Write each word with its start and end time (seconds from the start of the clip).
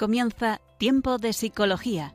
comienza 0.00 0.62
Tiempo 0.78 1.18
de 1.18 1.34
Psicología. 1.34 2.14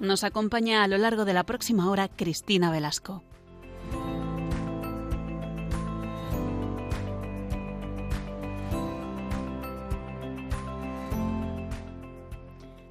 Nos 0.00 0.24
acompaña 0.24 0.82
a 0.82 0.88
lo 0.88 0.98
largo 0.98 1.24
de 1.24 1.34
la 1.34 1.44
próxima 1.44 1.88
hora 1.88 2.08
Cristina 2.08 2.72
Velasco. 2.72 3.22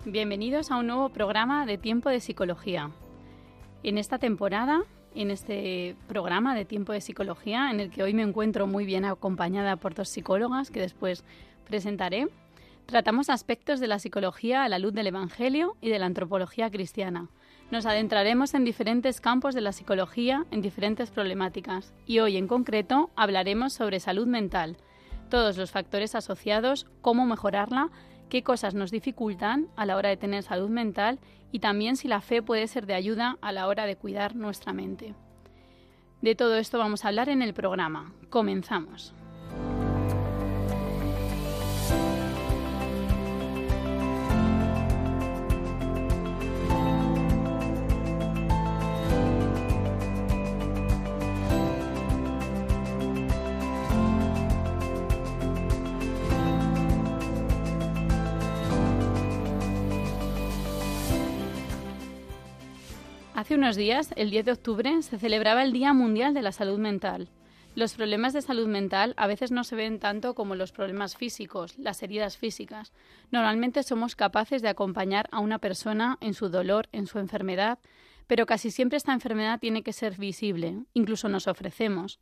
Bienvenidos 0.06 0.72
a 0.72 0.78
un 0.78 0.88
nuevo 0.88 1.10
programa 1.10 1.66
de 1.66 1.78
Tiempo 1.78 2.08
de 2.08 2.22
Psicología. 2.22 2.92
En 3.84 3.98
esta 3.98 4.18
temporada 4.18 4.86
en 5.16 5.32
este 5.32 5.96
programa 6.08 6.56
de 6.56 6.66
Tiempo 6.66 6.94
de 6.94 7.02
Psicología, 7.02 7.70
en 7.72 7.80
el 7.80 7.90
que 7.90 8.04
hoy 8.04 8.14
me 8.14 8.24
encuentro 8.24 8.68
muy 8.68 8.86
bien 8.86 9.06
acompañada 9.06 9.76
por 9.76 9.94
dos 9.94 10.10
psicólogas 10.10 10.72
que 10.72 10.80
después 10.80 11.24
presentaré. 11.68 12.28
Tratamos 12.86 13.30
aspectos 13.30 13.80
de 13.80 13.88
la 13.88 14.00
psicología 14.00 14.64
a 14.64 14.70
la 14.70 14.80
luz 14.80 14.94
del 14.94 15.08
Evangelio 15.08 15.78
y 15.82 15.90
de 15.90 16.00
la 16.00 16.06
antropología 16.06 16.70
cristiana. 16.70 17.30
Nos 17.72 17.86
adentraremos 17.86 18.54
en 18.54 18.66
diferentes 18.66 19.22
campos 19.22 19.56
de 19.56 19.62
la 19.62 19.72
psicología, 19.72 20.46
en 20.52 20.62
diferentes 20.62 21.10
problemáticas, 21.10 21.94
y 22.06 22.20
hoy 22.20 22.38
en 22.38 22.48
concreto 22.48 23.10
hablaremos 23.16 23.74
sobre 23.74 24.00
salud 24.00 24.28
mental, 24.28 24.78
todos 25.30 25.58
los 25.58 25.72
factores 25.72 26.14
asociados, 26.14 26.86
cómo 27.02 27.26
mejorarla, 27.26 27.90
qué 28.30 28.44
cosas 28.44 28.74
nos 28.74 28.92
dificultan 28.92 29.68
a 29.76 29.86
la 29.86 29.96
hora 29.96 30.10
de 30.10 30.18
tener 30.18 30.44
salud 30.44 30.70
mental 30.70 31.20
y 31.52 31.60
también 31.60 31.96
si 31.96 32.08
la 32.08 32.22
fe 32.22 32.42
puede 32.42 32.68
ser 32.68 32.86
de 32.86 32.96
ayuda 32.96 33.38
a 33.42 33.52
la 33.52 33.68
hora 33.68 33.86
de 33.86 33.96
cuidar 33.96 34.36
nuestra 34.36 34.74
mente. 34.74 35.14
De 36.22 36.36
todo 36.36 36.58
esto 36.58 36.80
vamos 36.80 37.04
a 37.04 37.10
hablar 37.10 37.30
en 37.30 37.42
el 37.42 37.54
programa. 37.54 38.14
Comenzamos. 38.30 39.14
Hace 63.36 63.56
unos 63.56 63.76
días, 63.76 64.14
el 64.16 64.30
10 64.30 64.46
de 64.46 64.52
octubre, 64.52 65.02
se 65.02 65.18
celebraba 65.18 65.64
el 65.64 65.74
Día 65.74 65.92
Mundial 65.94 66.36
de 66.36 66.44
la 66.44 66.52
Salud 66.52 66.78
Mental. 66.78 67.30
Los 67.74 67.96
problemas 67.96 68.34
de 68.34 68.44
salud 68.44 68.68
mental 68.68 69.16
a 69.18 69.26
veces 69.26 69.50
no 69.50 69.64
se 69.64 69.76
ven 69.76 69.98
tanto 69.98 70.36
como 70.36 70.54
los 70.54 70.72
problemas 70.72 71.18
físicos, 71.18 71.76
las 71.80 72.04
heridas 72.04 72.38
físicas. 72.38 72.94
Normalmente 73.32 73.82
somos 73.82 74.16
capaces 74.16 74.62
de 74.62 74.70
acompañar 74.70 75.30
a 75.32 75.40
una 75.40 75.58
persona 75.58 76.20
en 76.22 76.36
su 76.36 76.50
dolor, 76.50 76.90
en 76.92 77.08
su 77.08 77.18
enfermedad, 77.18 77.80
pero 78.28 78.46
casi 78.46 78.70
siempre 78.70 78.98
esta 78.98 79.14
enfermedad 79.14 79.60
tiene 79.60 79.82
que 79.82 79.94
ser 79.94 80.16
visible, 80.18 80.84
incluso 80.94 81.28
nos 81.28 81.48
ofrecemos. 81.48 82.20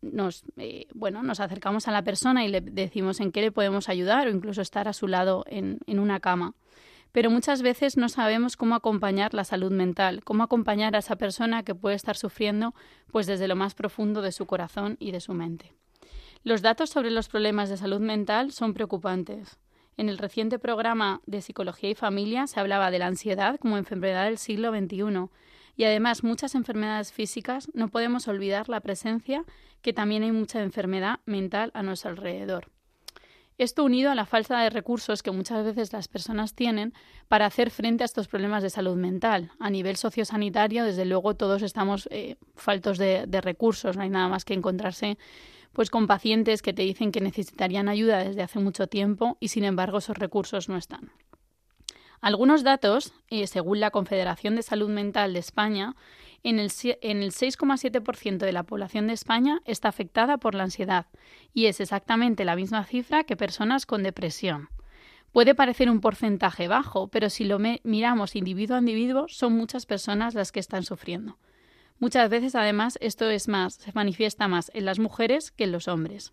Nos, 0.00 0.44
eh, 0.56 0.86
bueno, 0.94 1.24
nos 1.24 1.40
acercamos 1.40 1.88
a 1.88 1.90
la 1.90 2.04
persona 2.04 2.44
y 2.44 2.48
le 2.48 2.60
decimos 2.60 3.18
en 3.18 3.32
qué 3.32 3.40
le 3.40 3.50
podemos 3.50 3.88
ayudar 3.88 4.28
o 4.28 4.30
incluso 4.30 4.62
estar 4.62 4.86
a 4.86 4.92
su 4.92 5.08
lado 5.08 5.44
en, 5.48 5.80
en 5.88 5.98
una 5.98 6.20
cama 6.20 6.54
pero 7.12 7.30
muchas 7.30 7.62
veces 7.62 7.96
no 7.96 8.08
sabemos 8.08 8.56
cómo 8.56 8.74
acompañar 8.74 9.34
la 9.34 9.44
salud 9.44 9.72
mental, 9.72 10.22
cómo 10.24 10.42
acompañar 10.42 10.94
a 10.94 11.00
esa 11.00 11.16
persona 11.16 11.62
que 11.62 11.74
puede 11.74 11.96
estar 11.96 12.16
sufriendo 12.16 12.74
pues 13.10 13.26
desde 13.26 13.48
lo 13.48 13.56
más 13.56 13.74
profundo 13.74 14.22
de 14.22 14.32
su 14.32 14.46
corazón 14.46 14.96
y 15.00 15.10
de 15.12 15.20
su 15.20 15.34
mente. 15.34 15.74
Los 16.42 16.62
datos 16.62 16.90
sobre 16.90 17.10
los 17.10 17.28
problemas 17.28 17.68
de 17.68 17.76
salud 17.76 18.00
mental 18.00 18.52
son 18.52 18.72
preocupantes. 18.72 19.58
En 19.96 20.08
el 20.08 20.16
reciente 20.16 20.58
programa 20.58 21.20
de 21.26 21.42
Psicología 21.42 21.90
y 21.90 21.94
Familia 21.94 22.46
se 22.46 22.60
hablaba 22.60 22.90
de 22.90 22.98
la 22.98 23.06
ansiedad 23.06 23.58
como 23.60 23.76
enfermedad 23.76 24.24
del 24.24 24.38
siglo 24.38 24.70
XXI 24.70 25.28
y 25.76 25.84
además 25.84 26.24
muchas 26.24 26.54
enfermedades 26.54 27.12
físicas 27.12 27.68
no 27.74 27.88
podemos 27.88 28.26
olvidar 28.28 28.68
la 28.68 28.80
presencia 28.80 29.44
que 29.82 29.92
también 29.92 30.22
hay 30.22 30.32
mucha 30.32 30.62
enfermedad 30.62 31.20
mental 31.26 31.70
a 31.74 31.82
nuestro 31.82 32.10
alrededor. 32.10 32.70
Esto 33.60 33.84
unido 33.84 34.10
a 34.10 34.14
la 34.14 34.24
falta 34.24 34.58
de 34.62 34.70
recursos 34.70 35.22
que 35.22 35.32
muchas 35.32 35.62
veces 35.62 35.92
las 35.92 36.08
personas 36.08 36.54
tienen 36.54 36.94
para 37.28 37.44
hacer 37.44 37.70
frente 37.70 38.02
a 38.02 38.06
estos 38.06 38.26
problemas 38.26 38.62
de 38.62 38.70
salud 38.70 38.96
mental. 38.96 39.50
A 39.60 39.68
nivel 39.68 39.96
sociosanitario, 39.96 40.82
desde 40.82 41.04
luego, 41.04 41.34
todos 41.34 41.60
estamos 41.60 42.08
eh, 42.10 42.36
faltos 42.56 42.96
de, 42.96 43.26
recursos. 43.42 43.98
No 43.98 44.02
hay 44.02 44.08
nada 44.08 44.28
más 44.28 44.46
que 44.46 44.54
encontrarse 44.54 45.18
pues 45.74 45.90
con 45.90 46.06
pacientes 46.06 46.62
que 46.62 46.72
te 46.72 46.80
dicen 46.80 47.12
que 47.12 47.20
necesitarían 47.20 47.90
ayuda 47.90 48.24
desde 48.24 48.40
hace 48.40 48.60
mucho 48.60 48.86
tiempo 48.86 49.36
y 49.40 49.48
sin 49.48 49.64
embargo 49.64 49.98
esos 49.98 50.16
recursos 50.16 50.70
no 50.70 50.78
están. 50.78 51.12
Algunos 52.22 52.64
datos, 52.64 53.12
eh, 53.28 53.46
según 53.46 53.78
la 53.78 53.90
Confederación 53.90 54.56
de 54.56 54.62
Salud 54.62 54.88
Mental 54.88 55.34
de 55.34 55.38
España, 55.38 55.96
en 56.42 56.58
el, 56.58 56.70
en 57.02 57.22
el 57.22 57.32
6,7% 57.32 58.38
de 58.38 58.52
la 58.52 58.62
población 58.62 59.06
de 59.06 59.12
España 59.12 59.60
está 59.64 59.88
afectada 59.88 60.38
por 60.38 60.54
la 60.54 60.64
ansiedad 60.64 61.06
y 61.52 61.66
es 61.66 61.80
exactamente 61.80 62.44
la 62.44 62.56
misma 62.56 62.84
cifra 62.84 63.24
que 63.24 63.36
personas 63.36 63.86
con 63.86 64.02
depresión. 64.02 64.68
Puede 65.32 65.54
parecer 65.54 65.90
un 65.90 66.00
porcentaje 66.00 66.66
bajo, 66.66 67.08
pero 67.08 67.30
si 67.30 67.44
lo 67.44 67.58
miramos 67.58 68.34
individuo 68.34 68.76
a 68.76 68.80
individuo, 68.80 69.26
son 69.28 69.52
muchas 69.52 69.86
personas 69.86 70.34
las 70.34 70.50
que 70.50 70.60
están 70.60 70.82
sufriendo. 70.82 71.38
Muchas 72.00 72.28
veces, 72.30 72.54
además, 72.54 72.98
esto 73.00 73.28
es 73.30 73.46
más, 73.46 73.74
se 73.74 73.92
manifiesta 73.92 74.48
más 74.48 74.70
en 74.74 74.86
las 74.86 74.98
mujeres 74.98 75.52
que 75.52 75.64
en 75.64 75.72
los 75.72 75.86
hombres. 75.86 76.32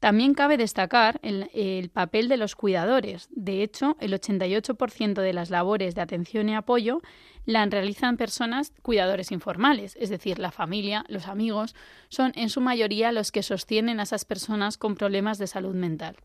También 0.00 0.32
cabe 0.32 0.56
destacar 0.56 1.20
el, 1.22 1.90
papel 1.90 2.28
de 2.28 2.38
los 2.38 2.56
cuidadores. 2.56 3.28
De 3.30 3.62
hecho, 3.62 3.98
el 4.00 4.14
88% 4.14 5.20
de 5.20 5.32
las 5.34 5.50
labores 5.50 5.94
de 5.94 6.00
atención 6.00 6.48
y 6.48 6.54
apoyo 6.54 7.02
la 7.44 7.66
realizan 7.66 8.16
personas 8.16 8.72
cuidadores 8.82 9.30
informales, 9.30 9.96
es 10.00 10.08
decir, 10.08 10.38
la 10.38 10.52
familia, 10.52 11.04
los 11.08 11.28
amigos, 11.28 11.74
son 12.08 12.32
en 12.34 12.48
su 12.48 12.62
mayoría 12.62 13.12
los 13.12 13.30
que 13.30 13.42
sostienen 13.42 14.00
a 14.00 14.04
esas 14.04 14.24
personas 14.24 14.78
con 14.78 14.94
problemas 14.94 15.36
de 15.36 15.46
salud 15.46 15.74
mental. 15.74 16.16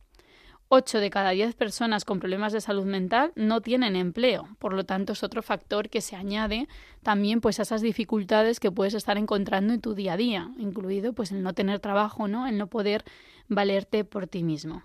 8 0.70 1.00
de 1.00 1.10
cada 1.10 1.30
10 1.30 1.56
personas 1.56 2.06
con 2.06 2.20
problemas 2.20 2.52
de 2.52 2.60
salud 2.60 2.86
mental 2.86 3.32
no 3.36 3.62
tienen 3.62 3.96
empleo, 3.96 4.48
por 4.58 4.74
lo 4.74 4.84
tanto 4.84 5.14
es 5.14 5.24
otro 5.24 5.44
factor 5.44 5.90
que 5.90 6.02
se 6.02 6.16
añade 6.16 6.68
también 7.04 7.40
pues 7.40 7.60
a 7.60 7.64
esas 7.64 7.82
dificultades 7.82 8.60
que 8.60 8.72
puedes 8.72 8.96
estar 8.96 9.18
encontrando 9.18 9.74
en 9.74 9.82
tu 9.82 9.94
día 9.94 10.14
a 10.14 10.18
día, 10.18 10.50
incluido 10.58 11.14
pues 11.14 11.32
el 11.32 11.44
no 11.44 11.54
tener 11.54 11.80
trabajo, 11.80 12.28
¿no? 12.28 12.48
El 12.48 12.58
no 12.58 12.68
poder 12.68 13.04
valerte 13.48 14.04
por 14.04 14.28
ti 14.28 14.44
mismo. 14.44 14.84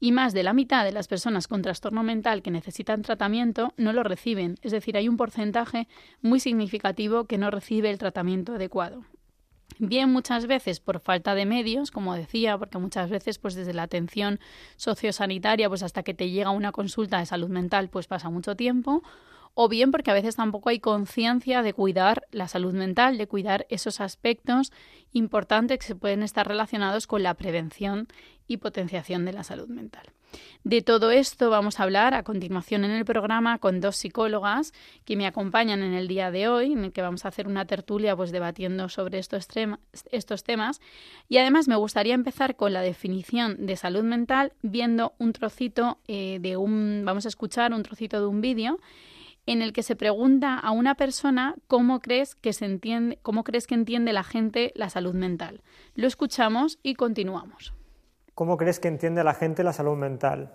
Y 0.00 0.12
más 0.12 0.32
de 0.32 0.44
la 0.44 0.52
mitad 0.52 0.84
de 0.84 0.92
las 0.92 1.08
personas 1.08 1.48
con 1.48 1.62
trastorno 1.62 2.02
mental 2.04 2.42
que 2.42 2.52
necesitan 2.52 3.02
tratamiento 3.02 3.74
no 3.76 3.92
lo 3.92 4.04
reciben, 4.04 4.56
es 4.62 4.70
decir, 4.70 4.96
hay 4.96 5.08
un 5.08 5.16
porcentaje 5.16 5.88
muy 6.22 6.38
significativo 6.38 7.24
que 7.24 7.38
no 7.38 7.50
recibe 7.50 7.90
el 7.90 7.98
tratamiento 7.98 8.54
adecuado. 8.54 9.04
Bien 9.80 10.10
muchas 10.10 10.46
veces 10.46 10.80
por 10.80 11.00
falta 11.00 11.34
de 11.34 11.46
medios, 11.46 11.90
como 11.90 12.14
decía, 12.14 12.58
porque 12.58 12.78
muchas 12.78 13.10
veces 13.10 13.38
pues 13.38 13.54
desde 13.54 13.74
la 13.74 13.84
atención 13.84 14.40
sociosanitaria 14.76 15.68
pues 15.68 15.82
hasta 15.82 16.02
que 16.02 16.14
te 16.14 16.30
llega 16.30 16.50
una 16.50 16.72
consulta 16.72 17.18
de 17.18 17.26
salud 17.26 17.48
mental 17.48 17.88
pues 17.88 18.06
pasa 18.06 18.30
mucho 18.30 18.56
tiempo, 18.56 19.02
o 19.54 19.68
bien 19.68 19.90
porque 19.90 20.10
a 20.10 20.14
veces 20.14 20.36
tampoco 20.36 20.68
hay 20.68 20.80
conciencia 20.80 21.62
de 21.62 21.72
cuidar 21.72 22.26
la 22.30 22.48
salud 22.48 22.74
mental, 22.74 23.18
de 23.18 23.26
cuidar 23.26 23.66
esos 23.70 24.00
aspectos 24.00 24.72
importantes 25.12 25.78
que 25.78 25.86
se 25.86 25.96
pueden 25.96 26.22
estar 26.22 26.46
relacionados 26.46 27.06
con 27.06 27.22
la 27.22 27.34
prevención 27.34 28.08
y 28.46 28.56
potenciación 28.56 29.24
de 29.24 29.32
la 29.32 29.44
salud 29.44 29.68
mental. 29.68 30.12
De 30.64 30.82
todo 30.82 31.10
esto 31.10 31.48
vamos 31.48 31.78
a 31.78 31.84
hablar 31.84 32.14
a 32.14 32.22
continuación 32.22 32.84
en 32.84 32.90
el 32.90 33.04
programa 33.04 33.58
con 33.58 33.80
dos 33.80 33.96
psicólogas 33.96 34.72
que 35.04 35.16
me 35.16 35.26
acompañan 35.26 35.82
en 35.82 35.94
el 35.94 36.08
día 36.08 36.30
de 36.30 36.48
hoy, 36.48 36.72
en 36.72 36.84
el 36.84 36.92
que 36.92 37.00
vamos 37.00 37.24
a 37.24 37.28
hacer 37.28 37.46
una 37.46 37.64
tertulia 37.64 38.16
pues 38.16 38.32
debatiendo 38.32 38.88
sobre 38.88 39.18
estos, 39.18 39.46
estos 40.10 40.44
temas. 40.44 40.80
Y 41.28 41.38
además 41.38 41.68
me 41.68 41.76
gustaría 41.76 42.14
empezar 42.14 42.56
con 42.56 42.72
la 42.72 42.82
definición 42.82 43.66
de 43.66 43.76
salud 43.76 44.02
mental 44.02 44.52
viendo 44.62 45.14
un 45.18 45.32
trocito 45.32 45.98
eh, 46.08 46.38
de 46.40 46.56
un, 46.56 47.02
vamos 47.04 47.24
a 47.24 47.28
escuchar 47.28 47.72
un 47.72 47.82
trocito 47.82 48.20
de 48.20 48.26
un 48.26 48.40
vídeo 48.40 48.78
en 49.48 49.62
el 49.62 49.72
que 49.72 49.82
se 49.82 49.96
pregunta 49.96 50.58
a 50.58 50.72
una 50.72 50.94
persona 50.94 51.56
cómo 51.68 52.00
crees 52.00 52.34
que 52.34 52.52
se 52.52 52.66
entiende, 52.66 53.18
cómo 53.22 53.44
crees 53.44 53.66
que 53.66 53.74
entiende 53.74 54.12
la 54.12 54.22
gente 54.22 54.72
la 54.76 54.90
salud 54.90 55.14
mental. 55.14 55.62
Lo 55.94 56.06
escuchamos 56.06 56.78
y 56.82 56.96
continuamos. 56.96 57.72
¿Cómo 58.34 58.58
crees 58.58 58.78
que 58.78 58.88
entiende 58.88 59.24
la 59.24 59.32
gente 59.32 59.64
la 59.64 59.72
salud 59.72 59.96
mental? 59.96 60.52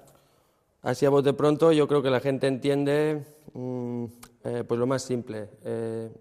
Así 0.84 1.08
a 1.08 1.10
voz 1.10 1.24
de 1.24 1.34
pronto 1.34 1.72
yo 1.72 1.88
creo 1.88 2.04
que 2.04 2.12
la 2.12 2.20
gente 2.20 2.46
entiende 2.46 3.26
mm, 3.54 4.06
eh, 4.44 4.64
pues 4.68 4.80
lo 4.80 4.86
más 4.86 5.02
simple. 5.02 5.50
Eh, 5.64 6.12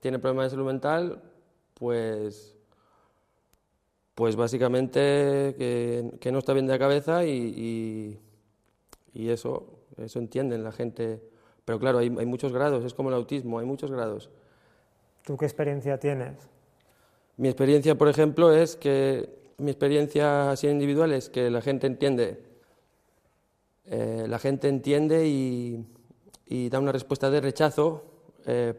tiene 0.00 0.18
problemas 0.18 0.46
de 0.46 0.50
salud 0.50 0.66
mental, 0.66 1.20
pues, 1.74 2.56
pues 4.14 4.36
básicamente 4.36 5.54
que, 5.58 6.30
no 6.32 6.38
está 6.38 6.54
bien 6.54 6.66
de 6.66 6.72
la 6.72 6.78
cabeza 6.78 7.26
y, 7.26 8.18
y, 9.12 9.28
eso, 9.28 9.80
eso 9.98 10.18
entienden 10.18 10.64
la 10.64 10.72
gente. 10.72 11.31
Pero 11.64 11.78
claro, 11.78 11.98
hay, 11.98 12.14
hay 12.18 12.26
muchos 12.26 12.52
grados, 12.52 12.84
es 12.84 12.94
como 12.94 13.08
el 13.08 13.14
autismo, 13.14 13.58
hay 13.58 13.66
muchos 13.66 13.90
grados. 13.90 14.30
¿Tú 15.24 15.36
qué 15.36 15.44
experiencia 15.44 15.98
tienes? 15.98 16.34
Mi 17.36 17.48
experiencia, 17.48 17.96
por 17.96 18.08
ejemplo, 18.08 18.52
es 18.52 18.76
que 18.76 19.42
mi 19.58 19.70
experiencia 19.70 20.50
así 20.50 20.68
individual 20.68 21.12
es 21.12 21.28
que 21.28 21.50
la 21.50 21.62
gente 21.62 21.86
entiende, 21.86 22.42
eh, 23.86 24.26
la 24.28 24.38
gente 24.38 24.68
entiende 24.68 25.26
y, 25.26 25.86
da 26.68 26.78
una 26.78 26.92
respuesta 26.92 27.30
de 27.30 27.40
rechazo 27.40 28.04
eh, 28.44 28.74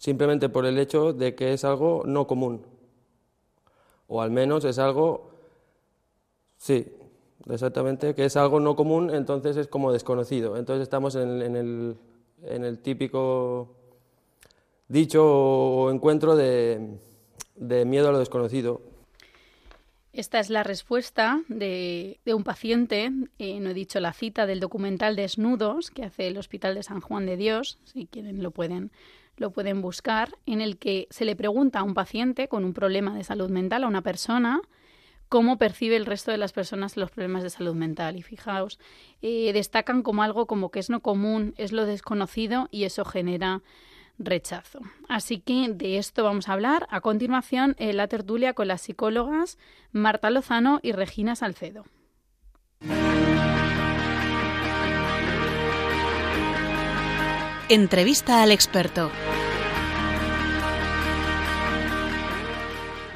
simplemente 0.00 0.48
por 0.48 0.64
el 0.64 0.78
hecho 0.78 1.12
de 1.12 1.34
que 1.34 1.52
es 1.52 1.62
algo 1.64 2.02
no 2.06 2.26
común, 2.26 2.64
o 4.06 4.22
al 4.22 4.30
menos 4.30 4.64
es 4.64 4.78
algo, 4.78 5.30
sí, 6.56 6.90
exactamente, 7.50 8.14
que 8.14 8.24
es 8.24 8.36
algo 8.36 8.60
no 8.60 8.76
común, 8.76 9.10
entonces 9.10 9.56
es 9.58 9.68
como 9.68 9.92
desconocido. 9.92 10.56
Entonces 10.56 10.84
estamos 10.84 11.14
en, 11.16 11.56
el, 11.56 11.96
en 12.44 12.64
el, 12.64 12.78
típico 12.78 13.76
dicho 14.88 15.90
encuentro 15.90 16.36
de, 16.36 16.98
de, 17.56 17.84
miedo 17.84 18.08
a 18.08 18.12
lo 18.12 18.18
desconocido. 18.18 18.80
Esta 20.12 20.40
es 20.40 20.50
la 20.50 20.62
respuesta 20.62 21.42
de, 21.48 22.18
de 22.24 22.34
un 22.34 22.42
paciente, 22.42 23.12
eh, 23.38 23.60
no 23.60 23.70
he 23.70 23.74
dicho 23.74 24.00
la 24.00 24.12
cita, 24.12 24.46
del 24.46 24.58
documental 24.58 25.14
Desnudos 25.16 25.90
que 25.90 26.04
hace 26.04 26.26
el 26.26 26.38
Hospital 26.38 26.74
de 26.74 26.82
San 26.82 27.00
Juan 27.00 27.26
de 27.26 27.36
Dios, 27.36 27.78
si 27.84 28.06
quieren 28.06 28.42
lo 28.42 28.50
pueden, 28.50 28.90
lo 29.36 29.50
pueden 29.50 29.80
buscar, 29.80 30.30
en 30.46 30.60
el 30.60 30.78
que 30.78 31.06
se 31.10 31.24
le 31.24 31.36
pregunta 31.36 31.80
a 31.80 31.82
un 31.82 31.94
paciente 31.94 32.48
con 32.48 32.64
un 32.64 32.72
problema 32.72 33.14
de 33.14 33.22
salud 33.22 33.50
mental, 33.50 33.84
a 33.84 33.88
una 33.88 34.02
persona, 34.02 34.60
cómo 35.28 35.58
percibe 35.58 35.96
el 35.96 36.06
resto 36.06 36.30
de 36.30 36.38
las 36.38 36.52
personas 36.52 36.96
los 36.96 37.10
problemas 37.10 37.42
de 37.42 37.50
salud 37.50 37.74
mental. 37.74 38.16
Y 38.16 38.22
fijaos, 38.22 38.78
eh, 39.22 39.52
destacan 39.52 40.02
como 40.02 40.22
algo 40.22 40.46
como 40.46 40.70
que 40.70 40.80
es 40.80 40.90
no 40.90 41.00
común, 41.00 41.54
es 41.56 41.72
lo 41.72 41.86
desconocido 41.86 42.68
y 42.70 42.84
eso 42.84 43.04
genera 43.04 43.62
rechazo. 44.18 44.80
Así 45.08 45.40
que 45.40 45.68
de 45.68 45.98
esto 45.98 46.24
vamos 46.24 46.48
a 46.48 46.52
hablar 46.52 46.86
a 46.90 47.00
continuación 47.00 47.76
en 47.78 47.96
la 47.96 48.08
tertulia 48.08 48.54
con 48.54 48.68
las 48.68 48.82
psicólogas 48.82 49.58
Marta 49.92 50.30
Lozano 50.30 50.80
y 50.82 50.92
Regina 50.92 51.36
Salcedo. 51.36 51.84
Entrevista 57.68 58.42
al 58.42 58.50
experto. 58.50 59.10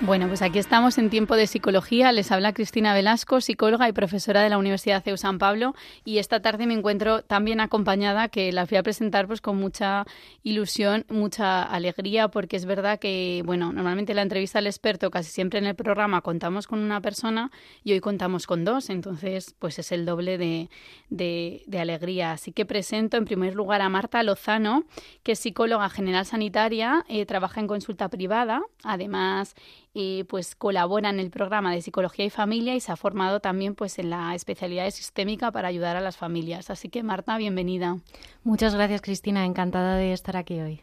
Bueno, 0.05 0.27
pues 0.27 0.43
aquí 0.43 0.59
estamos 0.59 0.99
en 0.99 1.11
tiempo 1.11 1.37
de 1.37 1.47
psicología. 1.47 2.11
Les 2.11 2.33
habla 2.33 2.53
Cristina 2.53 2.93
Velasco, 2.93 3.41
psicóloga 3.41 3.89
y 3.89 3.93
profesora 3.93 4.43
de 4.43 4.49
la 4.49 4.59
Universidad 4.59 5.01
CEU 5.01 5.17
San 5.17 5.39
Pablo. 5.39 5.77
Y 6.05 6.19
esta 6.19 6.43
tarde 6.43 6.67
me 6.67 6.75
encuentro 6.75 7.23
tan 7.23 7.45
bien 7.45 7.61
acompañada 7.61 8.27
que 8.27 8.51
la 8.51 8.67
fui 8.67 8.79
a 8.79 8.83
presentar 8.83 9.29
pues 9.29 9.41
con 9.41 9.59
mucha 9.59 10.05
ilusión, 10.43 11.07
mucha 11.09 11.63
alegría, 11.63 12.27
porque 12.27 12.57
es 12.57 12.65
verdad 12.65 12.99
que, 12.99 13.45
bueno, 13.47 13.73
normalmente 13.73 14.13
la 14.13 14.23
entrevista 14.23 14.59
al 14.59 14.67
experto 14.67 15.09
casi 15.09 15.31
siempre 15.31 15.61
en 15.61 15.67
el 15.67 15.77
programa 15.77 16.21
contamos 16.21 16.67
con 16.67 16.81
una 16.81 17.01
persona 17.01 17.53
y 17.85 17.93
hoy 17.93 18.01
contamos 18.01 18.49
con 18.49 18.65
dos. 18.65 18.91
Entonces, 18.91 19.55
pues 19.61 19.79
es 19.79 19.93
el 19.93 20.05
doble 20.05 20.37
de, 20.37 20.69
de, 21.11 21.79
alegría. 21.79 22.33
Así 22.33 22.51
que 22.51 22.67
presento 22.67 23.19
en 23.19 23.25
primer 23.25 23.55
lugar 23.55 23.81
a 23.81 23.89
Marta 23.89 24.21
Lozano, 24.25 24.83
que 25.23 25.33
es 25.33 25.39
psicóloga 25.39 25.89
general 25.91 26.27
sanitaria, 26.27 27.05
eh, 27.09 27.25
trabaja 27.25 27.61
en 27.61 27.69
consulta 27.69 28.09
privada. 28.09 28.63
Además, 28.83 29.55
y 29.95 30.25
pues 30.25 30.55
colabora 30.55 31.11
en 31.11 31.21
el 31.21 31.31
programa 31.31 31.73
de 31.73 31.83
psicología 31.83 32.25
y 32.25 32.31
familia 32.31 32.75
y 32.75 32.81
se 32.81 32.93
ha 32.93 32.97
formado 32.97 33.41
también 33.41 33.75
pues 33.75 33.99
en 33.99 34.11
la 34.11 34.35
especialidad 34.35 34.91
sistémica 34.91 35.53
para 35.53 35.69
ayudar 35.69 35.97
a 35.97 36.01
las 36.01 36.17
familias. 36.17 36.71
Así 36.71 36.89
que 36.89 37.03
Marta, 37.03 37.37
bienvenida. 37.37 37.99
Muchas 38.45 38.75
gracias 38.75 39.03
Cristina, 39.03 39.45
encantada 39.45 39.97
de 39.97 40.13
estar 40.13 40.37
aquí 40.37 40.61
hoy. 40.61 40.81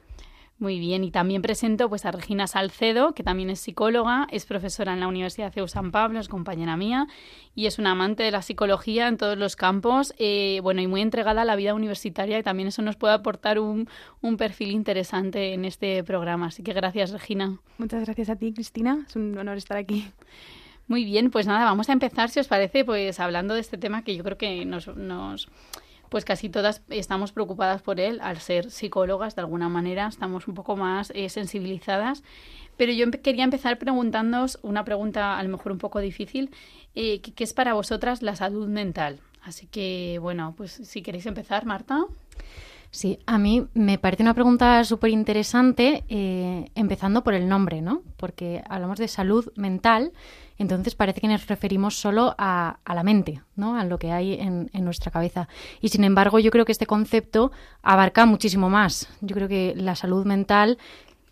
Muy 0.60 0.78
bien, 0.78 1.06
y 1.06 1.12
también 1.12 1.42
presento 1.42 1.88
pues 1.88 2.06
a 2.06 2.12
Regina 2.12 2.46
Salcedo, 2.46 3.14
que 3.14 3.24
también 3.24 3.50
es 3.50 3.62
psicóloga, 3.62 4.28
es 4.30 4.46
profesora 4.46 4.92
en 4.92 5.00
la 5.00 5.08
Universidad 5.08 5.54
CEU 5.54 5.70
San 5.70 5.92
Pablo, 5.92 6.20
es 6.20 6.28
compañera 6.28 6.76
mía 6.76 7.08
y 7.56 7.66
es 7.68 7.80
una 7.80 7.92
amante 7.92 8.24
de 8.24 8.32
la 8.32 8.42
psicología 8.42 9.08
en 9.08 9.16
todos 9.16 9.38
los 9.38 9.56
campos, 9.56 10.14
eh, 10.18 10.60
bueno, 10.62 10.82
y 10.82 10.88
muy 10.88 11.00
entregada 11.00 11.44
a 11.44 11.46
la 11.46 11.56
vida 11.56 11.74
universitaria 11.74 12.38
y 12.38 12.44
también 12.44 12.68
eso 12.68 12.82
nos 12.82 12.98
puede 12.98 13.14
aportar 13.14 13.58
un, 13.58 13.88
un 14.20 14.36
perfil 14.36 14.72
interesante 14.72 15.54
en 15.54 15.64
este 15.64 16.04
programa. 16.04 16.48
Así 16.48 16.62
que 16.62 16.74
gracias, 16.74 17.12
Regina. 17.12 17.58
Muchas 17.78 18.04
gracias 18.04 18.30
a 18.30 18.36
ti, 18.36 18.52
Cristina, 18.52 19.06
es 19.08 19.16
un 19.16 19.38
honor 19.38 19.56
estar 19.56 19.78
aquí. 19.78 20.12
Muy 20.88 21.06
bien, 21.06 21.32
pues 21.32 21.48
nada, 21.48 21.64
vamos 21.64 21.88
a 21.88 21.94
empezar, 21.94 22.30
si 22.32 22.42
os 22.42 22.50
parece, 22.50 22.84
pues 22.84 23.22
hablando 23.22 23.54
de 23.54 23.62
este 23.62 23.78
tema 23.78 24.04
que 24.04 24.14
yo 24.14 24.26
creo 24.26 24.38
que 24.38 24.66
nos, 24.66 24.88
nos 24.88 25.48
pues 26.10 26.26
casi 26.26 26.50
todas 26.50 26.82
estamos 26.90 27.32
preocupadas 27.32 27.82
por 27.82 28.00
él, 28.00 28.20
al 28.22 28.38
ser 28.38 28.72
psicólogas 28.72 29.36
de 29.36 29.42
alguna 29.42 29.70
manera, 29.70 30.08
estamos 30.08 30.48
un 30.48 30.56
poco 30.56 30.76
más 30.76 31.12
eh, 31.16 31.30
sensibilizadas. 31.30 32.24
Pero 32.78 32.92
yo 32.94 33.10
quería 33.12 33.44
empezar 33.44 33.78
preguntándoos 33.78 34.60
una 34.62 34.86
pregunta 34.86 35.38
a 35.38 35.44
lo 35.44 35.50
mejor 35.50 35.72
un 35.72 35.78
poco 35.78 36.00
difícil, 36.00 36.50
eh, 36.96 37.22
¿qué 37.22 37.44
es 37.44 37.54
para 37.54 37.74
vosotras 37.74 38.22
la 38.22 38.36
salud 38.36 38.68
mental? 38.68 39.20
Así 39.44 39.68
que, 39.68 40.18
bueno, 40.22 40.54
pues 40.58 40.72
si 40.72 41.02
queréis 41.02 41.26
empezar, 41.26 41.66
Marta. 41.66 42.06
Sí, 42.91 43.19
a 43.27 43.38
mí 43.38 43.68
me 43.75 44.00
parece 44.00 44.24
una 44.24 44.33
pregunta 44.33 44.83
súper 44.83 45.12
interesante, 45.12 46.03
eh, 46.09 46.71
empezando 46.74 47.24
por 47.24 47.36
el 47.36 47.47
nombre, 47.47 47.81
¿no? 47.81 48.01
Porque 48.18 48.63
hablamos 48.68 48.97
de 48.97 49.07
salud 49.07 49.51
mental, 49.56 50.12
entonces 50.57 50.95
parece 50.95 51.21
que 51.21 51.27
nos 51.27 51.45
referimos 51.45 51.95
solo 51.95 52.33
a, 52.39 52.80
la 52.88 53.03
mente, 53.03 53.44
¿no? 53.56 53.77
A 53.77 53.86
lo 53.86 54.00
que 54.00 54.12
hay 54.12 54.33
en, 54.33 54.69
nuestra 54.74 55.12
cabeza. 55.12 55.47
Y 55.81 55.89
sin 55.89 56.03
embargo, 56.03 56.39
yo 56.39 56.50
creo 56.50 56.65
que 56.65 56.71
este 56.71 56.88
concepto 56.88 57.51
abarca 57.83 58.25
muchísimo 58.25 58.69
más. 58.69 59.07
Yo 59.21 59.36
creo 59.36 59.47
que 59.47 59.74
la 59.77 59.95
salud 59.95 60.25
mental 60.25 60.80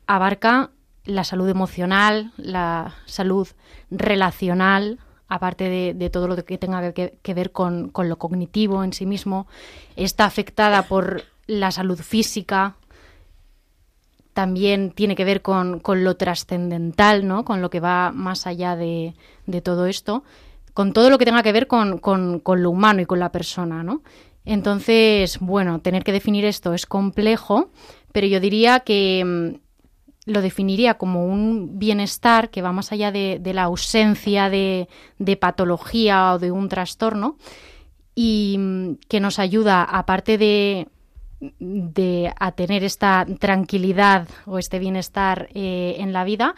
abarca 0.05 0.69
la 1.05 1.23
salud 1.23 1.49
emocional, 1.49 2.33
la 2.37 2.95
salud 3.05 3.47
relacional, 3.89 4.99
aparte 5.27 5.93
de, 5.93 6.09
todo 6.11 6.27
lo 6.27 6.35
que 6.35 6.57
tenga 6.59 6.93
que, 6.93 7.33
ver 7.33 7.51
con, 7.51 7.89
con, 7.89 8.09
lo 8.09 8.17
cognitivo 8.17 8.83
en 8.83 8.93
sí 8.93 9.07
mismo, 9.07 9.47
está 9.95 10.25
afectada 10.25 10.83
por 10.83 11.23
la 11.47 11.71
salud 11.71 11.99
física 11.99 12.75
también 14.37 14.91
tiene 14.91 15.15
que 15.15 15.25
ver 15.25 15.41
con, 15.41 15.81
lo 15.83 16.15
trascendental, 16.15 17.27
¿no? 17.27 17.43
con 17.43 17.59
lo 17.59 17.71
que 17.71 17.79
va 17.79 18.11
más 18.11 18.45
allá 18.45 18.75
de, 18.75 19.15
todo 19.63 19.87
esto, 19.87 20.23
con 20.75 20.93
todo 20.93 21.09
lo 21.09 21.17
que 21.17 21.25
tenga 21.25 21.41
que 21.41 21.51
ver 21.51 21.65
con, 21.65 21.99
lo 22.45 22.69
humano 22.69 23.01
y 23.01 23.07
con 23.07 23.19
la 23.19 23.31
persona. 23.31 23.81
¿no? 23.81 24.03
Entonces, 24.45 25.39
bueno, 25.39 25.79
tener 25.79 26.03
que 26.03 26.11
definir 26.11 26.45
esto 26.45 26.75
es 26.75 26.85
complejo, 26.85 27.71
pero 28.11 28.27
yo 28.27 28.39
diría 28.39 28.81
que 28.81 29.23
mm, 29.25 30.31
lo 30.31 30.41
definiría 30.43 30.99
como 30.99 31.25
un 31.25 31.79
bienestar 31.79 32.51
que 32.51 32.61
va 32.61 32.71
más 32.71 32.91
allá 32.91 33.11
de, 33.11 33.41
la 33.43 33.63
ausencia 33.63 34.51
de, 34.51 34.87
de 35.17 35.35
patología 35.35 36.33
o 36.33 36.37
de 36.37 36.51
un 36.51 36.69
trastorno 36.69 37.37
y 38.13 38.57
mm, 38.59 38.97
que 39.07 39.19
nos 39.19 39.39
ayuda, 39.39 39.83
aparte 39.83 40.37
de 40.37 40.89
de 41.39 42.33
a 42.39 42.51
tener 42.53 42.83
esta 42.83 43.25
tranquilidad 43.39 44.27
o 44.45 44.57
este 44.57 44.79
bienestar 44.79 45.49
eh, 45.53 45.95
en 45.99 46.13
la 46.13 46.23
vida, 46.23 46.55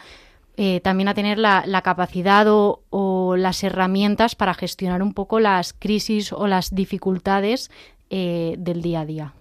eh, 0.56 0.80
también 0.80 1.08
a 1.08 1.14
tener 1.14 1.38
la, 1.38 1.82
capacidad 1.82 2.46
o, 2.48 3.36
las 3.36 3.62
herramientas 3.62 4.34
para 4.34 4.54
gestionar 4.54 5.02
un 5.02 5.14
poco 5.14 5.40
las 5.40 5.72
crisis 5.72 6.32
o 6.32 6.46
las 6.46 6.74
dificultades 6.74 7.70
eh, 8.10 8.56
del 8.58 8.82
día 8.82 9.00
a 9.00 9.06
día. 9.06 9.34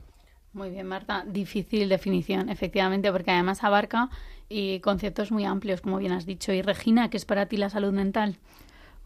Muy 0.54 0.70
bien, 0.70 0.88
Marta. 0.88 1.24
Difícil 1.28 1.90
definición, 1.90 2.50
efectivamente, 2.50 3.12
porque 3.12 3.32
además 3.32 3.64
abarca 3.64 4.10
conceptos 4.82 5.32
muy 5.32 5.46
amplios, 5.46 5.80
como 5.80 6.00
bien 6.00 6.12
has 6.12 6.26
dicho. 6.26 6.52
Y 6.52 6.64
Regina, 6.64 7.12
¿qué 7.12 7.18
es 7.18 7.26
para 7.26 7.46
ti 7.46 7.58
la 7.58 7.70
salud 7.70 7.94
mental? 7.94 8.36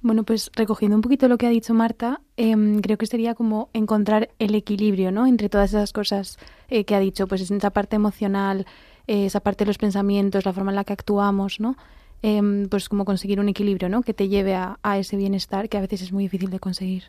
Bueno, 0.04 0.26
pues 0.26 0.52
recogiendo 0.54 0.98
un 0.98 1.02
poquito 1.02 1.30
lo 1.30 1.38
que 1.38 1.48
ha 1.48 1.50
dicho 1.50 1.74
Marta, 1.74 2.20
em, 2.36 2.82
creo 2.82 2.98
que 2.98 3.06
sería 3.06 3.36
como 3.36 3.70
encontrar 3.72 4.32
el 4.38 4.54
equilibrio, 4.54 5.14
¿no? 5.14 5.26
Entre 5.26 5.48
todas 5.48 5.70
esas 5.70 5.94
cosas 5.94 6.38
eh, 6.68 6.84
que 6.84 6.94
ha 6.94 7.00
dicho, 7.00 7.26
pues 7.26 7.40
esa 7.50 7.70
parte 7.70 7.96
emocional, 7.96 8.66
eh, 9.08 9.28
esa 9.28 9.40
parte 9.40 9.64
de 9.64 9.70
los 9.70 9.78
pensamientos, 9.78 10.44
la 10.44 10.52
forma 10.52 10.72
en 10.72 10.76
la 10.76 10.84
que 10.84 10.92
actuamos, 10.92 11.62
¿no? 11.62 11.78
Em, 12.22 12.68
pues 12.68 12.90
como 12.90 13.06
conseguir 13.06 13.40
un 13.40 13.48
equilibrio, 13.48 13.88
¿no? 13.88 14.02
Que 14.02 14.14
te 14.14 14.28
lleve 14.28 14.56
a, 14.56 14.78
a 14.84 14.98
ese 14.98 15.16
bienestar 15.16 15.70
que 15.70 15.78
a 15.78 15.82
veces 15.82 16.02
es 16.02 16.12
muy 16.12 16.26
difícil 16.26 16.50
de 16.50 16.60
conseguir. 16.60 17.04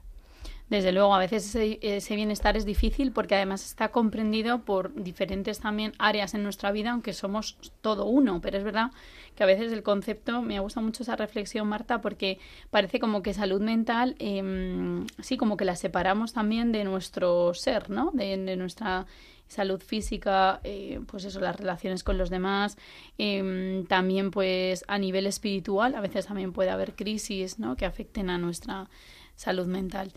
Desde 0.70 0.92
luego, 0.92 1.14
a 1.14 1.18
veces 1.18 1.54
ese, 1.54 2.16
bienestar 2.16 2.56
es 2.56 2.64
difícil 2.64 3.12
porque 3.12 3.34
además 3.34 3.66
está 3.66 3.90
comprendido 3.90 4.64
por 4.64 4.94
diferentes 4.94 5.60
también 5.60 5.92
áreas 5.98 6.32
en 6.32 6.42
nuestra 6.42 6.72
vida, 6.72 6.92
aunque 6.92 7.12
somos 7.12 7.58
todo 7.82 8.06
uno. 8.06 8.40
Pero 8.40 8.56
es 8.56 8.64
verdad 8.64 8.90
que 9.34 9.42
a 9.42 9.46
veces 9.46 9.72
el 9.72 9.82
concepto, 9.82 10.40
me 10.40 10.58
gusta 10.60 10.80
mucho 10.80 11.02
esa 11.02 11.16
reflexión, 11.16 11.68
Marta, 11.68 12.00
porque 12.00 12.38
parece 12.70 12.98
como 12.98 13.22
que 13.22 13.34
salud 13.34 13.60
mental, 13.60 14.16
eh, 14.18 15.04
sí, 15.20 15.36
como 15.36 15.58
que 15.58 15.66
la 15.66 15.76
separamos 15.76 16.32
también 16.32 16.72
de 16.72 16.84
nuestro 16.84 17.52
ser, 17.52 17.90
¿no? 17.90 18.10
De, 18.14 18.34
nuestra 18.56 19.06
salud 19.48 19.80
física, 19.80 20.60
eh, 20.64 21.00
pues 21.06 21.24
eso, 21.24 21.40
las 21.40 21.56
relaciones 21.56 22.02
con 22.02 22.16
los 22.16 22.30
demás, 22.30 22.78
em, 23.18 23.84
también 23.86 24.30
pues 24.30 24.84
a 24.88 24.98
nivel 24.98 25.26
espiritual, 25.26 25.94
a 25.94 26.00
veces 26.00 26.26
también 26.26 26.52
puede 26.52 26.70
haber 26.70 26.94
crisis, 26.94 27.58
¿no? 27.58 27.76
Que 27.76 27.84
afecten 27.84 28.30
a 28.30 28.38
nuestra 28.38 28.88
salud 29.36 29.66
mental. 29.66 30.12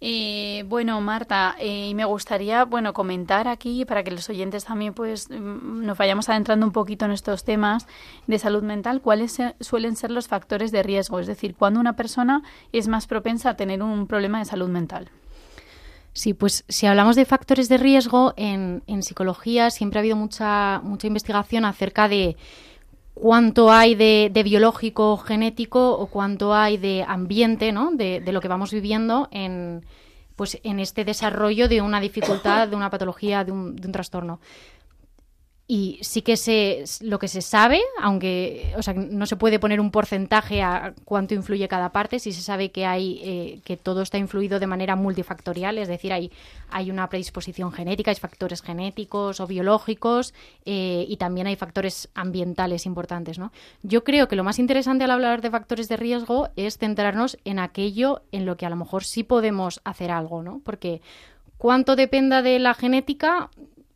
Eh, 0.00 0.64
bueno, 0.68 1.00
Marta, 1.00 1.56
eh, 1.58 1.94
me 1.94 2.04
gustaría 2.04 2.64
bueno 2.64 2.92
comentar 2.92 3.48
aquí 3.48 3.84
para 3.84 4.04
que 4.04 4.10
los 4.10 4.28
oyentes 4.28 4.64
también 4.64 4.94
pues 4.94 5.30
mm, 5.30 5.84
nos 5.84 5.98
vayamos 5.98 6.28
adentrando 6.28 6.66
un 6.66 6.72
poquito 6.72 7.04
en 7.04 7.12
estos 7.12 7.44
temas 7.44 7.86
de 8.26 8.38
salud 8.38 8.62
mental, 8.62 9.00
cuáles 9.00 9.38
suelen 9.60 9.96
ser 9.96 10.10
los 10.10 10.28
factores 10.28 10.70
de 10.70 10.82
riesgo, 10.82 11.18
es 11.18 11.26
decir, 11.26 11.54
cuándo 11.54 11.80
una 11.80 11.96
persona 11.96 12.42
es 12.72 12.88
más 12.88 13.06
propensa 13.06 13.50
a 13.50 13.56
tener 13.56 13.82
un 13.82 14.06
problema 14.06 14.38
de 14.38 14.44
salud 14.44 14.68
mental. 14.68 15.10
Sí, 16.12 16.34
pues 16.34 16.64
si 16.68 16.86
hablamos 16.86 17.14
de 17.14 17.24
factores 17.24 17.68
de 17.68 17.78
riesgo, 17.78 18.34
en, 18.36 18.82
en 18.86 19.02
psicología 19.02 19.70
siempre 19.70 19.98
ha 19.98 20.00
habido 20.00 20.16
mucha, 20.16 20.80
mucha 20.82 21.06
investigación 21.06 21.64
acerca 21.64 22.08
de 22.08 22.36
cuánto 23.20 23.70
hay 23.70 23.94
de, 23.94 24.42
biológico 24.44 25.16
genético 25.16 25.92
o 25.92 26.06
cuánto 26.06 26.54
hay 26.54 26.76
de 26.76 27.04
ambiente, 27.06 27.72
¿no? 27.72 27.90
De, 27.92 28.20
de, 28.20 28.32
lo 28.32 28.40
que 28.40 28.48
vamos 28.48 28.72
viviendo 28.72 29.28
en, 29.30 29.84
pues, 30.36 30.58
en 30.62 30.80
este 30.80 31.04
desarrollo 31.04 31.68
de 31.68 31.80
una 31.82 32.00
dificultad, 32.00 32.68
de 32.68 32.76
una 32.76 32.90
patología, 32.90 33.44
de 33.44 33.52
un, 33.52 33.76
de 33.76 33.86
un 33.86 33.92
trastorno 33.92 34.40
y 35.70 35.98
sí 36.00 36.22
que 36.22 36.38
se, 36.38 36.82
lo 37.02 37.18
que 37.18 37.28
se 37.28 37.42
sabe, 37.42 37.82
aunque 38.00 38.72
o 38.78 38.82
sea, 38.82 38.94
no 38.94 39.26
se 39.26 39.36
puede 39.36 39.58
poner 39.58 39.80
un 39.80 39.90
porcentaje 39.90 40.62
a 40.62 40.94
cuánto 41.04 41.34
influye 41.34 41.68
cada 41.68 41.92
parte, 41.92 42.18
sí 42.18 42.32
se 42.32 42.40
sabe 42.40 42.70
que 42.70 42.86
hay 42.86 43.20
eh, 43.22 43.60
que 43.66 43.76
todo 43.76 44.00
está 44.00 44.16
influido 44.16 44.60
de 44.60 44.66
manera 44.66 44.96
multifactorial, 44.96 45.76
es 45.76 45.86
decir, 45.86 46.10
hay, 46.14 46.32
hay 46.70 46.90
una 46.90 47.10
predisposición 47.10 47.70
genética, 47.70 48.10
hay 48.10 48.16
factores 48.16 48.62
genéticos 48.62 49.40
o 49.40 49.46
biológicos 49.46 50.32
eh, 50.64 51.04
y 51.06 51.18
también 51.18 51.46
hay 51.46 51.56
factores 51.56 52.08
ambientales 52.14 52.86
importantes. 52.86 53.38
¿no? 53.38 53.52
Yo 53.82 54.04
creo 54.04 54.26
que 54.26 54.36
lo 54.36 54.44
más 54.44 54.58
interesante 54.58 55.04
al 55.04 55.10
hablar 55.10 55.42
de 55.42 55.50
factores 55.50 55.86
de 55.90 55.98
riesgo 55.98 56.48
es 56.56 56.78
centrarnos 56.78 57.36
en 57.44 57.58
aquello 57.58 58.22
en 58.32 58.46
lo 58.46 58.56
que 58.56 58.64
a 58.64 58.70
lo 58.70 58.76
mejor 58.76 59.04
sí 59.04 59.22
podemos 59.22 59.82
hacer 59.84 60.12
algo, 60.12 60.42
¿no? 60.42 60.62
porque 60.64 61.02
cuánto 61.58 61.94
dependa 61.94 62.40
de 62.40 62.58
la 62.58 62.72
genética 62.72 63.50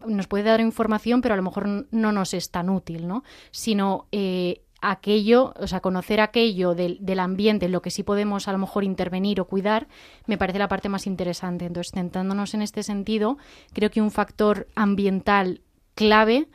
nos 0.07 0.27
puede 0.27 0.45
dar 0.45 0.61
información, 0.61 1.21
pero 1.21 1.35
a 1.35 1.37
lo 1.37 1.43
mejor 1.43 1.87
no 1.91 2.13
nos 2.13 2.35
es 2.35 2.51
tan 2.51 2.71
útil, 2.71 3.07
¿no? 3.09 3.25
Sino 3.51 4.07
eh, 4.13 4.63
aquello, 4.83 5.55
o 5.59 5.67
sea, 5.67 5.81
conocer 5.81 6.21
aquello 6.21 6.75
del, 6.75 6.99
del, 7.01 7.21
ambiente, 7.21 7.69
lo 7.69 7.81
que 7.81 7.91
sí 7.91 8.03
podemos 8.03 8.49
a 8.49 8.53
lo 8.53 8.59
mejor 8.59 8.85
intervenir 8.85 9.41
o 9.41 9.47
cuidar, 9.47 9.87
me 10.27 10.37
parece 10.37 10.59
la 10.59 10.69
parte 10.69 10.89
más 10.89 11.07
interesante. 11.07 11.65
Entonces, 11.65 11.93
centrándonos 11.93 12.53
en 12.53 12.63
este 12.63 12.83
sentido, 12.83 13.39
creo 13.73 13.91
que 13.91 14.03
un 14.03 14.11
factor 14.11 14.67
ambiental 14.75 15.63
clave, 15.95 16.49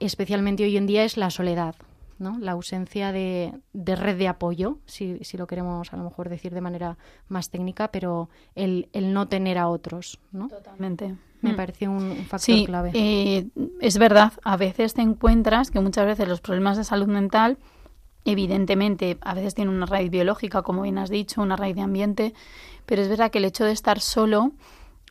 especialmente 0.00 0.64
hoy 0.64 0.76
en 0.76 0.86
día, 0.86 1.04
es 1.04 1.16
la 1.16 1.30
soledad. 1.30 1.76
¿no? 2.16 2.38
la 2.38 2.52
ausencia 2.52 3.10
de, 3.10 3.52
de 3.72 3.96
red 3.96 4.16
de 4.16 4.28
apoyo, 4.28 4.78
si, 4.86 5.18
si, 5.24 5.36
lo 5.36 5.48
queremos 5.48 5.92
a 5.92 5.96
lo 5.96 6.04
mejor 6.04 6.28
decir 6.28 6.54
de 6.54 6.60
manera 6.60 6.96
más 7.28 7.50
técnica, 7.50 7.88
pero 7.88 8.30
el, 8.54 8.88
el 8.92 9.12
no 9.12 9.26
tener 9.26 9.58
a 9.58 9.66
otros. 9.68 10.20
¿no? 10.30 10.48
Totalmente 10.48 11.16
me 11.44 11.52
mm. 11.52 11.56
parece 11.56 11.88
un, 11.88 12.16
factor 12.26 12.64
clave. 12.64 12.90
Eh, 12.94 13.46
es 13.80 13.98
verdad, 13.98 14.32
a 14.42 14.56
veces 14.56 14.94
te 14.94 15.02
encuentras 15.02 15.70
que 15.70 15.80
muchas 15.80 16.06
veces 16.06 16.26
los 16.28 16.40
problemas 16.40 16.76
de 16.76 16.84
salud 16.84 17.06
mental, 17.06 17.58
evidentemente, 18.24 19.18
a 19.20 19.34
veces 19.34 19.54
tienen 19.54 19.74
una 19.74 19.86
raíz 19.86 20.10
biológica, 20.10 20.62
como 20.62 20.82
bien 20.82 20.98
has 20.98 21.10
dicho, 21.10 21.42
una 21.42 21.56
raíz 21.56 21.76
de 21.76 21.82
ambiente, 21.82 22.34
pero 22.86 23.02
es 23.02 23.08
verdad 23.08 23.30
que 23.30 23.38
el 23.38 23.44
hecho 23.44 23.64
de 23.64 23.72
estar 23.72 24.00
solo 24.00 24.52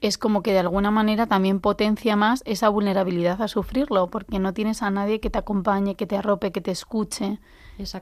es 0.01 0.17
como 0.17 0.43
que 0.43 0.51
de 0.51 0.59
alguna 0.59 0.91
manera 0.91 1.27
también 1.27 1.61
potencia 1.61 2.17
más 2.17 2.43
esa 2.45 2.67
vulnerabilidad 2.67 3.41
a 3.41 3.47
sufrirlo, 3.47 4.07
porque 4.07 4.37
no 4.37 4.53
tienes 4.53 4.81
a 4.81 4.91
nadie 4.91 5.21
que 5.21 5.29
te 5.29 5.39
acompañe, 5.39 5.95
que 5.95 6.05
te 6.05 6.17
arrope, 6.17 6.51
que 6.51 6.59
te 6.59 6.71
escuche. 6.71 7.39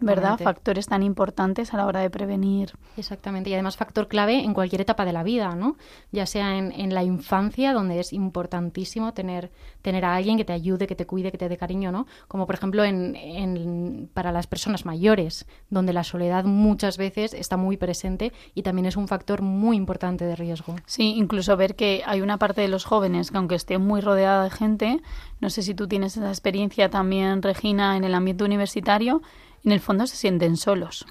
¿Verdad? 0.01 0.39
Factores 0.39 0.87
tan 0.87 1.03
importantes 1.03 1.73
a 1.73 1.77
la 1.77 1.85
hora 1.85 2.01
de 2.01 2.09
prevenir. 2.09 2.73
Exactamente, 2.97 3.49
y 3.49 3.53
además 3.53 3.77
factor 3.77 4.07
clave 4.07 4.43
en 4.43 4.53
cualquier 4.53 4.81
etapa 4.81 5.05
de 5.05 5.13
la 5.13 5.23
vida, 5.23 5.55
¿no? 5.55 5.77
Ya 6.11 6.25
sea 6.25 6.57
en, 6.57 6.71
en, 6.71 6.93
la 6.93 7.03
infancia, 7.03 7.73
donde 7.73 7.99
es 7.99 8.13
importantísimo 8.13 9.13
tener, 9.13 9.51
tener 9.81 10.05
a 10.05 10.15
alguien 10.15 10.37
que 10.37 10.45
te 10.45 10.53
ayude, 10.53 10.87
que 10.87 10.95
te 10.95 11.05
cuide, 11.05 11.31
que 11.31 11.37
te 11.37 11.49
dé 11.49 11.57
cariño, 11.57 11.91
¿no? 11.91 12.07
Como 12.27 12.45
por 12.45 12.55
ejemplo 12.55 12.83
en, 12.83 13.15
en, 13.15 14.09
para 14.13 14.31
las 14.31 14.47
personas 14.47 14.85
mayores, 14.85 15.45
donde 15.69 15.93
la 15.93 16.03
soledad 16.03 16.43
muchas 16.43 16.97
veces 16.97 17.33
está 17.33 17.57
muy 17.57 17.77
presente 17.77 18.33
y 18.53 18.63
también 18.63 18.85
es 18.85 18.97
un 18.97 19.07
factor 19.07 19.41
muy 19.41 19.77
importante 19.77 20.25
de 20.25 20.35
riesgo. 20.35 20.75
Sí, 20.85 21.13
incluso 21.15 21.55
ver 21.57 21.75
que 21.75 22.03
hay 22.05 22.21
una 22.21 22.37
parte 22.37 22.61
de 22.61 22.67
los 22.67 22.85
jóvenes 22.85 23.31
que 23.31 23.37
aunque 23.37 23.55
esté 23.55 23.77
muy 23.77 24.01
rodeada 24.01 24.43
de 24.43 24.49
gente, 24.49 25.01
no 25.39 25.49
sé 25.49 25.61
si 25.61 25.73
tú 25.73 25.87
tienes 25.87 26.17
esa 26.17 26.29
experiencia 26.29 26.89
también, 26.89 27.41
Regina, 27.41 27.97
en 27.97 28.03
el 28.03 28.13
ambiente 28.13 28.43
universitario, 28.43 29.21
en 29.63 29.71
el 29.71 29.79
fondo 29.79 30.07
se 30.07 30.15
sienten 30.15 30.57
solos. 30.57 31.05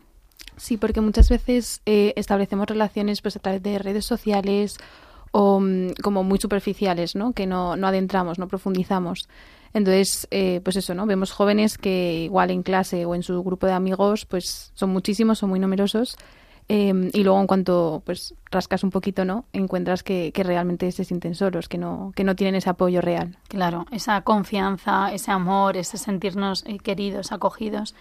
Sí, 0.56 0.76
porque 0.76 1.00
muchas 1.00 1.28
veces 1.28 1.80
eh, 1.86 2.12
establecemos 2.16 2.66
relaciones 2.66 3.22
pues 3.22 3.36
a 3.36 3.40
través 3.40 3.62
de 3.62 3.78
redes 3.78 4.04
sociales 4.04 4.76
o 5.32 5.60
mm, 5.60 5.92
como 6.02 6.22
muy 6.22 6.38
superficiales, 6.38 7.14
¿no? 7.14 7.32
Que 7.32 7.46
no, 7.46 7.76
no 7.76 7.86
adentramos, 7.86 8.38
no 8.38 8.48
profundizamos. 8.48 9.28
Entonces, 9.72 10.26
eh, 10.30 10.60
pues 10.64 10.76
eso, 10.76 10.94
¿no? 10.94 11.06
Vemos 11.06 11.30
jóvenes 11.30 11.78
que 11.78 12.24
igual 12.24 12.50
en 12.50 12.62
clase 12.62 13.06
o 13.06 13.14
en 13.14 13.22
su 13.22 13.42
grupo 13.42 13.66
de 13.66 13.72
amigos, 13.72 14.26
pues 14.26 14.72
son 14.74 14.90
muchísimos, 14.90 15.38
son 15.38 15.50
muy 15.50 15.60
numerosos. 15.60 16.16
Em, 16.68 17.10
y 17.12 17.24
luego 17.24 17.40
en 17.40 17.48
cuanto 17.48 18.00
pues 18.06 18.34
rascas 18.48 18.84
un 18.84 18.90
poquito, 18.90 19.24
¿no? 19.24 19.44
Encuentras 19.52 20.04
que, 20.04 20.30
que, 20.32 20.44
realmente 20.44 20.92
se 20.92 21.04
sienten 21.04 21.34
solos, 21.34 21.68
que 21.68 21.78
no, 21.78 22.12
que 22.14 22.22
no 22.22 22.36
tienen 22.36 22.54
ese 22.54 22.70
apoyo 22.70 23.00
real. 23.00 23.36
Claro, 23.48 23.86
esa 23.90 24.20
confianza, 24.22 25.12
ese 25.12 25.32
amor, 25.32 25.76
ese 25.76 25.98
sentirnos 25.98 26.64
eh, 26.66 26.78
queridos, 26.78 27.32
acogidos. 27.32 27.96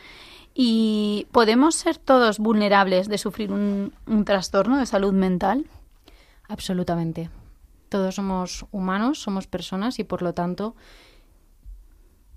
¿Y 0.61 1.25
podemos 1.31 1.73
ser 1.73 1.97
todos 1.97 2.37
vulnerables 2.37 3.07
de 3.07 3.17
sufrir 3.17 3.53
un, 3.53 3.93
trastorno 4.25 4.77
de 4.77 4.85
salud 4.85 5.13
mental? 5.13 5.65
Absolutamente. 6.49 7.29
Todos 7.87 8.15
somos 8.15 8.65
humanos, 8.69 9.21
somos 9.21 9.47
personas 9.47 9.99
y 9.99 10.03
por 10.03 10.21
lo 10.21 10.33
tanto 10.33 10.75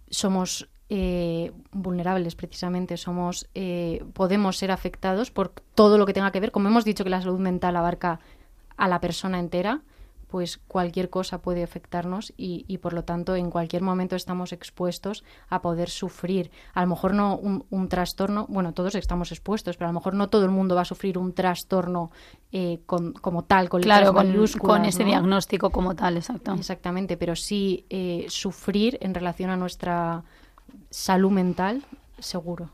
somos 0.08 0.68
eh, 0.88 1.50
vulnerables 1.72 2.36
precisamente, 2.36 2.96
somos 2.96 3.48
eh, 3.56 4.04
podemos 4.12 4.56
ser 4.56 4.70
afectados 4.70 5.32
por 5.32 5.48
todo 5.74 5.98
lo 5.98 6.06
que 6.06 6.12
tenga 6.12 6.30
que 6.30 6.38
ver, 6.38 6.52
como 6.52 6.68
hemos 6.68 6.84
dicho 6.84 7.02
que 7.02 7.10
la 7.10 7.22
salud 7.22 7.40
mental 7.40 7.74
abarca 7.74 8.20
a 8.76 8.86
la 8.86 9.00
persona 9.00 9.40
entera, 9.40 9.82
pues 10.32 10.56
cualquier 10.66 11.10
cosa 11.10 11.42
puede 11.42 11.62
afectarnos 11.62 12.32
y, 12.38 12.78
por 12.78 12.94
lo 12.94 13.04
tanto 13.04 13.36
en 13.36 13.50
cualquier 13.50 13.82
momento 13.82 14.16
estamos 14.16 14.54
expuestos 14.54 15.24
a 15.50 15.60
poder 15.60 15.90
sufrir. 15.90 16.50
A 16.72 16.80
lo 16.80 16.86
mejor 16.86 17.12
no 17.12 17.36
un, 17.36 17.88
trastorno, 17.90 18.46
bueno, 18.48 18.72
todos 18.72 18.94
estamos 18.94 19.30
expuestos, 19.30 19.76
pero 19.76 19.90
a 19.90 19.92
lo 19.92 19.98
mejor 19.98 20.14
no 20.14 20.30
todo 20.30 20.46
el 20.46 20.50
mundo 20.50 20.74
va 20.74 20.80
a 20.80 20.84
sufrir 20.86 21.18
un 21.18 21.34
trastorno 21.34 22.10
eh, 22.50 22.80
con, 22.86 23.12
como 23.12 23.44
tal, 23.44 23.68
con 23.68 23.82
claro, 23.82 24.14
con, 24.14 24.32
con 24.58 24.86
ese 24.86 25.04
diagnóstico 25.04 25.68
como 25.68 25.94
tal, 25.94 26.16
exacto. 26.16 26.54
Exactamente, 26.54 27.18
pero 27.18 27.36
sí 27.36 27.84
eh, 27.90 28.24
sufrir 28.30 28.96
en 29.02 29.12
relación 29.12 29.50
a 29.50 29.58
nuestra 29.58 30.22
salud 30.88 31.30
mental, 31.30 31.82
seguro. 32.18 32.70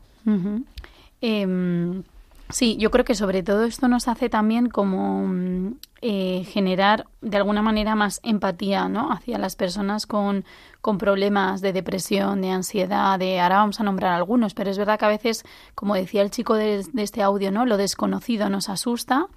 Sí, 2.51 2.77
yo 2.77 2.89
creo 2.89 3.05
que 3.05 3.13
sobre 3.13 3.43
todo 3.43 3.63
esto 3.63 3.87
nos 3.87 4.07
hace 4.07 4.27
también 4.27 4.69
como 4.69 5.27
mm, 5.27 5.75
eh, 6.01 6.43
generar 6.47 7.05
de 7.21 7.37
alguna 7.37 7.61
manera 7.61 7.93
más 7.93 8.19
empatía 8.23 8.89
¿no? 8.89 9.11
hacia 9.11 9.37
las 9.37 9.55
personas 9.55 10.07
con, 10.07 10.45
con 10.81 10.97
problemas 10.97 11.61
de 11.61 11.73
depresión, 11.73 12.41
de 12.41 12.49
ansiedad, 12.49 13.19
de 13.19 13.39
ahora 13.39 13.57
vamos 13.57 13.79
a 13.79 13.83
nombrar 13.83 14.13
algunos, 14.13 14.55
pero 14.55 14.71
es 14.71 14.79
verdad 14.79 14.97
que 14.97 15.05
a 15.05 15.09
veces, 15.09 15.45
como 15.75 15.93
decía 15.93 16.23
el 16.23 16.31
chico 16.31 16.55
de, 16.55 16.83
de 16.91 17.03
este 17.03 17.21
audio, 17.21 17.51
¿no? 17.51 17.67
lo 17.67 17.77
desconocido 17.77 18.49
nos 18.49 18.67
asusta 18.67 19.27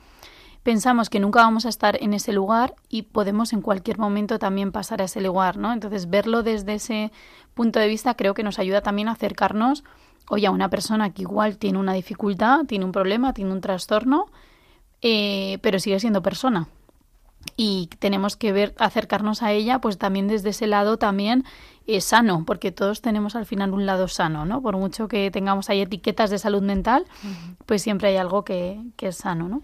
pensamos 0.62 1.10
que 1.10 1.20
nunca 1.20 1.40
vamos 1.42 1.66
a 1.66 1.68
estar 1.68 1.98
en 2.00 2.14
ese 2.14 2.32
lugar 2.32 2.74
y 2.88 3.02
podemos 3.02 3.52
en 3.52 3.62
cualquier 3.62 3.98
momento 3.98 4.38
también 4.38 4.72
pasar 4.72 5.02
a 5.02 5.06
ese 5.06 5.20
lugar, 5.20 5.56
¿no? 5.56 5.72
Entonces, 5.72 6.08
verlo 6.08 6.42
desde 6.42 6.74
ese 6.74 7.12
punto 7.54 7.80
de 7.80 7.88
vista 7.88 8.14
creo 8.14 8.34
que 8.34 8.44
nos 8.44 8.58
ayuda 8.58 8.80
también 8.80 9.08
a 9.08 9.12
acercarnos 9.12 9.82
oye, 10.28 10.46
a 10.46 10.50
una 10.50 10.70
persona 10.70 11.10
que 11.10 11.22
igual 11.22 11.58
tiene 11.58 11.78
una 11.78 11.92
dificultad, 11.92 12.64
tiene 12.66 12.84
un 12.84 12.92
problema, 12.92 13.32
tiene 13.32 13.52
un 13.52 13.60
trastorno, 13.60 14.26
eh, 15.00 15.58
pero 15.62 15.78
sigue 15.78 16.00
siendo 16.00 16.22
persona. 16.22 16.68
Y 17.56 17.88
tenemos 17.98 18.36
que 18.36 18.52
ver, 18.52 18.74
acercarnos 18.78 19.42
a 19.42 19.52
ella, 19.52 19.80
pues 19.80 19.98
también 19.98 20.28
desde 20.28 20.50
ese 20.50 20.66
lado 20.66 20.96
también 20.96 21.44
es 21.86 22.04
sano, 22.04 22.44
porque 22.46 22.70
todos 22.70 23.02
tenemos 23.02 23.34
al 23.34 23.46
final 23.46 23.72
un 23.72 23.84
lado 23.84 24.06
sano, 24.06 24.44
¿no? 24.44 24.62
Por 24.62 24.76
mucho 24.76 25.08
que 25.08 25.30
tengamos 25.30 25.68
ahí 25.68 25.80
etiquetas 25.80 26.30
de 26.30 26.38
salud 26.38 26.62
mental, 26.62 27.04
pues 27.66 27.82
siempre 27.82 28.08
hay 28.10 28.16
algo 28.16 28.44
que, 28.44 28.80
que 28.96 29.08
es 29.08 29.16
sano, 29.16 29.48
¿no? 29.48 29.62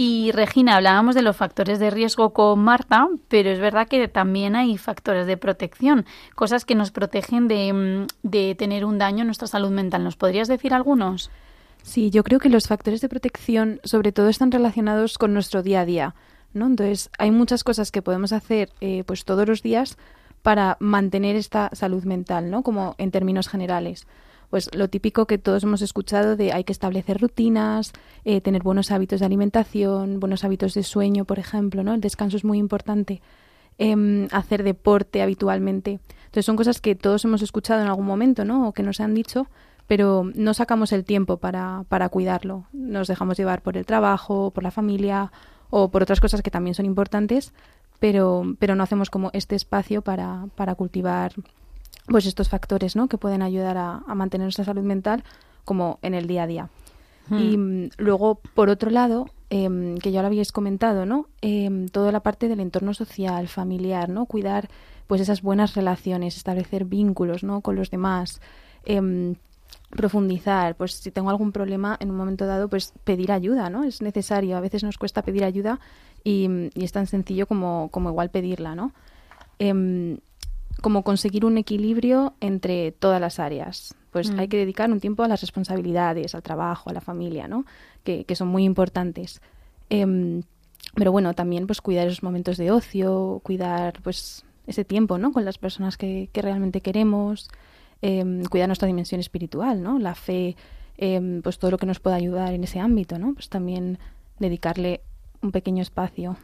Y 0.00 0.30
Regina, 0.30 0.76
hablábamos 0.76 1.16
de 1.16 1.22
los 1.22 1.36
factores 1.36 1.80
de 1.80 1.90
riesgo 1.90 2.32
con 2.32 2.60
Marta, 2.60 3.08
pero 3.26 3.50
es 3.50 3.58
verdad 3.58 3.88
que 3.88 4.06
también 4.06 4.54
hay 4.54 4.78
factores 4.78 5.26
de 5.26 5.36
protección, 5.36 6.06
cosas 6.36 6.64
que 6.64 6.76
nos 6.76 6.92
protegen 6.92 7.48
de, 7.48 7.72
mm, 7.72 8.06
de 8.22 8.54
tener 8.54 8.84
un 8.84 8.98
daño 8.98 9.22
en 9.22 9.26
nuestra 9.26 9.48
salud 9.48 9.70
mental. 9.70 10.04
¿Nos 10.04 10.14
podrías 10.14 10.46
decir 10.46 10.72
algunos? 10.72 11.32
Sí, 11.82 12.10
yo 12.10 12.22
creo 12.22 12.38
que 12.38 12.48
los 12.48 12.68
factores 12.68 13.00
de 13.00 13.08
protección 13.08 13.80
sobre 13.82 14.12
todo 14.12 14.28
están 14.28 14.52
relacionados 14.52 15.18
con 15.18 15.34
nuestro 15.34 15.64
día 15.64 15.80
a 15.80 15.84
día, 15.84 16.14
¿no? 16.54 16.66
Entonces, 16.66 17.10
hay 17.18 17.32
muchas 17.32 17.64
cosas 17.64 17.90
que 17.90 18.00
podemos 18.00 18.32
hacer 18.32 18.70
eh, 18.80 19.02
pues 19.04 19.24
todos 19.24 19.48
los 19.48 19.64
días 19.64 19.98
para 20.42 20.76
mantener 20.78 21.34
esta 21.34 21.70
salud 21.72 22.04
mental, 22.04 22.52
¿no? 22.52 22.62
Como 22.62 22.94
en 22.98 23.10
términos 23.10 23.48
generales. 23.48 24.06
Pues 24.50 24.74
lo 24.74 24.88
típico 24.88 25.26
que 25.26 25.38
todos 25.38 25.62
hemos 25.64 25.82
escuchado 25.82 26.36
de 26.36 26.52
hay 26.52 26.64
que 26.64 26.72
establecer 26.72 27.20
rutinas, 27.20 27.92
eh, 28.24 28.40
tener 28.40 28.62
buenos 28.62 28.90
hábitos 28.90 29.20
de 29.20 29.26
alimentación, 29.26 30.20
buenos 30.20 30.42
hábitos 30.44 30.74
de 30.74 30.82
sueño, 30.82 31.26
por 31.26 31.38
ejemplo, 31.38 31.82
¿no? 31.82 31.92
El 31.92 32.00
descanso 32.00 32.36
es 32.36 32.44
muy 32.44 32.58
importante. 32.58 33.20
Em, 33.80 34.26
hacer 34.32 34.64
deporte 34.64 35.22
habitualmente. 35.22 36.00
Entonces 36.24 36.44
son 36.44 36.56
cosas 36.56 36.80
que 36.80 36.96
todos 36.96 37.24
hemos 37.24 37.42
escuchado 37.42 37.80
en 37.80 37.86
algún 37.86 38.06
momento, 38.06 38.44
¿no? 38.44 38.68
O 38.68 38.72
que 38.72 38.82
nos 38.82 38.98
han 39.00 39.14
dicho, 39.14 39.46
pero 39.86 40.28
no 40.34 40.52
sacamos 40.52 40.92
el 40.92 41.04
tiempo 41.04 41.36
para, 41.36 41.84
para 41.88 42.08
cuidarlo. 42.08 42.64
Nos 42.72 43.06
dejamos 43.06 43.38
llevar 43.38 43.62
por 43.62 43.76
el 43.76 43.86
trabajo, 43.86 44.50
por 44.50 44.64
la 44.64 44.72
familia 44.72 45.30
o 45.70 45.90
por 45.90 46.02
otras 46.02 46.20
cosas 46.20 46.42
que 46.42 46.50
también 46.50 46.74
son 46.74 46.86
importantes, 46.86 47.52
pero, 48.00 48.56
pero 48.58 48.74
no 48.74 48.82
hacemos 48.82 49.10
como 49.10 49.30
este 49.32 49.54
espacio 49.54 50.02
para, 50.02 50.46
para 50.56 50.74
cultivar 50.74 51.32
pues 52.08 52.26
estos 52.26 52.48
factores 52.48 52.96
¿no? 52.96 53.08
que 53.08 53.18
pueden 53.18 53.42
ayudar 53.42 53.76
a, 53.76 54.02
mantener 54.14 54.46
nuestra 54.46 54.64
salud 54.64 54.82
mental 54.82 55.24
como 55.64 55.98
en 56.02 56.14
el 56.14 56.26
día 56.26 56.44
a 56.44 56.46
día. 56.46 56.68
Hmm. 57.28 57.38
Y 57.38 57.56
mm, 57.56 57.90
luego, 57.98 58.40
por 58.54 58.70
otro 58.70 58.90
lado, 58.90 59.26
em, 59.50 59.98
que 59.98 60.10
ya 60.12 60.22
lo 60.22 60.28
habíais 60.28 60.52
comentado, 60.52 61.04
¿no? 61.04 61.26
Eh, 61.42 61.86
toda 61.92 62.10
la 62.10 62.20
parte 62.20 62.48
del 62.48 62.60
entorno 62.60 62.94
social, 62.94 63.48
familiar, 63.48 64.08
¿no? 64.08 64.26
Cuidar 64.26 64.68
pues 65.06 65.20
esas 65.20 65.42
buenas 65.42 65.74
relaciones, 65.74 66.36
establecer 66.36 66.84
vínculos, 66.84 67.42
¿no? 67.42 67.60
Con 67.60 67.76
los 67.76 67.90
demás, 67.90 68.40
em, 68.84 69.36
profundizar, 69.90 70.74
pues 70.76 70.94
si 70.94 71.10
tengo 71.10 71.30
algún 71.30 71.52
problema 71.52 71.96
en 72.00 72.10
un 72.10 72.16
momento 72.16 72.46
dado, 72.46 72.68
pues 72.68 72.92
pedir 73.04 73.32
ayuda, 73.32 73.70
¿no? 73.70 73.84
Es 73.84 74.02
necesario, 74.02 74.56
a 74.56 74.60
veces 74.60 74.84
nos 74.84 74.98
cuesta 74.98 75.22
pedir 75.22 75.44
ayuda 75.44 75.80
y, 76.24 76.70
es 76.74 76.92
tan 76.92 77.06
sencillo 77.06 77.46
como, 77.46 77.88
como 77.90 78.10
igual 78.10 78.30
pedirla, 78.30 78.74
¿no? 78.74 78.92
Como 80.80 81.02
conseguir 81.02 81.44
un 81.44 81.58
equilibrio 81.58 82.34
entre 82.40 82.92
todas 82.92 83.20
las 83.20 83.38
áreas. 83.38 83.94
Pues 84.10 84.30
hay 84.30 84.46
mm. 84.46 84.50
que 84.50 84.56
dedicar 84.56 84.90
un 84.90 85.00
tiempo 85.00 85.22
a 85.22 85.28
las 85.28 85.40
responsabilidades, 85.40 86.34
al 86.34 86.42
trabajo, 86.42 86.90
a 86.90 86.92
la 86.92 87.00
familia, 87.00 87.48
¿no? 87.48 87.64
Que, 88.04 88.24
son 88.34 88.48
muy 88.48 88.64
importantes. 88.64 89.40
Em, 89.90 90.42
pero 90.94 91.12
bueno, 91.12 91.34
también 91.34 91.66
pues 91.66 91.80
cuidar 91.80 92.06
esos 92.06 92.22
momentos 92.22 92.56
de 92.56 92.70
ocio, 92.70 93.40
cuidar 93.42 94.00
pues 94.02 94.44
ese 94.66 94.84
tiempo, 94.84 95.18
¿no? 95.18 95.32
Con 95.32 95.44
las 95.44 95.58
personas 95.58 95.96
que, 95.96 96.30
que 96.32 96.42
realmente 96.42 96.80
queremos, 96.80 97.48
em, 98.00 98.44
cuidar 98.44 98.68
nuestra 98.68 98.86
dimensión 98.86 99.20
espiritual, 99.20 99.82
¿no? 99.82 99.98
La 99.98 100.14
fe, 100.14 100.56
pues 101.42 101.58
todo 101.58 101.70
lo 101.70 101.78
que 101.78 101.86
nos 101.86 102.00
pueda 102.00 102.16
ayudar 102.16 102.54
en 102.54 102.64
ese 102.64 102.80
ámbito, 102.80 103.18
¿no? 103.18 103.34
Pues 103.34 103.48
también 103.48 103.98
dedicarle 104.38 105.02
un 105.42 105.52
pequeño 105.52 105.82
espacio. 105.82 106.36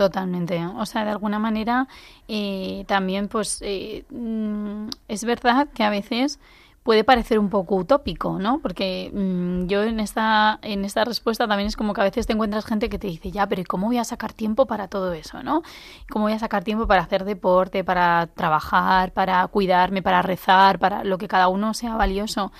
Totalmente. 0.00 0.66
O 0.78 0.86
sea, 0.86 1.04
de 1.04 1.10
alguna 1.10 1.38
manera 1.38 1.86
eh, 2.26 2.84
también, 2.86 3.28
pues, 3.28 3.58
eh, 3.60 4.06
mm, 4.08 4.88
es 5.08 5.24
verdad 5.24 5.68
que 5.74 5.84
a 5.84 5.90
veces 5.90 6.40
puede 6.82 7.04
parecer 7.04 7.38
un 7.38 7.50
poco 7.50 7.74
utópico, 7.76 8.38
¿no? 8.38 8.60
Porque 8.60 9.10
mm, 9.12 9.66
yo 9.66 9.82
en 9.82 10.00
esta, 10.00 10.58
en 10.62 10.86
esta 10.86 11.04
respuesta 11.04 11.46
también 11.46 11.66
es 11.68 11.76
como 11.76 11.92
que 11.92 12.00
a 12.00 12.04
veces 12.04 12.26
te 12.26 12.32
encuentras 12.32 12.64
gente 12.64 12.88
que 12.88 12.98
te 12.98 13.08
dice, 13.08 13.30
ya, 13.30 13.46
pero 13.46 13.62
¿cómo 13.68 13.88
voy 13.88 13.98
a 13.98 14.04
sacar 14.04 14.32
tiempo 14.32 14.64
para 14.64 14.88
todo 14.88 15.12
eso, 15.12 15.42
¿no? 15.42 15.62
¿Cómo 16.10 16.24
voy 16.24 16.32
a 16.32 16.38
sacar 16.38 16.64
tiempo 16.64 16.86
para 16.86 17.02
hacer 17.02 17.26
deporte, 17.26 17.84
para 17.84 18.26
trabajar, 18.28 19.12
para 19.12 19.46
cuidarme, 19.48 20.00
para 20.00 20.22
rezar, 20.22 20.78
para 20.78 21.04
lo 21.04 21.18
que 21.18 21.28
cada 21.28 21.48
uno 21.48 21.74
sea 21.74 21.94
valioso? 21.94 22.52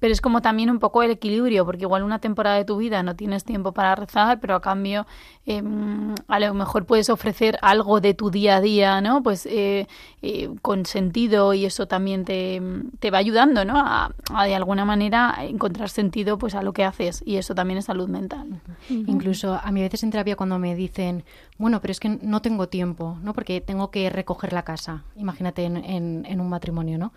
Pero 0.00 0.12
es 0.12 0.20
como 0.20 0.42
también 0.42 0.70
un 0.70 0.78
poco 0.78 1.02
el 1.02 1.10
equilibrio, 1.10 1.64
porque 1.64 1.82
igual 1.82 2.02
una 2.02 2.20
temporada 2.20 2.56
de 2.56 2.64
tu 2.64 2.76
vida 2.76 3.02
no 3.02 3.16
tienes 3.16 3.44
tiempo 3.44 3.72
para 3.72 3.94
rezar, 3.94 4.40
pero 4.40 4.54
a 4.54 4.60
cambio 4.60 5.06
em, 5.46 6.14
a 6.28 6.40
lo 6.40 6.54
mejor 6.54 6.86
puedes 6.86 7.10
ofrecer 7.10 7.58
algo 7.62 8.00
de 8.00 8.14
tu 8.14 8.30
día 8.30 8.56
a 8.56 8.60
día, 8.60 9.00
¿no? 9.00 9.22
Pues 9.22 9.46
eh, 9.46 9.86
eh, 10.22 10.50
con 10.62 10.86
sentido 10.86 11.54
y 11.54 11.64
eso 11.64 11.86
también 11.86 12.24
te, 12.24 12.62
te 12.98 13.10
va 13.10 13.18
ayudando, 13.18 13.64
¿no? 13.64 13.74
A, 13.76 14.10
de 14.44 14.54
alguna 14.54 14.84
manera 14.84 15.34
encontrar 15.40 15.88
sentido 15.88 16.38
pues 16.38 16.54
a 16.54 16.62
lo 16.62 16.72
que 16.72 16.84
haces 16.84 17.22
y 17.24 17.36
eso 17.36 17.54
también 17.54 17.78
es 17.78 17.86
salud 17.86 18.08
mental. 18.08 18.60
Incluso 18.88 19.60
a 19.62 19.70
mí 19.72 19.80
a 19.80 19.84
veces 19.84 20.02
en 20.02 20.10
terapia 20.10 20.36
cuando 20.36 20.58
me 20.58 20.74
dicen, 20.74 21.24
bueno, 21.58 21.80
pero 21.80 21.92
es 21.92 22.00
que 22.00 22.08
no 22.08 22.40
tengo 22.40 22.68
tiempo, 22.68 23.18
¿no? 23.22 23.32
Porque 23.32 23.60
tengo 23.60 23.90
que 23.90 24.10
recoger 24.10 24.52
la 24.52 24.62
casa, 24.62 25.02
imagínate 25.16 25.64
en, 25.64 25.76
en, 25.78 26.26
en 26.26 26.40
un 26.40 26.48
matrimonio, 26.48 26.98
¿no? 26.98 27.12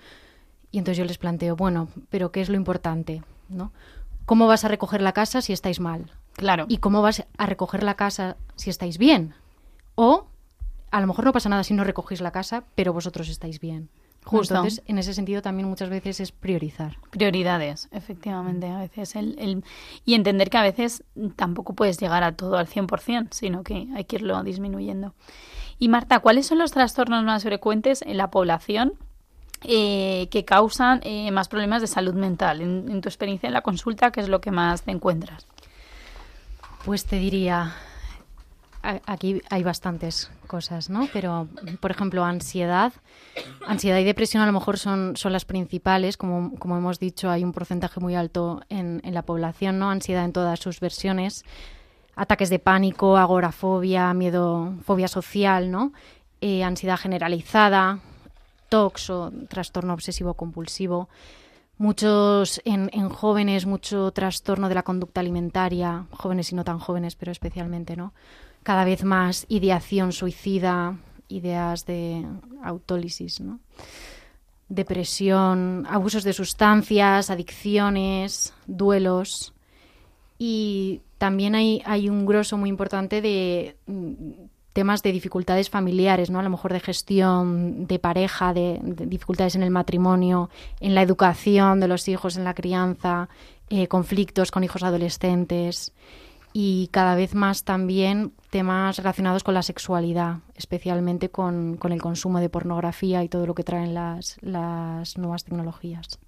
Y 0.72 0.78
entonces 0.78 0.98
yo 0.98 1.06
les 1.06 1.18
planteo, 1.18 1.56
bueno, 1.56 1.90
pero 2.10 2.32
¿qué 2.32 2.42
es 2.42 2.50
lo 2.50 2.56
importante? 2.56 3.22
¿no? 3.50 3.72
¿Cómo 4.26 4.48
vas 4.48 4.64
a 4.64 4.68
recoger 4.68 5.02
la 5.02 5.12
casa 5.12 5.42
si 5.42 5.54
estáis 5.54 5.80
mal? 5.80 6.12
Claro. 6.34 6.66
¿Y 6.70 6.78
cómo 6.78 7.02
vas 7.02 7.26
a 7.38 7.46
recoger 7.46 7.84
la 7.84 7.96
casa 7.96 8.38
si 8.56 8.70
estáis 8.70 8.98
bien? 8.98 9.34
O 9.96 10.28
a 10.92 11.02
lo 11.02 11.08
mejor 11.08 11.26
no 11.26 11.34
pasa 11.34 11.50
nada 11.50 11.64
si 11.64 11.74
no 11.74 11.84
recogéis 11.84 12.22
la 12.22 12.32
casa, 12.32 12.64
pero 12.76 12.94
vosotros 12.94 13.30
estáis 13.30 13.60
bien. 13.60 13.90
Justo. 14.24 14.54
Entonces, 14.54 14.84
en 14.86 15.00
ese 15.00 15.14
sentido 15.16 15.42
también 15.42 15.68
muchas 15.68 15.90
veces 15.90 16.20
es 16.20 16.32
priorizar. 16.32 16.98
Prioridades, 17.10 17.90
efectivamente. 17.92 18.68
A 18.68 18.78
veces 18.78 19.16
el, 19.16 19.36
el, 19.40 19.64
Y 20.06 20.14
entender 20.14 20.50
que 20.50 20.58
a 20.58 20.62
veces 20.62 21.04
tampoco 21.36 21.74
puedes 21.74 22.00
llegar 22.00 22.24
a 22.24 22.36
todo 22.36 22.58
al 22.58 22.68
100%, 22.68 23.30
sino 23.32 23.64
que 23.64 23.88
hay 23.96 24.06
que 24.06 24.18
irlo 24.18 24.44
disminuyendo. 24.44 25.16
Y 25.80 25.90
Marta, 25.90 26.20
¿cuáles 26.20 26.46
son 26.46 26.60
los 26.60 26.72
trastornos 26.72 27.24
más 27.24 27.44
frecuentes 27.44 28.04
en 28.04 28.18
la 28.18 28.30
población 28.30 28.94
eh, 29.64 30.28
que 30.32 30.44
causan 30.46 31.02
eh, 31.04 31.32
más 31.32 31.48
problemas 31.48 31.82
de 31.82 31.88
salud 31.88 32.14
mental. 32.14 32.62
En, 32.62 33.02
tu 33.02 33.10
experiencia 33.10 33.48
en 33.48 33.54
la 33.54 33.62
consulta, 33.62 34.12
¿qué 34.12 34.22
es 34.22 34.30
lo 34.30 34.42
que 34.42 34.52
más 34.52 34.84
te 34.84 34.92
encuentras? 34.92 35.48
Pues 36.86 37.06
te 37.06 37.18
diría, 37.18 37.76
aquí 38.82 39.42
hay 39.50 39.64
bastantes 39.64 40.32
cosas, 40.48 40.90
¿no? 40.90 41.08
Pero, 41.14 41.48
por 41.80 41.92
ejemplo, 41.92 42.26
ansiedad. 42.26 42.92
Ansiedad 43.68 44.00
y 44.00 44.04
depresión 44.04 44.42
a 44.42 44.48
lo 44.48 44.52
mejor 44.52 44.80
son, 44.80 45.16
son 45.16 45.32
las 45.32 45.46
principales. 45.46 46.18
Como, 46.18 46.56
como 46.58 46.78
hemos 46.78 47.00
dicho, 47.00 47.30
hay 47.30 47.44
un 47.44 47.52
porcentaje 47.52 48.00
muy 48.00 48.16
alto 48.16 48.64
en, 48.70 49.02
en 49.04 49.14
la 49.14 49.22
población, 49.22 49.78
¿no? 49.78 49.92
Ansiedad 49.92 50.26
en 50.26 50.34
todas 50.34 50.60
sus 50.60 50.80
versiones. 50.80 51.46
Ataques 52.16 52.50
de 52.50 52.60
pánico, 52.60 53.16
agorafobia, 53.18 54.14
miedo, 54.14 54.74
fobia 54.84 55.08
social, 55.08 55.70
¿no? 55.72 55.94
Eh, 56.42 56.64
ansiedad 56.64 56.98
generalizada, 56.98 58.00
TOCS 58.72 59.10
o 59.10 59.32
trastorno 59.50 59.94
obsesivo 59.94 60.34
compulsivo. 60.34 61.10
Muchos 61.78 62.62
en, 62.64 62.88
jóvenes, 63.10 63.66
mucho 63.66 64.12
trastorno 64.12 64.70
de 64.70 64.76
la 64.76 64.84
conducta 64.84 65.20
alimentaria, 65.20 66.06
jóvenes 66.12 66.52
y 66.52 66.56
no 66.56 66.64
tan 66.64 66.80
jóvenes, 66.80 67.16
pero 67.16 67.32
especialmente, 67.32 67.98
¿no? 67.98 68.14
Cada 68.64 68.86
vez 68.86 69.04
más 69.04 69.46
ideación 69.50 70.14
suicida, 70.14 70.98
ideas 71.28 71.86
de 71.86 72.26
autólisis, 72.64 73.42
¿no? 73.42 73.60
Depresión, 74.70 75.86
abusos 75.90 76.24
de 76.24 76.34
sustancias, 76.34 77.30
adicciones, 77.30 78.54
duelos. 78.68 79.54
Y 80.38 81.02
también 81.18 81.56
hay, 81.56 81.82
hay 81.86 82.08
un 82.10 82.26
grosso 82.26 82.58
muy 82.58 82.70
importante 82.70 83.22
de 83.22 83.76
temas 84.74 85.04
de 85.04 85.12
dificultades 85.12 85.70
familiares, 85.70 86.30
¿no? 86.30 86.40
A 86.40 86.44
lo 86.44 86.50
mejor 86.50 86.74
de 86.74 86.80
gestión 86.80 87.88
de 87.88 88.00
pareja, 88.00 88.54
de, 88.54 88.80
dificultades 88.82 89.56
en 89.56 89.64
el 89.64 89.72
matrimonio, 89.72 90.50
en 90.80 90.96
la 90.96 91.02
educación 91.02 91.80
de 91.80 91.88
los 91.88 92.08
hijos, 92.08 92.38
en 92.38 92.44
la 92.44 92.54
crianza, 92.54 93.30
eh, 93.70 93.88
conflictos 93.88 94.52
con 94.52 94.64
hijos 94.64 94.84
adolescentes 94.84 95.94
y 96.54 96.90
cada 96.92 97.16
vez 97.16 97.34
más 97.34 97.64
también 97.64 98.34
temas 98.50 98.98
relacionados 98.98 99.44
con 99.44 99.54
la 99.54 99.64
sexualidad, 99.64 100.40
especialmente 100.56 101.30
con, 101.30 101.78
con 101.78 101.92
el 101.92 102.02
consumo 102.02 102.40
de 102.40 102.50
pornografía 102.50 103.24
y 103.24 103.30
todo 103.30 103.46
lo 103.46 103.56
que 103.56 103.64
traen 103.64 103.94
las, 103.94 104.38
las 104.42 105.18
nuevas 105.18 105.46
tecnologías. 105.46 106.20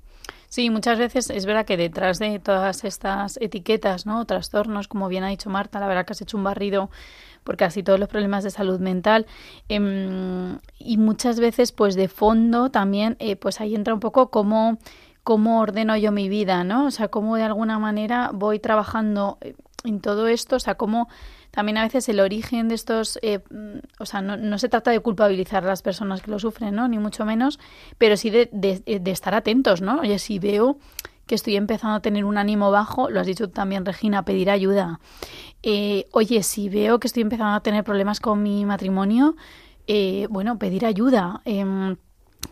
Sí, 0.47 0.69
muchas 0.69 0.99
veces 0.99 1.31
es 1.31 1.45
verdad 1.47 1.65
que 1.65 1.77
detrás 1.77 2.19
de 2.19 2.37
todas 2.37 2.83
estas 2.83 3.37
etiquetas, 3.41 4.05
¿no? 4.05 4.23
Trastornos, 4.25 4.87
como 4.87 5.07
bien 5.07 5.23
ha 5.23 5.29
dicho 5.29 5.49
Marta, 5.49 5.79
la 5.79 5.87
verdad 5.87 6.05
que 6.05 6.13
has 6.13 6.21
hecho 6.21 6.37
un 6.37 6.43
barrido 6.43 6.91
por 7.43 7.57
casi 7.57 7.83
todos 7.83 7.99
los 7.99 8.09
problemas 8.09 8.43
de 8.43 8.51
salud 8.51 8.79
mental 8.79 9.25
em, 9.69 10.59
y 10.79 10.97
muchas 10.97 11.39
veces 11.39 11.71
pues 11.71 11.95
de 11.95 12.07
fondo 12.07 12.69
también 12.69 13.15
eh, 13.19 13.35
pues 13.35 13.61
ahí 13.61 13.75
entra 13.75 13.93
un 13.93 13.99
poco 13.99 14.29
cómo, 14.29 14.77
cómo 15.23 15.59
ordeno 15.59 15.95
yo 15.97 16.11
mi 16.11 16.29
vida, 16.29 16.63
¿no? 16.63 16.85
O 16.85 16.91
sea, 16.91 17.07
cómo 17.07 17.35
de 17.35 17.43
alguna 17.43 17.79
manera 17.79 18.31
voy 18.33 18.59
trabajando 18.59 19.37
eh, 19.41 19.55
en 19.83 19.99
todo 19.99 20.27
esto, 20.27 20.55
o 20.55 20.59
sea, 20.59 20.75
cómo 20.75 21.09
también 21.51 21.77
a 21.77 21.83
veces 21.83 22.09
el 22.09 22.19
origen 22.19 22.67
de 22.67 22.75
estos, 22.75 23.19
eh, 23.21 23.39
mm, 23.49 23.79
o 23.99 24.05
sea, 24.05 24.21
no, 24.21 24.37
no, 24.37 24.57
se 24.57 24.69
trata 24.69 24.91
de 24.91 24.99
culpabilizar 25.01 25.63
a 25.63 25.67
las 25.67 25.81
personas 25.81 26.21
que 26.21 26.31
lo 26.31 26.39
sufren, 26.39 26.73
¿no? 26.73 26.87
Ni 26.87 26.97
mucho 26.97 27.25
menos, 27.25 27.59
pero 27.97 28.17
sí 28.17 28.29
de, 28.29 28.49
de, 28.51 28.81
de 28.99 29.11
estar 29.11 29.35
atentos, 29.35 29.81
¿no? 29.81 29.99
Oye, 29.99 30.17
si 30.19 30.39
veo 30.39 30.77
que 31.25 31.35
estoy 31.35 31.55
empezando 31.55 31.95
a 31.95 32.01
tener 32.01 32.25
un 32.25 32.37
ánimo 32.37 32.71
bajo, 32.71 33.09
lo 33.09 33.19
has 33.19 33.27
dicho 33.27 33.49
también, 33.49 33.85
Regina, 33.85 34.25
pedir 34.25 34.49
ayuda. 34.49 34.99
Eh, 35.61 36.07
oye, 36.11 36.43
si 36.43 36.69
veo 36.69 36.99
que 36.99 37.07
estoy 37.07 37.21
empezando 37.21 37.55
a 37.55 37.61
tener 37.61 37.83
problemas 37.83 38.19
con 38.19 38.43
mi 38.43 38.65
matrimonio, 38.65 39.35
eh, 39.87 40.27
bueno, 40.29 40.59
pedir 40.59 40.85
ayuda. 40.85 41.41
Em, 41.45 41.95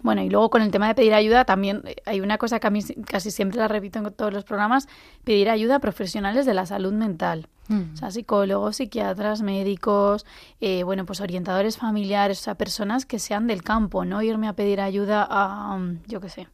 bueno, 0.02 0.22
y 0.24 0.30
luego 0.30 0.50
con 0.50 0.62
el 0.62 0.72
tema 0.72 0.88
de 0.88 0.96
pedir 0.96 1.14
ayuda 1.14 1.46
también 1.46 1.82
eh, 1.86 1.96
hay 2.06 2.22
una 2.22 2.38
cosa 2.38 2.60
que 2.60 2.68
a 2.68 2.70
mí 2.70 2.82
casi 3.06 3.32
siempre 3.32 3.60
la 3.60 3.68
repito 3.68 4.00
en 4.00 4.12
todos 4.14 4.34
los 4.34 4.44
programas, 4.44 4.88
pedir 5.24 5.50
ayuda 5.50 5.76
a 5.76 5.80
profesionales 5.80 6.46
de 6.46 6.54
la 6.54 6.66
salud 6.66 6.94
mental. 6.94 7.48
O 7.94 7.96
sea, 7.96 8.12
psicólogos, 8.12 8.76
psiquiatras, 8.76 9.42
médicos, 9.42 10.26
eh, 10.60 10.84
bueno, 10.84 11.06
pues 11.06 11.22
orientadores 11.22 11.78
familiares, 11.78 12.42
o 12.42 12.44
sea, 12.44 12.56
personas 12.56 13.06
que 13.06 13.18
sean 13.18 13.48
del 13.48 13.64
campo, 13.64 14.04
no 14.04 14.22
irme 14.22 14.50
a 14.50 14.54
pedir 14.54 14.82
ayuda 14.82 15.26
a, 15.30 15.80
yo 16.06 16.20
qué 16.20 16.28
sé, 16.28 16.48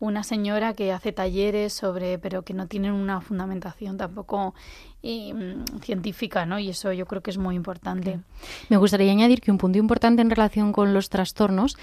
una 0.00 0.22
señora 0.24 0.72
que 0.72 0.90
hace 0.90 1.12
talleres 1.12 1.74
sobre, 1.74 2.18
pero 2.18 2.42
que 2.42 2.54
no 2.54 2.68
tienen 2.68 2.92
una 2.92 3.20
fundamentación 3.20 3.98
tampoco 3.98 4.54
mm, 5.02 5.80
científica, 5.82 6.46
¿no? 6.46 6.58
Y 6.58 6.70
eso 6.70 6.90
yo 6.92 7.04
creo 7.04 7.22
que 7.22 7.30
es 7.30 7.38
muy 7.38 7.54
importante. 7.54 8.20
Me 8.70 8.78
gustaría 8.78 9.12
añadir 9.12 9.42
que 9.42 9.50
un 9.50 9.58
punto 9.58 9.78
importante 9.78 10.22
en 10.22 10.30
relación 10.30 10.72
con 10.72 10.94
los 10.94 11.10
trastornos 11.10 11.76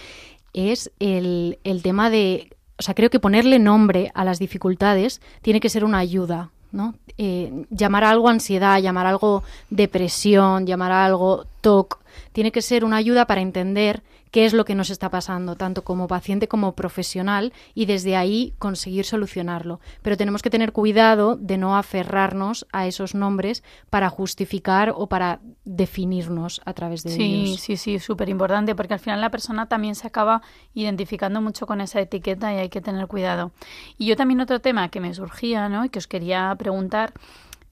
es 0.53 0.91
el, 0.99 1.59
el 1.63 1.81
tema 1.81 2.09
de, 2.09 2.55
o 2.77 2.83
sea, 2.83 2.93
creo 2.93 3.09
que 3.09 3.19
ponerle 3.19 3.59
nombre 3.59 4.11
a 4.13 4.23
las 4.23 4.39
dificultades 4.39 5.21
tiene 5.41 5.59
que 5.59 5.69
ser 5.69 5.83
una 5.83 5.99
ayuda 5.99 6.51
¿no? 6.71 6.93
Eh, 7.17 7.65
llamar 7.69 8.03
a 8.03 8.11
algo 8.11 8.29
ansiedad, 8.29 8.79
llamar 8.79 9.05
a 9.05 9.09
algo 9.09 9.43
depresión, 9.69 10.65
llamar 10.65 10.91
a 10.91 11.05
algo 11.05 11.45
TOC, 11.61 11.99
tiene 12.31 12.51
que 12.51 12.61
ser 12.61 12.85
una 12.85 12.97
ayuda 12.97 13.25
para 13.25 13.41
entender 13.41 14.03
qué 14.31 14.45
es 14.45 14.53
lo 14.53 14.65
que 14.65 14.75
nos 14.75 14.89
está 14.89 15.09
pasando, 15.09 15.55
tanto 15.55 15.83
como 15.83 16.07
paciente 16.07 16.47
como 16.47 16.75
profesional, 16.75 17.53
y 17.73 17.85
desde 17.85 18.15
ahí 18.15 18.53
conseguir 18.59 19.05
solucionarlo. 19.05 19.79
Pero 20.01 20.17
tenemos 20.17 20.41
que 20.41 20.49
tener 20.49 20.71
cuidado 20.71 21.35
de 21.35 21.57
no 21.57 21.77
aferrarnos 21.77 22.67
a 22.71 22.85
esos 22.87 23.15
nombres 23.15 23.63
para 23.89 24.09
justificar 24.09 24.93
o 24.95 25.07
para 25.07 25.39
definirnos 25.65 26.61
a 26.65 26.73
través 26.73 27.03
de 27.03 27.15
ellos. 27.15 27.59
Sí, 27.61 27.75
sí, 27.75 27.77
sí, 27.77 27.99
súper 27.99 28.29
importante, 28.29 28.75
porque 28.75 28.93
al 28.93 28.99
final 28.99 29.21
la 29.21 29.31
persona 29.31 29.67
también 29.67 29.95
se 29.95 30.07
acaba 30.07 30.41
identificando 30.73 31.41
mucho 31.41 31.65
con 31.65 31.81
esa 31.81 31.99
etiqueta 31.99 32.53
y 32.53 32.57
hay 32.57 32.69
que 32.69 32.81
tener 32.81 33.07
cuidado. 33.07 33.51
Y 33.97 34.05
yo 34.05 34.15
también 34.15 34.41
otro 34.41 34.61
tema 34.61 34.89
que 34.89 34.99
me 34.99 35.13
surgía, 35.13 35.69
¿no? 35.69 35.85
Y 35.85 35.89
que 35.89 35.99
os 35.99 36.07
quería 36.07 36.55
preguntar 36.57 37.13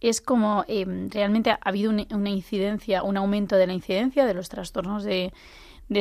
es 0.01 0.21
como 0.21 0.63
em, 0.67 1.10
realmente 1.10 1.51
ha 1.51 1.60
habido 1.62 1.91
una 1.91 2.29
incidencia, 2.29 3.03
un 3.03 3.17
aumento 3.17 3.55
de 3.55 3.67
la 3.67 3.73
incidencia 3.73 4.25
de 4.25 4.33
los 4.33 4.49
trastornos 4.49 5.03
de, 5.03 5.33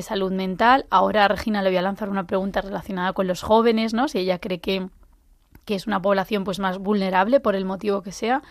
salud 0.03 0.33
mental. 0.33 0.87
Ahora 0.91 1.29
Regina 1.29 1.63
le 1.63 1.71
voy 1.71 1.77
a 1.79 1.83
lanzar 1.83 2.09
una 2.09 2.27
pregunta 2.27 2.61
relacionada 2.61 3.13
con 3.13 3.27
los 3.27 3.43
jóvenes, 3.43 3.95
¿no? 3.95 4.09
Si 4.09 4.19
ella 4.19 4.39
cree 4.39 4.61
que, 4.61 4.89
que 5.65 5.75
es 5.77 5.87
una 5.87 6.03
población 6.03 6.45
pues 6.45 6.59
más 6.59 6.79
vulnerable 6.79 7.41
por 7.41 7.55
el 7.55 7.65
motivo 7.65 8.03
que 8.03 8.13
sea. 8.13 8.43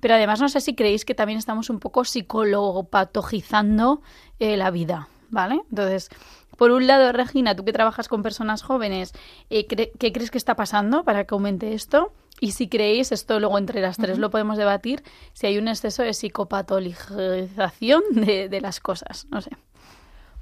Pero 0.00 0.14
además 0.14 0.40
no 0.40 0.48
sé 0.48 0.60
si 0.60 0.74
creéis 0.74 1.04
que 1.04 1.14
también 1.14 1.38
estamos 1.38 1.68
un 1.70 1.80
poco 1.80 2.04
psicopatogizando 2.04 4.02
eh, 4.38 4.56
la 4.56 4.70
vida, 4.70 5.08
¿vale? 5.30 5.62
Entonces, 5.70 6.10
por 6.56 6.70
un 6.70 6.86
lado, 6.86 7.12
Regina, 7.12 7.54
tú 7.54 7.64
que 7.64 7.72
trabajas 7.72 8.08
con 8.08 8.22
personas 8.22 8.62
jóvenes, 8.62 9.12
eh, 9.50 9.66
¿qué 9.66 10.12
crees 10.12 10.30
que 10.30 10.38
está 10.38 10.56
pasando 10.56 11.04
para 11.04 11.24
que 11.24 11.34
aumente 11.34 11.74
esto? 11.74 12.12
Y 12.40 12.52
si 12.52 12.68
creéis, 12.68 13.12
esto 13.12 13.38
luego 13.40 13.58
entre 13.58 13.80
las 13.80 13.96
tres 13.96 14.18
lo 14.18 14.30
podemos 14.30 14.58
debatir, 14.58 15.02
si 15.32 15.46
hay 15.46 15.58
un 15.58 15.68
exceso 15.68 16.02
de 16.02 16.12
psicopatologización 16.12 18.02
de, 18.10 18.48
de 18.48 18.60
las 18.60 18.80
cosas, 18.80 19.26
no 19.30 19.40
sé. 19.40 19.50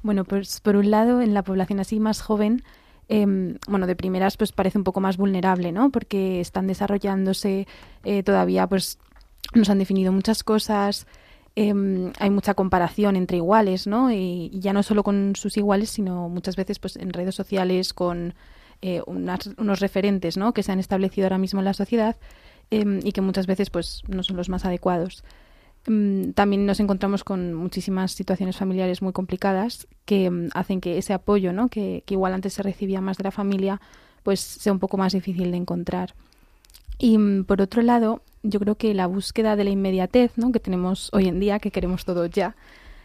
Bueno, 0.03 0.25
pues 0.25 0.61
por 0.61 0.77
un 0.77 0.90
lado, 0.90 1.20
en 1.20 1.35
la 1.35 1.44
población 1.44 1.81
así 1.81 2.01
más 2.01 2.20
joven, 2.22 2.64
em, 3.09 3.59
bueno, 3.68 3.87
de 3.87 3.94
primeras 3.94 4.37
pues 4.37 4.53
parece 4.53 4.79
un 4.79 4.85
poco 4.85 5.01
más 5.01 5.16
vulnerable, 5.16 5.70
¿no? 5.70 5.90
Porque 5.90 6.40
están 6.40 6.66
desarrollándose 6.66 7.68
eh, 8.05 8.22
todavía, 8.22 8.66
pues 8.66 8.98
nos 9.55 9.70
han 9.70 9.79
definido 9.79 10.12
muchas 10.12 10.42
cosas, 10.42 11.07
em, 11.57 12.12
hay 12.19 12.31
mucha 12.31 12.55
comparación 12.55 13.17
entre 13.17 13.37
iguales, 13.38 13.87
¿no? 13.87 14.11
Y, 14.11 14.51
ya 14.55 14.73
no 14.73 14.83
solo 14.83 15.03
con 15.03 15.35
sus 15.37 15.57
iguales, 15.57 15.91
sino 15.91 16.29
muchas 16.29 16.57
veces 16.57 16.79
pues 16.79 16.97
en 16.97 17.12
redes 17.12 17.35
sociales 17.35 17.93
con 17.93 18.35
eh, 18.81 19.01
unos 19.07 19.81
referentes, 19.81 20.37
¿no? 20.37 20.53
Que 20.53 20.62
se 20.62 20.73
han 20.73 20.81
establecido 20.81 21.27
ahora 21.27 21.38
mismo 21.38 21.61
en 21.61 21.65
la 21.67 21.75
sociedad 21.75 22.17
em, 22.71 23.01
y 23.05 23.12
que 23.12 23.21
muchas 23.21 23.47
veces 23.47 23.71
pues 23.71 24.03
no 24.09 24.23
son 24.23 24.37
los 24.37 24.49
más 24.49 24.65
adecuados. 24.65 25.25
Mm, 25.87 26.31
también 26.33 26.65
nos 26.65 26.79
encontramos 26.81 27.25
con 27.25 27.55
muchísimas 27.55 28.12
situaciones 28.12 28.57
familiares 28.57 29.03
muy 29.03 29.12
complicadas 29.12 29.88
que 30.05 30.49
hacen 30.55 30.81
que 30.81 30.99
ese 30.99 31.12
apoyo, 31.12 31.53
¿no? 31.53 31.69
que, 31.69 32.05
igual 32.09 32.35
antes 32.35 32.55
se 32.55 32.62
recibía 32.62 33.01
más 33.01 33.19
de 33.19 33.25
la 33.25 33.31
familia, 33.33 33.81
pues 34.23 34.41
sea 34.41 34.73
un 34.73 34.79
poco 34.79 34.97
más 34.97 35.12
difícil 35.12 35.51
de 35.51 35.57
encontrar. 35.57 36.15
Y 36.99 37.19
por 37.45 37.61
otro 37.61 37.83
lado, 37.83 38.23
yo 38.42 38.61
creo 38.61 38.76
que 38.76 38.94
la 38.94 39.07
búsqueda 39.07 39.57
de 39.57 39.64
la 39.64 39.70
inmediatez 39.70 40.37
¿no? 40.37 40.52
que 40.52 40.61
tenemos 40.61 41.11
hoy 41.12 41.28
en 41.28 41.40
día, 41.40 41.59
que 41.59 41.70
queremos 41.70 42.05
todo 42.05 42.26
ya, 42.26 42.57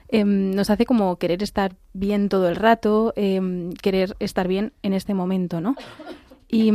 em, 0.10 0.52
nos 0.52 0.70
hace 0.70 0.86
como 0.86 1.18
querer 1.18 1.44
estar 1.44 1.76
bien 1.94 2.30
todo 2.30 2.50
el 2.50 2.56
rato, 2.56 3.14
em, 3.16 3.74
querer 3.74 4.16
estar 4.20 4.48
bien 4.48 4.74
en 4.84 4.94
este 4.94 5.14
momento, 5.14 5.62
¿no? 5.62 5.76
Y, 6.50 6.72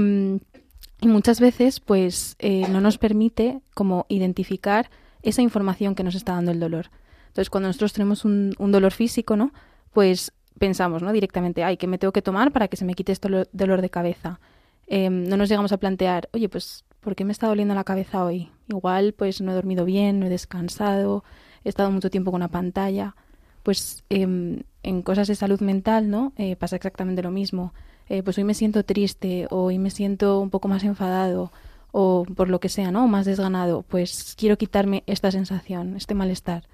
y 1.02 1.08
muchas 1.08 1.40
veces, 1.40 1.80
pues, 1.80 2.36
eh, 2.38 2.68
no 2.68 2.80
nos 2.80 2.96
permite 2.96 3.60
como 3.74 4.06
identificar 4.08 4.88
esa 5.22 5.42
información 5.42 5.96
que 5.96 6.04
nos 6.04 6.14
está 6.14 6.34
dando 6.34 6.52
el 6.52 6.60
dolor. 6.60 6.90
Entonces, 7.26 7.50
cuando 7.50 7.68
nosotros 7.68 7.92
tenemos 7.92 8.24
un, 8.24 8.54
dolor 8.58 8.92
físico, 8.92 9.34
¿no? 9.34 9.52
Pues 9.92 10.32
pensamos, 10.60 11.02
¿no? 11.02 11.12
Directamente, 11.12 11.64
ay, 11.64 11.76
¿qué 11.76 11.88
me 11.88 11.98
tengo 11.98 12.12
que 12.12 12.22
tomar 12.22 12.52
para 12.52 12.68
que 12.68 12.76
se 12.76 12.84
me 12.84 12.94
quite 12.94 13.10
este 13.10 13.28
dolor 13.52 13.82
de 13.82 13.90
cabeza? 13.90 14.38
Em, 14.86 15.24
no 15.24 15.36
nos 15.36 15.48
llegamos 15.48 15.72
a 15.72 15.78
plantear, 15.78 16.28
oye, 16.32 16.48
pues, 16.48 16.84
¿por 17.02 17.14
qué 17.14 17.24
me 17.24 17.32
está 17.32 17.48
doliendo 17.48 17.74
la 17.74 17.84
cabeza 17.84 18.24
hoy? 18.24 18.50
Igual, 18.68 19.12
pues, 19.12 19.40
no 19.40 19.52
he 19.52 19.54
dormido 19.54 19.84
bien, 19.84 20.20
no 20.20 20.26
he 20.26 20.30
descansado, 20.30 21.24
he 21.64 21.68
estado 21.68 21.90
mucho 21.90 22.10
tiempo 22.10 22.30
con 22.30 22.40
la 22.40 22.48
pantalla. 22.48 23.14
Pues 23.62 24.04
em, 24.08 24.62
en 24.82 25.02
cosas 25.02 25.28
de 25.28 25.34
salud 25.34 25.60
mental, 25.60 26.10
¿no? 26.10 26.32
Eh, 26.36 26.56
pasa 26.56 26.76
exactamente 26.76 27.22
lo 27.22 27.30
mismo. 27.30 27.74
Eh, 28.08 28.22
pues 28.22 28.38
hoy 28.38 28.44
me 28.44 28.54
siento 28.54 28.84
triste, 28.84 29.46
o 29.50 29.64
hoy 29.64 29.78
me 29.78 29.90
siento 29.90 30.40
un 30.40 30.50
poco 30.50 30.68
más 30.68 30.84
enfadado, 30.84 31.52
o 31.92 32.24
por 32.36 32.48
lo 32.48 32.58
que 32.60 32.68
sea, 32.68 32.90
¿no? 32.90 33.06
Más 33.06 33.26
desganado, 33.26 33.82
pues 33.82 34.34
quiero 34.36 34.56
quitarme 34.58 35.04
esta 35.06 35.30
sensación, 35.30 35.96
este 35.96 36.14
malestar. 36.14 36.64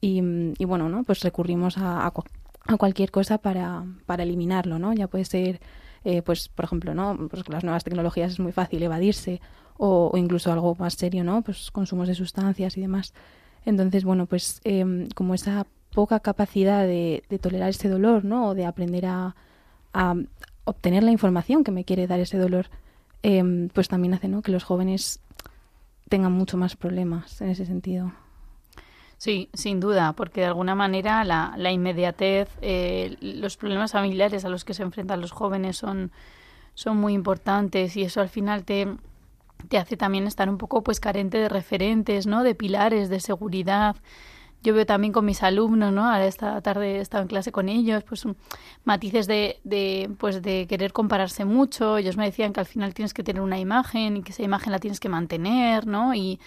Y, 0.00 0.20
y 0.58 0.64
bueno, 0.66 0.88
¿no? 0.88 1.04
Pues 1.04 1.20
recurrimos 1.20 1.78
a, 1.78 2.06
a, 2.06 2.76
cualquier 2.76 3.10
cosa 3.10 3.38
para, 3.38 3.84
para, 4.06 4.22
eliminarlo, 4.24 4.78
¿no? 4.78 4.92
Ya 4.92 5.06
puede 5.08 5.24
ser, 5.24 5.60
eh, 6.04 6.20
pues, 6.22 6.48
por 6.48 6.66
ejemplo, 6.66 6.94
¿no? 6.94 7.16
Pues 7.30 7.44
con 7.44 7.54
las 7.54 7.64
nuevas 7.64 7.84
tecnologías 7.84 8.32
es 8.32 8.40
muy 8.40 8.52
fácil 8.52 8.82
evadirse 8.82 9.40
o, 9.76 10.12
incluso 10.16 10.52
algo 10.52 10.76
más 10.78 10.94
serio, 10.94 11.24
¿no? 11.24 11.42
Pues 11.42 11.70
consumos 11.70 12.08
de 12.08 12.14
sustancias 12.14 12.76
y 12.76 12.80
demás. 12.80 13.12
Entonces, 13.64 14.04
bueno, 14.04 14.26
pues 14.26 14.60
em, 14.64 15.08
como 15.14 15.34
esa 15.34 15.66
poca 15.94 16.20
capacidad 16.20 16.84
de, 16.86 17.22
tolerar 17.40 17.70
ese 17.70 17.88
dolor, 17.88 18.24
¿no? 18.24 18.48
O 18.48 18.54
de 18.54 18.66
aprender 18.66 19.06
a, 19.06 19.34
obtener 20.64 21.02
la 21.02 21.12
información 21.12 21.62
que 21.62 21.70
me 21.70 21.84
quiere 21.84 22.06
dar 22.06 22.18
ese 22.20 22.38
dolor, 22.38 22.66
Em, 23.26 23.70
pues 23.70 23.88
también 23.88 24.12
hace 24.12 24.28
¿no? 24.28 24.42
que 24.42 24.52
los 24.52 24.64
jóvenes 24.64 25.18
tengan 26.10 26.32
mucho 26.32 26.58
más 26.58 26.76
problemas 26.76 27.40
en 27.40 27.48
ese 27.48 27.64
sentido. 27.64 28.12
Sí, 29.16 29.48
sin 29.54 29.80
duda, 29.80 30.12
porque 30.12 30.42
de 30.42 30.48
alguna 30.48 30.74
manera 30.74 31.24
la, 31.24 31.54
la 31.56 31.72
inmediatez, 31.72 32.50
eh, 32.60 33.16
los 33.22 33.56
problemas 33.56 33.92
familiares 33.92 34.44
a 34.44 34.50
los 34.50 34.66
que 34.66 34.74
se 34.74 34.82
enfrentan 34.82 35.22
los 35.22 35.32
jóvenes 35.32 35.78
son, 35.78 36.12
son 36.74 36.98
muy 36.98 37.14
importantes 37.14 37.96
y 37.96 38.02
eso 38.02 38.20
al 38.20 38.28
final 38.28 38.64
te, 38.64 38.94
te 39.68 39.78
hace 39.78 39.96
también 39.96 40.26
estar 40.26 40.48
un 40.48 40.58
poco 40.58 40.82
pues 40.82 41.00
carente 41.00 41.38
de 41.38 41.48
referentes, 41.48 42.26
¿no? 42.26 42.42
De 42.42 42.54
pilares, 42.54 43.08
de 43.08 43.20
seguridad 43.20 43.96
yo 44.64 44.72
veo 44.72 44.86
también 44.86 45.12
con 45.12 45.26
mis 45.26 45.42
alumnos, 45.42 45.92
¿no? 45.92 46.16
Esta 46.16 46.60
tarde 46.62 46.96
he 46.96 47.00
estado 47.00 47.22
en 47.22 47.28
clase 47.28 47.52
con 47.52 47.68
ellos, 47.68 48.02
pues 48.02 48.24
matices 48.84 49.26
de, 49.26 49.60
de, 49.62 50.10
pues 50.18 50.40
de 50.40 50.66
querer 50.66 50.94
compararse 50.94 51.44
mucho. 51.44 51.98
Ellos 51.98 52.16
me 52.16 52.24
decían 52.24 52.54
que 52.54 52.60
al 52.60 52.66
final 52.66 52.94
tienes 52.94 53.12
que 53.12 53.22
tener 53.22 53.42
una 53.42 53.58
imagen 53.58 54.16
y 54.16 54.22
que 54.22 54.32
esa 54.32 54.42
imagen 54.42 54.72
la 54.72 54.78
tienes 54.78 55.00
que 55.00 55.10
mantener, 55.10 55.86
¿no? 55.86 56.14
Y, 56.14 56.40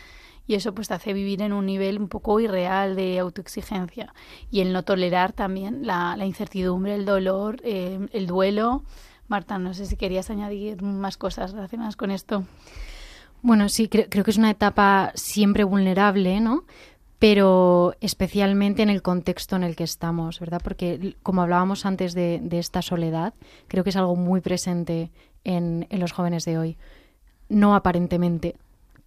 y 0.47 0.55
eso 0.55 0.73
pues 0.73 0.87
te 0.87 0.95
hace 0.95 1.13
vivir 1.13 1.43
en 1.43 1.53
un 1.53 1.67
nivel 1.67 1.99
un 1.99 2.07
poco 2.07 2.39
irreal 2.39 2.95
de 2.95 3.19
autoexigencia. 3.19 4.15
Y 4.49 4.61
el 4.61 4.73
no 4.73 4.81
tolerar 4.81 5.31
también 5.31 5.85
la, 5.85 6.17
la 6.17 6.25
incertidumbre, 6.25 6.95
el 6.95 7.05
dolor, 7.05 7.61
eh, 7.63 7.99
el 8.13 8.25
duelo. 8.25 8.83
Marta, 9.27 9.59
no 9.59 9.75
sé 9.75 9.85
si 9.85 9.95
querías 9.95 10.31
añadir 10.31 10.81
más 10.81 11.17
cosas 11.17 11.51
relacionadas 11.51 11.95
con 11.95 12.09
esto. 12.09 12.45
Bueno, 13.47 13.69
sí, 13.69 13.87
creo, 13.87 14.07
creo 14.09 14.25
que 14.25 14.31
es 14.31 14.37
una 14.37 14.51
etapa 14.51 15.13
siempre 15.15 15.63
vulnerable, 15.63 16.41
¿no? 16.41 16.65
pero 17.17 17.95
especialmente 18.01 18.83
en 18.83 18.89
el 18.89 19.01
contexto 19.01 19.55
en 19.55 19.63
el 19.63 19.77
que 19.77 19.85
estamos, 19.85 20.41
¿verdad? 20.41 20.59
Porque 20.61 21.15
como 21.23 21.41
hablábamos 21.41 21.85
antes 21.85 22.13
de, 22.13 22.45
esta 22.51 22.81
soledad, 22.81 23.33
creo 23.69 23.85
que 23.85 23.91
es 23.91 23.95
algo 23.95 24.17
muy 24.17 24.41
presente 24.41 25.11
en, 25.45 25.87
los 25.89 26.11
jóvenes 26.11 26.43
de 26.43 26.57
hoy. 26.57 26.77
No 27.47 27.73
aparentemente, 27.73 28.57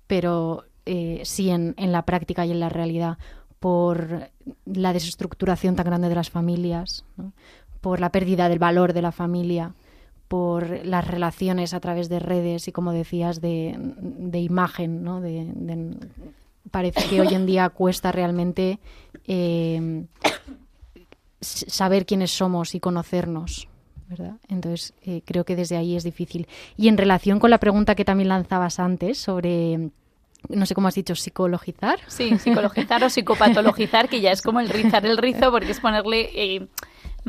pero 0.06 0.64
eh, 0.86 1.20
sí 1.24 1.50
en, 1.50 1.74
la 1.76 2.06
práctica 2.06 2.46
y 2.46 2.50
en 2.50 2.60
la 2.60 2.70
realidad, 2.70 3.18
por 3.58 4.30
la 4.64 4.94
desestructuración 4.94 5.76
tan 5.76 5.84
grande 5.84 6.08
de 6.08 6.14
las 6.14 6.30
familias, 6.30 7.04
por 7.82 8.00
la 8.00 8.10
pérdida 8.10 8.48
del 8.48 8.58
valor 8.58 8.94
de 8.94 9.02
la 9.02 9.12
familia, 9.12 9.74
por 10.30 10.86
las 10.86 11.08
relaciones 11.08 11.74
a 11.74 11.80
través 11.80 12.08
de 12.08 12.20
redes 12.20 12.68
y, 12.68 12.72
como 12.72 12.92
decías, 12.92 13.40
de, 13.40 13.76
imagen, 14.32 15.02
¿no? 15.02 15.20
de, 15.20 15.96
parece 16.70 17.02
que 17.10 17.20
hoy 17.20 17.34
en 17.34 17.46
día 17.46 17.68
cuesta 17.70 18.12
realmente 18.12 18.78
eh, 19.26 20.04
saber 21.40 22.06
quiénes 22.06 22.30
somos 22.30 22.76
y 22.76 22.80
conocernos. 22.80 23.66
¿verdad? 24.08 24.36
Entonces, 24.46 24.94
eh, 25.02 25.22
creo 25.24 25.44
que 25.44 25.56
desde 25.56 25.76
ahí 25.76 25.96
es 25.96 26.04
difícil. 26.04 26.46
Y 26.76 26.86
en 26.86 26.96
relación 26.96 27.40
con 27.40 27.50
la 27.50 27.58
pregunta 27.58 27.96
que 27.96 28.04
también 28.04 28.28
lanzabas 28.28 28.78
antes 28.78 29.18
sobre 29.18 29.90
no 30.48 30.64
sé 30.64 30.74
cómo 30.76 30.86
has 30.86 30.94
dicho, 30.94 31.16
psicologizar. 31.16 31.98
Sí, 32.06 32.38
psicologizar 32.38 33.02
o 33.02 33.10
psicopatologizar, 33.10 34.08
que 34.08 34.20
ya 34.20 34.30
es 34.30 34.42
como 34.42 34.60
el 34.60 34.68
rizar 34.68 35.04
el 35.04 35.18
rizo, 35.18 35.50
porque 35.50 35.72
es 35.72 35.80
ponerle 35.80 36.30
eh, 36.34 36.68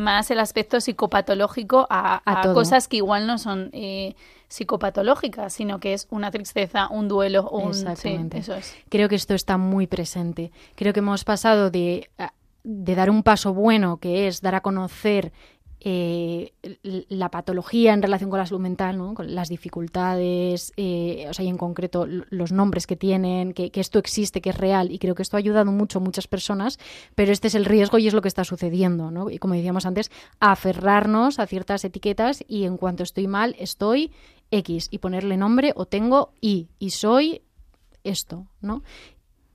más 0.02 0.30
el 0.32 0.40
aspecto 0.40 0.82
psicopatológico 0.82 1.88
a, 1.90 2.22
cosas 2.54 2.88
que 2.88 2.98
igual 2.98 3.28
no 3.28 3.38
son 3.38 3.70
eh, 3.72 4.16
psicopatológicas, 4.50 5.54
sino 5.54 5.80
que 5.80 5.94
es 5.94 6.08
una 6.10 6.32
tristeza, 6.32 6.90
un 6.90 7.08
duelo, 7.08 7.50
un... 7.50 7.70
Exactamente. 7.70 8.40
eso 8.40 8.56
es. 8.56 8.76
Creo 8.90 9.08
que 9.08 9.16
esto 9.16 9.34
está 9.34 9.58
muy 9.58 9.88
presente. 9.88 10.52
Creo 10.76 10.92
que 10.92 11.00
hemos 11.00 11.24
pasado 11.24 11.72
de 11.72 12.10
de 12.64 12.96
dar 12.96 13.10
un 13.10 13.24
paso 13.24 13.54
bueno, 13.54 13.98
que 13.98 14.28
es 14.28 14.42
dar 14.42 14.56
a 14.56 14.62
conocer 14.62 15.32
eh, 15.84 16.54
la 17.10 17.30
patología 17.32 17.94
en 17.94 18.04
relación 18.04 18.30
con 18.30 18.38
la 18.38 18.46
salud 18.46 18.62
mental, 18.62 19.00
¿no? 19.00 19.16
con 19.16 19.34
las 19.34 19.50
dificultades, 19.50 20.74
eh, 20.78 21.26
o 21.28 21.34
sea, 21.34 21.44
y 21.44 21.48
en 21.48 21.58
concreto 21.58 22.06
los 22.06 22.52
nombres 22.52 22.86
que 22.86 22.96
tienen, 22.96 23.54
que, 23.54 23.72
esto 23.74 23.98
existe, 23.98 24.42
que 24.42 24.52
es 24.52 24.58
real, 24.58 24.92
y 24.92 25.00
creo 25.00 25.16
que 25.16 25.24
esto 25.24 25.38
ha 25.38 25.40
ayudado 25.40 25.72
mucho 25.72 25.98
a 25.98 26.02
muchas 26.02 26.28
personas, 26.28 26.78
pero 27.16 27.32
este 27.32 27.48
es 27.48 27.56
el 27.56 27.66
riesgo 27.66 27.98
y 27.98 28.06
es 28.06 28.14
lo 28.14 28.22
que 28.22 28.28
está 28.28 28.44
sucediendo, 28.44 29.10
¿no? 29.10 29.32
Y 29.32 29.40
como 29.40 29.56
decíamos 29.56 29.88
antes, 29.88 30.12
aferrarnos 30.40 31.40
a 31.40 31.48
ciertas 31.48 31.84
etiquetas 31.84 32.44
y 32.48 32.66
en 32.66 32.78
cuanto 32.78 33.02
estoy 33.02 33.26
mal, 33.26 33.56
estoy 33.58 34.12
X, 34.52 34.88
y 34.92 35.00
ponerle 35.00 35.36
nombre 35.36 35.74
o 35.76 35.88
tengo 35.88 36.34
Y, 36.42 36.68
y 36.78 36.92
soy 36.92 37.42
esto, 38.04 38.46
¿no? 38.62 38.84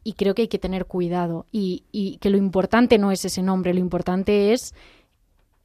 Y 0.02 0.14
creo 0.14 0.34
que 0.34 0.42
hay 0.42 0.48
que 0.48 0.58
tener 0.58 0.86
cuidado 0.86 1.46
y, 1.52 1.84
y 1.92 2.16
que 2.16 2.30
lo 2.30 2.36
importante 2.36 2.98
no 2.98 3.12
es 3.12 3.24
ese 3.24 3.42
nombre, 3.42 3.74
lo 3.74 3.80
importante 3.80 4.52
es 4.52 4.74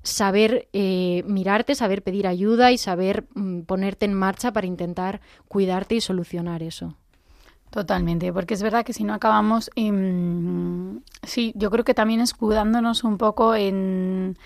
saber 0.03 0.67
eh, 0.73 1.23
mirarte, 1.27 1.75
saber 1.75 2.03
pedir 2.03 2.27
ayuda 2.27 2.71
y 2.71 2.77
saber 2.77 3.25
mm, 3.35 3.61
ponerte 3.61 4.05
en 4.05 4.13
marcha 4.13 4.51
para 4.51 4.67
intentar 4.67 5.21
cuidarte 5.47 5.95
y 5.95 6.01
solucionar 6.01 6.63
eso. 6.63 6.97
Totalmente, 7.69 8.33
porque 8.33 8.53
es 8.53 8.61
verdad 8.61 8.83
que 8.83 8.91
si 8.91 9.05
no 9.05 9.13
acabamos, 9.13 9.71
sí, 11.23 11.53
yo 11.55 11.71
creo 11.71 11.85
que 11.85 11.93
también 11.93 12.19
escudándonos 12.19 13.05
un 13.05 13.17
poco 13.17 13.55
en, 13.55 14.37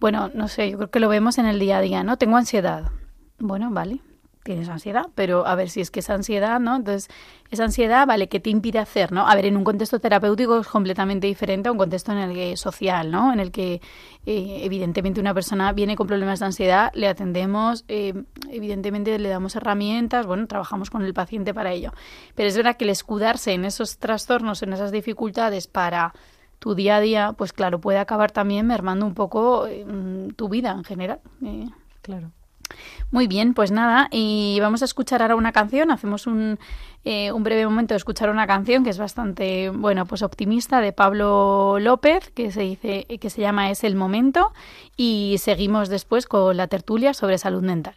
bueno, 0.00 0.30
no 0.32 0.48
sé, 0.48 0.70
yo 0.70 0.78
creo 0.78 0.90
que 0.90 1.00
lo 1.00 1.10
vemos 1.10 1.36
en 1.36 1.44
el 1.44 1.58
día 1.58 1.76
a 1.76 1.80
día, 1.82 2.02
¿no? 2.04 2.16
Tengo 2.16 2.38
ansiedad. 2.38 2.90
Bueno, 3.38 3.70
vale, 3.70 4.00
tienes 4.42 4.68
ansiedad, 4.68 5.06
pero 5.14 5.46
a 5.46 5.54
ver 5.54 5.68
si 5.68 5.80
es 5.80 5.90
que 5.90 6.00
esa 6.00 6.14
ansiedad, 6.14 6.60
¿no? 6.60 6.76
Entonces, 6.76 7.08
esa 7.50 7.64
ansiedad, 7.64 8.06
vale, 8.06 8.28
¿qué 8.28 8.40
te 8.40 8.50
impide 8.50 8.78
hacer, 8.78 9.12
no? 9.12 9.28
A 9.28 9.34
ver, 9.34 9.46
en 9.46 9.56
un 9.56 9.64
contexto 9.64 10.00
terapéutico 10.00 10.58
es 10.58 10.66
completamente 10.66 11.26
diferente 11.26 11.68
a 11.68 11.72
un 11.72 11.78
contexto 11.78 12.12
en 12.12 12.18
el 12.18 12.34
que 12.34 12.56
social, 12.56 13.10
¿no? 13.10 13.32
En 13.32 13.40
el 13.40 13.50
que 13.50 13.80
eh, 14.26 14.60
evidentemente 14.62 15.20
una 15.20 15.34
persona 15.34 15.72
viene 15.72 15.96
con 15.96 16.06
problemas 16.06 16.40
de 16.40 16.46
ansiedad, 16.46 16.90
le 16.94 17.08
atendemos, 17.08 17.84
eh, 17.88 18.14
evidentemente 18.50 19.18
le 19.18 19.28
damos 19.28 19.56
herramientas, 19.56 20.26
bueno, 20.26 20.46
trabajamos 20.46 20.90
con 20.90 21.04
el 21.04 21.14
paciente 21.14 21.52
para 21.52 21.72
ello. 21.72 21.92
Pero 22.34 22.48
es 22.48 22.56
verdad 22.56 22.76
que 22.76 22.84
el 22.84 22.90
escudarse 22.90 23.52
en 23.52 23.64
esos 23.64 23.98
trastornos, 23.98 24.62
en 24.62 24.72
esas 24.72 24.92
dificultades 24.92 25.66
para 25.66 26.12
tu 26.58 26.74
día 26.74 26.96
a 26.96 27.00
día, 27.00 27.34
pues 27.36 27.52
claro, 27.52 27.80
puede 27.80 27.98
acabar 27.98 28.32
también 28.32 28.66
mermando 28.66 29.06
un 29.06 29.14
poco 29.14 29.66
eh, 29.66 29.84
tu 30.36 30.48
vida 30.48 30.70
en 30.72 30.84
general. 30.84 31.20
claro. 32.02 32.32
Muy 33.10 33.26
bien, 33.26 33.54
pues 33.54 33.70
nada, 33.70 34.08
y 34.10 34.58
vamos 34.60 34.82
a 34.82 34.84
escuchar 34.84 35.22
ahora 35.22 35.36
una 35.36 35.52
canción. 35.52 35.90
Hacemos 35.90 36.26
un, 36.26 36.58
eh, 37.04 37.32
un 37.32 37.42
breve 37.42 37.64
momento 37.64 37.94
de 37.94 37.96
escuchar 37.96 38.28
una 38.30 38.46
canción 38.46 38.84
que 38.84 38.90
es 38.90 38.98
bastante, 38.98 39.70
bueno, 39.70 40.04
pues 40.04 40.22
optimista 40.22 40.80
de 40.80 40.92
Pablo 40.92 41.78
López, 41.80 42.30
que 42.30 42.50
se 42.50 42.62
dice, 42.62 43.06
que 43.20 43.30
se 43.30 43.40
llama 43.40 43.70
Es 43.70 43.84
el 43.84 43.94
momento, 43.94 44.52
y 44.96 45.36
seguimos 45.38 45.88
después 45.88 46.26
con 46.26 46.56
la 46.56 46.66
tertulia 46.66 47.14
sobre 47.14 47.38
salud 47.38 47.62
mental. 47.62 47.94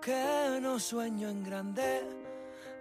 Que 0.00 0.58
no 0.62 0.78
sueño 0.78 1.28
en 1.28 1.42
grande, 1.44 2.02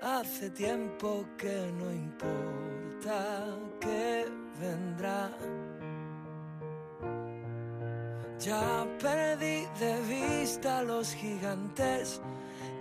hace 0.02 0.50
tiempo 0.52 1.26
que 1.38 1.72
no 1.78 1.92
importa 1.92 3.46
qué 3.82 4.26
vendrá. 4.60 5.30
Ya 8.40 8.88
perdí 9.02 9.68
de 9.80 10.02
vista 10.08 10.80
a 10.80 10.84
los 10.84 11.14
gigantes, 11.14 12.22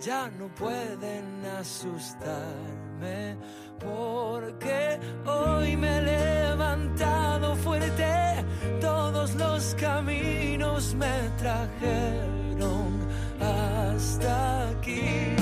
ya 0.01 0.29
no 0.39 0.47
pueden 0.55 1.45
asustarme, 1.59 3.35
porque 3.77 4.99
hoy 5.25 5.75
me 5.75 5.97
he 5.97 6.01
levantado 6.01 7.55
fuerte, 7.57 8.45
todos 8.79 9.35
los 9.35 9.75
caminos 9.75 10.95
me 10.95 11.29
trajeron 11.37 12.39
hasta 13.99 14.69
aquí. 14.69 15.38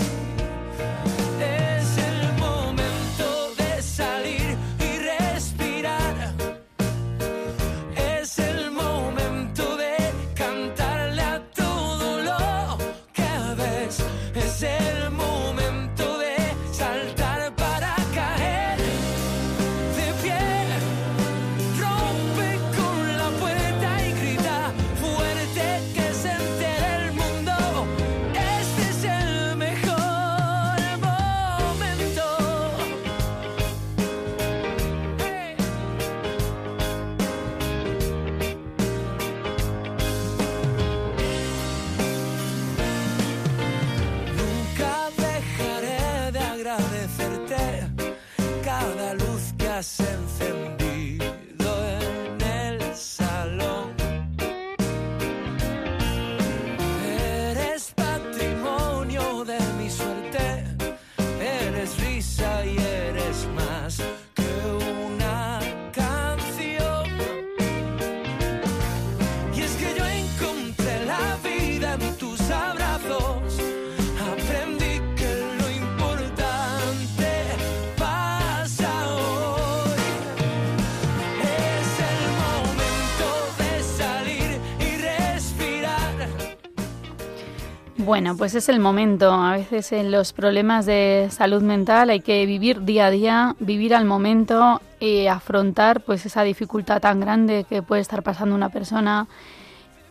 Bueno, 88.18 88.36
pues 88.36 88.56
es 88.56 88.68
el 88.68 88.80
momento. 88.80 89.32
A 89.32 89.56
veces 89.58 89.92
en 89.92 90.10
los 90.10 90.34
problemas 90.34 90.88
de 90.88 91.28
salud 91.30 91.62
mental 91.62 92.10
hay 92.10 92.20
que 92.20 92.48
vivir 92.48 92.82
día 92.82 93.06
a 93.06 93.12
día, 93.12 93.56
vivir 93.60 93.94
al 93.94 94.06
momento 94.06 94.82
y 95.00 95.28
afrontar 95.28 96.02
pues 96.02 96.26
esa 96.26 96.42
dificultad 96.42 97.00
tan 97.00 97.20
grande 97.20 97.64
que 97.70 97.84
puede 97.84 98.02
estar 98.02 98.24
pasando 98.24 98.56
una 98.56 98.70
persona 98.70 99.28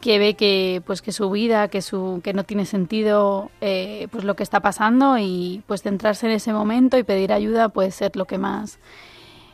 que 0.00 0.20
ve 0.20 0.34
que 0.34 0.84
pues 0.86 1.02
que 1.02 1.10
su 1.10 1.28
vida, 1.30 1.66
que 1.66 1.82
su 1.82 2.20
que 2.22 2.32
no 2.32 2.44
tiene 2.44 2.64
sentido 2.64 3.50
eh, 3.60 4.06
pues 4.12 4.22
lo 4.22 4.36
que 4.36 4.44
está 4.44 4.60
pasando 4.60 5.18
y 5.18 5.64
pues 5.66 5.82
centrarse 5.82 6.26
en 6.26 6.32
ese 6.34 6.52
momento 6.52 6.96
y 6.98 7.02
pedir 7.02 7.32
ayuda 7.32 7.70
puede 7.70 7.90
ser 7.90 8.14
lo 8.14 8.26
que 8.26 8.38
más 8.38 8.78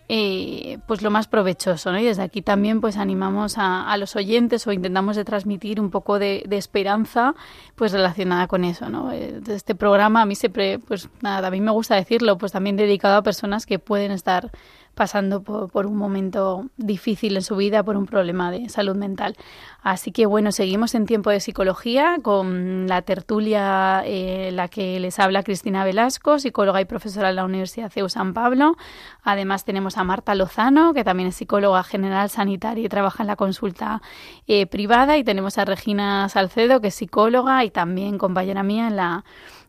eh, 0.09 0.79
pues 0.87 1.01
lo 1.03 1.11
más 1.11 1.27
provechoso, 1.27 1.93
¿no? 1.93 1.99
Y 1.99 2.05
desde 2.05 2.23
aquí 2.23 2.43
también 2.43 2.81
pues 2.81 2.97
animamos 2.97 3.55
a, 3.57 3.97
los 3.97 4.17
oyentes 4.17 4.67
o 4.67 4.73
intentamos 4.73 5.17
de 5.17 5.25
transmitir 5.25 5.81
un 5.81 5.91
poco 5.91 6.19
de, 6.19 6.45
esperanza 6.51 7.35
pues 7.77 7.93
relacionada 7.93 8.47
con 8.47 8.65
eso, 8.65 8.89
¿no? 8.89 9.13
Eh, 9.13 9.41
este 9.49 9.75
programa 9.75 10.23
a 10.23 10.27
mí 10.27 10.35
siempre, 10.35 10.79
pues 10.81 11.09
nada, 11.23 11.49
a 11.49 11.51
mí 11.51 11.61
me 11.61 11.71
gusta 11.71 11.95
decirlo, 11.95 12.37
pues 12.37 12.53
también 12.53 12.77
dedicado 12.77 13.17
a 13.17 13.23
personas 13.23 13.65
que 13.65 13.79
pueden 13.79 14.11
estar 14.11 14.51
pasando 14.95 15.43
por, 15.43 15.87
un 15.87 15.97
momento 15.97 16.67
difícil 16.77 17.37
en 17.37 17.43
su 17.43 17.57
vida 17.57 17.83
por 17.83 17.97
un 17.97 18.07
problema 18.07 18.51
de 18.51 18.69
salud 18.69 18.95
mental. 18.95 19.37
Así 19.83 20.13
que 20.13 20.27
bueno, 20.27 20.53
seguimos 20.53 20.95
en 20.95 21.07
tiempo 21.07 21.31
de 21.31 21.41
psicología 21.41 22.19
con 22.23 22.87
la 22.87 23.03
tertulia 23.03 24.03
eh, 24.05 24.51
la 24.53 24.69
que 24.69 25.01
les 25.01 25.19
habla 25.19 25.43
Cristina 25.43 25.85
Velasco, 25.85 26.39
psicóloga 26.39 26.81
y 26.81 26.85
profesora 26.85 27.29
de 27.29 27.35
la 27.35 27.45
Universidad 27.45 27.91
CEU 27.91 28.09
San 28.09 28.35
Pablo. 28.35 28.77
Además 29.23 29.65
tenemos 29.65 29.97
a 29.97 30.05
Marta 30.05 30.35
Lozano, 30.35 30.95
que 30.95 31.05
también 31.05 31.31
es 31.31 31.37
psicóloga 31.37 31.83
general 31.83 32.31
sanitaria 32.31 32.85
y 32.85 32.89
trabaja 32.89 33.23
en 33.23 33.29
la 33.29 33.37
consulta 33.37 34.03
eh, 34.47 34.67
privada. 34.67 35.17
Y 35.17 35.25
tenemos 35.25 35.59
a 35.59 35.65
Regina 35.65 36.29
Salcedo, 36.29 36.81
que 36.81 36.89
es 36.89 36.95
psicóloga 36.95 37.65
y 37.65 37.71
también 37.71 38.19
compañera 38.19 38.63
mía 38.63 38.89
en 38.89 38.97
la 38.97 39.25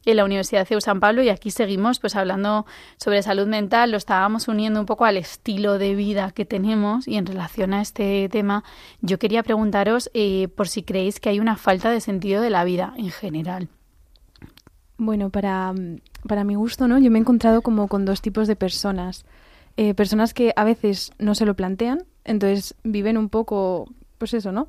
en 0.05 0.17
la 0.17 0.25
Universidad 0.25 0.67
de 0.67 0.81
San 0.81 0.99
Pablo 0.99 1.23
y 1.23 1.29
aquí 1.29 1.51
seguimos 1.51 1.99
pues 1.99 2.15
hablando 2.15 2.65
sobre 2.97 3.23
salud 3.23 3.47
mental, 3.47 3.91
lo 3.91 3.97
estábamos 3.97 4.47
uniendo 4.47 4.79
un 4.79 4.85
poco 4.85 5.05
al 5.05 5.17
estilo 5.17 5.77
de 5.77 5.95
vida 5.95 6.31
que 6.31 6.45
tenemos 6.45 7.07
y 7.07 7.15
en 7.17 7.25
relación 7.25 7.73
a 7.73 7.81
este 7.81 8.27
tema 8.29 8.63
yo 9.01 9.19
quería 9.19 9.43
preguntaros 9.43 10.09
eh, 10.13 10.47
por 10.55 10.67
si 10.67 10.83
creéis 10.83 11.19
que 11.19 11.29
hay 11.29 11.39
una 11.39 11.55
falta 11.55 11.89
de 11.89 12.01
sentido 12.01 12.41
de 12.41 12.49
la 12.49 12.63
vida 12.63 12.93
en 12.97 13.11
general. 13.11 13.69
Bueno, 14.97 15.29
para, 15.29 15.73
para 16.27 16.43
mi 16.43 16.55
gusto, 16.55 16.87
¿no? 16.87 16.97
Yo 16.99 17.09
me 17.11 17.17
he 17.17 17.21
encontrado 17.21 17.61
como 17.61 17.87
con 17.87 18.05
dos 18.05 18.21
tipos 18.21 18.47
de 18.47 18.55
personas. 18.55 19.25
Eh, 19.75 19.93
personas 19.95 20.33
que 20.33 20.53
a 20.55 20.63
veces 20.63 21.11
no 21.17 21.33
se 21.33 21.45
lo 21.45 21.55
plantean, 21.55 22.03
entonces 22.25 22.75
viven 22.83 23.17
un 23.17 23.29
poco, 23.29 23.89
pues 24.19 24.33
eso, 24.33 24.51
¿no? 24.51 24.67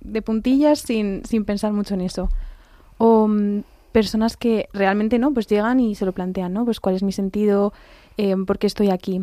De 0.00 0.22
puntillas 0.22 0.78
sin, 0.78 1.24
sin 1.24 1.44
pensar 1.44 1.72
mucho 1.72 1.94
en 1.94 2.02
eso. 2.02 2.28
O 2.98 3.26
mm, 3.26 3.62
personas 3.94 4.36
que 4.36 4.68
realmente 4.72 5.20
no, 5.20 5.32
pues 5.32 5.46
llegan 5.46 5.78
y 5.78 5.94
se 5.94 6.04
lo 6.04 6.12
plantean, 6.12 6.52
¿no? 6.52 6.64
Pues 6.64 6.80
cuál 6.80 6.96
es 6.96 7.04
mi 7.04 7.12
sentido, 7.12 7.72
eh, 8.16 8.34
por 8.44 8.58
qué 8.58 8.66
estoy 8.66 8.90
aquí. 8.90 9.20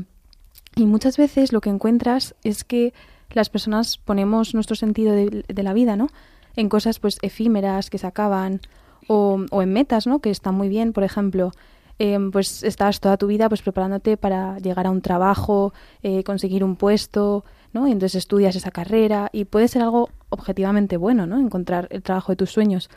Y 0.77 0.85
muchas 0.85 1.17
veces 1.17 1.51
lo 1.51 1.59
que 1.59 1.69
encuentras 1.69 2.35
es 2.45 2.63
que 2.63 2.93
las 3.31 3.49
personas 3.49 3.97
ponemos 3.97 4.53
nuestro 4.53 4.77
sentido 4.77 5.13
de, 5.13 5.43
la 5.61 5.73
vida, 5.73 5.97
¿no? 5.97 6.07
En 6.55 6.69
cosas 6.69 6.99
pues 6.99 7.17
efímeras 7.21 7.89
que 7.89 7.97
se 7.97 8.07
acaban 8.07 8.61
o, 9.09 9.45
en 9.51 9.73
metas, 9.73 10.07
¿no? 10.07 10.19
Que 10.19 10.29
están 10.29 10.55
muy 10.55 10.69
bien, 10.69 10.93
por 10.93 11.03
ejemplo, 11.03 11.51
em, 11.99 12.31
pues 12.31 12.63
estás 12.63 13.01
toda 13.01 13.17
tu 13.17 13.27
vida 13.27 13.49
pues 13.49 13.61
preparándote 13.61 14.15
para 14.15 14.57
llegar 14.59 14.87
a 14.87 14.91
un 14.91 15.01
trabajo, 15.01 15.73
eh, 16.01 16.23
conseguir 16.23 16.63
un 16.63 16.77
puesto, 16.77 17.43
¿no? 17.73 17.89
Y 17.89 17.91
entonces 17.91 18.15
estudias 18.15 18.55
esa 18.55 18.71
carrera 18.71 19.29
y 19.33 19.43
puede 19.43 19.67
ser 19.67 19.81
algo 19.81 20.11
objetivamente 20.29 20.95
bueno, 20.95 21.27
¿no? 21.27 21.37
Encontrar 21.39 21.89
el 21.91 22.03
trabajo 22.03 22.31
de 22.31 22.37
tus 22.37 22.51
sueños. 22.51 22.89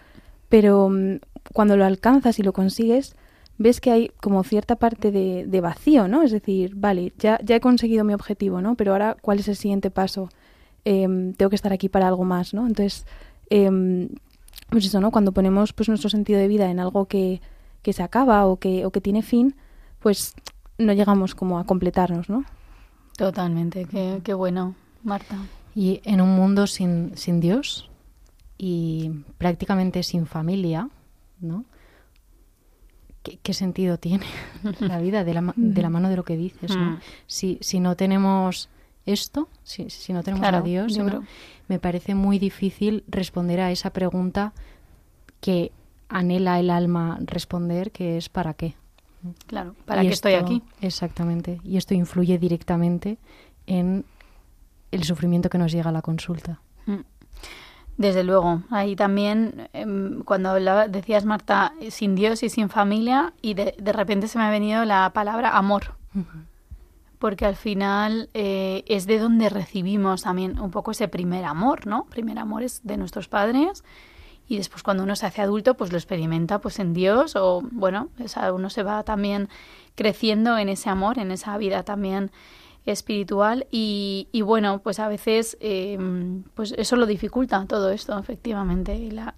Pero 0.49 0.89
mm, 0.89 1.17
cuando 1.53 1.77
lo 1.77 1.85
alcanzas 1.85 2.39
y 2.39 2.43
lo 2.43 2.53
consigues, 2.53 3.17
ves 3.59 3.81
que 3.81 3.91
hay 3.91 4.11
como 4.21 4.43
cierta 4.43 4.77
parte 4.77 5.11
de, 5.11 5.61
vacío, 5.61 6.09
¿no? 6.09 6.23
Es 6.23 6.33
decir, 6.33 6.75
vale, 6.75 7.13
ya, 7.19 7.39
ya 7.45 7.57
he 7.57 7.61
conseguido 7.61 8.05
mi 8.05 8.15
objetivo, 8.15 8.61
¿no? 8.61 8.75
Pero 8.75 8.93
ahora, 8.93 9.17
¿cuál 9.21 9.39
es 9.39 9.49
el 9.49 9.57
siguiente 9.57 9.91
paso? 9.91 10.29
Em, 10.85 11.33
tengo 11.35 11.51
que 11.51 11.57
estar 11.57 11.73
aquí 11.73 11.89
para 11.89 12.09
algo 12.09 12.25
más, 12.25 12.55
¿no? 12.55 12.67
Entonces, 12.67 13.07
eh, 13.51 14.09
pues 14.71 14.87
eso, 14.87 15.01
¿no? 15.01 15.11
Cuando 15.11 15.33
ponemos 15.33 15.73
pues 15.73 15.89
nuestro 15.89 16.11
sentido 16.11 16.39
de 16.39 16.49
vida 16.49 16.71
en 16.71 16.81
algo 16.81 17.07
que, 17.07 17.41
que 17.83 17.93
se 17.93 18.03
acaba 18.03 18.47
o 18.47 18.57
que, 18.57 18.85
o 18.85 18.91
que 18.91 19.01
tiene 19.01 19.23
fin, 19.23 19.55
pues 20.01 20.35
no 20.79 20.93
llegamos 20.93 21.35
como 21.35 21.59
a 21.59 21.65
completarnos, 21.65 22.29
¿no? 22.29 22.45
Totalmente, 23.17 23.85
qué, 23.85 24.21
qué 24.25 24.35
bueno, 24.35 24.75
Marta. 25.05 25.37
Y 25.75 26.01
en 26.05 26.21
un 26.21 26.35
mundo 26.35 26.67
sin, 26.67 27.17
sin 27.17 27.41
Dios 27.41 27.91
y 28.59 29.11
prácticamente 29.39 30.03
sin 30.03 30.27
familia, 30.27 30.89
¿no? 31.45 31.65
¿Qué, 33.23 33.55
sentido 33.55 33.99
tiene 33.99 34.27
la 34.81 34.99
vida 34.99 35.25
de 35.25 35.33
la, 35.33 35.55
de 35.57 35.83
la, 35.83 35.89
mano 35.89 36.11
de 36.11 36.17
lo 36.17 36.25
que 36.25 36.37
dices? 36.37 36.77
¿no? 36.77 36.93
Mm. 36.93 37.01
Si, 37.27 37.59
si 37.63 37.81
no 37.81 37.97
tenemos 37.97 38.69
esto, 39.07 39.49
si, 39.63 39.89
si 39.89 40.13
no 40.13 40.23
tenemos 40.23 40.47
a 40.47 40.61
Dios, 40.61 40.99
me 41.69 41.79
parece 41.79 42.15
muy 42.15 42.39
difícil 42.39 43.05
responder 43.09 43.61
a 43.61 43.71
esa 43.71 43.91
pregunta 43.91 44.53
que 45.41 45.73
anhela 46.09 46.61
el 46.61 46.71
alma 46.71 47.19
responder, 47.23 47.93
que 47.93 48.17
es 48.17 48.29
¿para 48.29 48.55
qué? 48.55 48.75
Claro, 49.47 49.75
¿para 49.87 50.03
qué 50.03 50.09
estoy 50.09 50.35
aquí? 50.35 50.63
Exactamente. 50.81 51.61
Y 51.65 51.77
esto 51.77 51.95
influye 51.95 52.39
directamente 52.39 53.19
en 53.67 54.05
el 54.91 55.05
sufrimiento 55.05 55.49
que 55.49 55.59
nos 55.59 55.73
llega 55.73 55.89
a 55.89 55.93
la 55.93 56.03
consulta. 56.03 56.61
Desde 57.97 58.25
luego, 58.25 58.63
ahí 58.71 58.97
también, 58.97 59.69
em, 59.73 60.23
cuando 60.25 60.51
hablaba, 60.51 60.89
decías 60.89 61.25
Marta, 61.25 61.75
sin 61.91 62.15
Dios 62.15 62.43
y 62.43 62.49
sin 62.49 62.69
familia, 62.69 63.33
y 63.41 63.55
de, 63.55 63.77
de 63.79 63.93
repente 63.93 64.27
se 64.27 64.39
me 64.39 64.45
ha 64.45 64.51
venido 64.51 64.85
la 64.85 65.11
palabra 65.13 65.57
amor. 65.57 65.95
Porque 67.19 67.47
al 67.47 67.57
final 67.57 68.29
eh, 68.35 68.85
es 68.87 69.07
de 69.07 69.19
donde 69.19 69.49
recibimos 69.49 70.23
también 70.23 70.59
un 70.59 70.71
poco 70.71 70.91
ese 70.91 71.09
primer 71.09 71.45
amor, 71.45 71.87
¿no? 71.87 72.07
Primer 72.07 72.39
amor 72.39 72.63
es 72.63 72.81
de 72.85 72.97
nuestros 72.97 73.29
padres 73.29 73.85
y 74.47 74.57
después 74.59 74.83
cuando 74.83 75.03
uno 75.03 75.17
se 75.17 75.27
hace 75.27 75.43
adulto 75.43 75.75
pues 75.75 75.91
lo 75.91 75.99
experimenta 75.99 76.61
pues 76.61 76.79
en 76.79 76.93
Dios 76.93 77.35
o 77.37 77.63
bueno, 77.73 78.11
uno 78.53 78.71
se 78.71 78.83
va 78.83 79.03
también 79.03 79.49
creciendo 79.95 80.59
en 80.59 80.69
ese 80.69 80.91
amor, 80.91 81.19
en 81.19 81.31
esa 81.31 81.57
vida 81.57 81.83
también 81.83 82.31
espiritual 82.87 83.67
y, 83.71 84.29
y 84.33 84.43
bueno, 84.43 84.81
pues 84.81 85.01
a 85.01 85.09
veces 85.09 85.57
eh, 85.61 85.99
pues 86.55 86.75
eso 86.77 86.97
lo 86.97 87.07
dificulta 87.07 87.65
todo 87.67 87.91
esto, 87.91 88.19
efectivamente. 88.19 88.95
Y 88.97 89.11
la, 89.11 89.35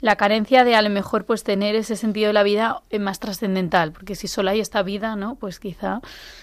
la 0.00 0.16
carencia 0.16 0.64
de 0.64 0.74
a 0.74 0.82
lo 0.82 0.90
mejor 0.90 1.24
pues 1.24 1.44
tener 1.44 1.74
ese 1.74 1.96
sentido 1.96 2.28
de 2.28 2.32
la 2.32 2.42
vida 2.42 2.82
más 2.98 3.20
trascendental, 3.20 3.92
porque 3.92 4.14
si 4.14 4.28
solo 4.28 4.50
hay 4.50 4.60
esta 4.60 4.82
vida, 4.82 5.16
¿no? 5.16 5.36
Pues 5.36 5.60
quizá 5.60 6.00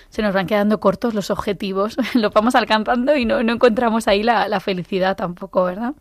se 0.10 0.21
nos 0.21 0.33
van 0.33 0.47
quedando 0.47 0.79
cortos 0.79 1.13
los 1.13 1.31
objetivos, 1.31 1.97
lo 2.13 2.29
vamos 2.29 2.55
alcanzando 2.55 3.15
y 3.15 3.25
no, 3.25 3.43
no 3.43 3.53
encontramos 3.53 4.07
ahí 4.07 4.23
la, 4.23 4.47
la 4.47 4.60
felicidad 4.60 5.15
tampoco, 5.15 5.63
¿verdad? 5.63 5.93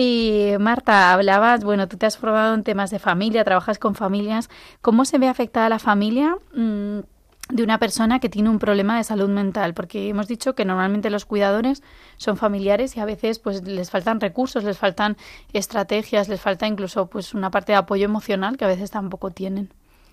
Y 0.00 0.52
Marta, 0.60 1.12
hablabas, 1.12 1.64
bueno, 1.64 1.88
tú 1.88 1.96
te 1.96 2.06
has 2.06 2.16
formado 2.16 2.54
en 2.54 2.62
temas 2.62 2.90
de 2.90 3.00
familia, 3.00 3.42
trabajas 3.42 3.80
con 3.80 3.96
familias. 3.96 4.48
¿Cómo 4.80 5.04
se 5.04 5.18
ve 5.18 5.26
afectada 5.26 5.68
la 5.68 5.80
familia? 5.80 6.36
Mm, 6.54 7.00
de 7.48 7.62
una 7.62 7.78
persona 7.78 8.20
que 8.20 8.28
tiene 8.28 8.50
un 8.50 8.58
problema 8.58 8.98
de 8.98 9.04
salud 9.04 9.28
mental, 9.30 9.72
porque 9.72 10.08
hemos 10.08 10.28
dicho 10.28 10.54
que 10.54 10.64
normalmente 10.64 11.08
los 11.08 11.24
cuidadores 11.24 11.82
son 12.18 12.36
familiares 12.36 12.96
y 12.96 13.00
a 13.00 13.06
veces 13.06 13.38
pues 13.38 13.62
les 13.62 13.90
faltan 13.90 14.20
recursos, 14.20 14.64
les 14.64 14.76
faltan 14.76 15.16
estrategias, 15.52 16.28
les 16.28 16.40
falta 16.40 16.66
incluso 16.66 17.06
pues 17.06 17.34
una 17.34 17.50
parte 17.50 17.72
de 17.72 17.76
apoyo 17.76 18.04
emocional 18.04 18.56
que 18.56 18.64
a 18.66 18.68
veces 18.68 18.90
tampoco 18.90 19.30
tienen. 19.30 19.70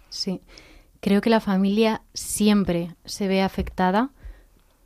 Sí. 0.09 0.41
Creo 1.01 1.21
que 1.21 1.29
la 1.29 1.41
familia 1.41 2.01
siempre 2.13 2.95
se 3.03 3.27
ve 3.27 3.41
afectada 3.41 4.09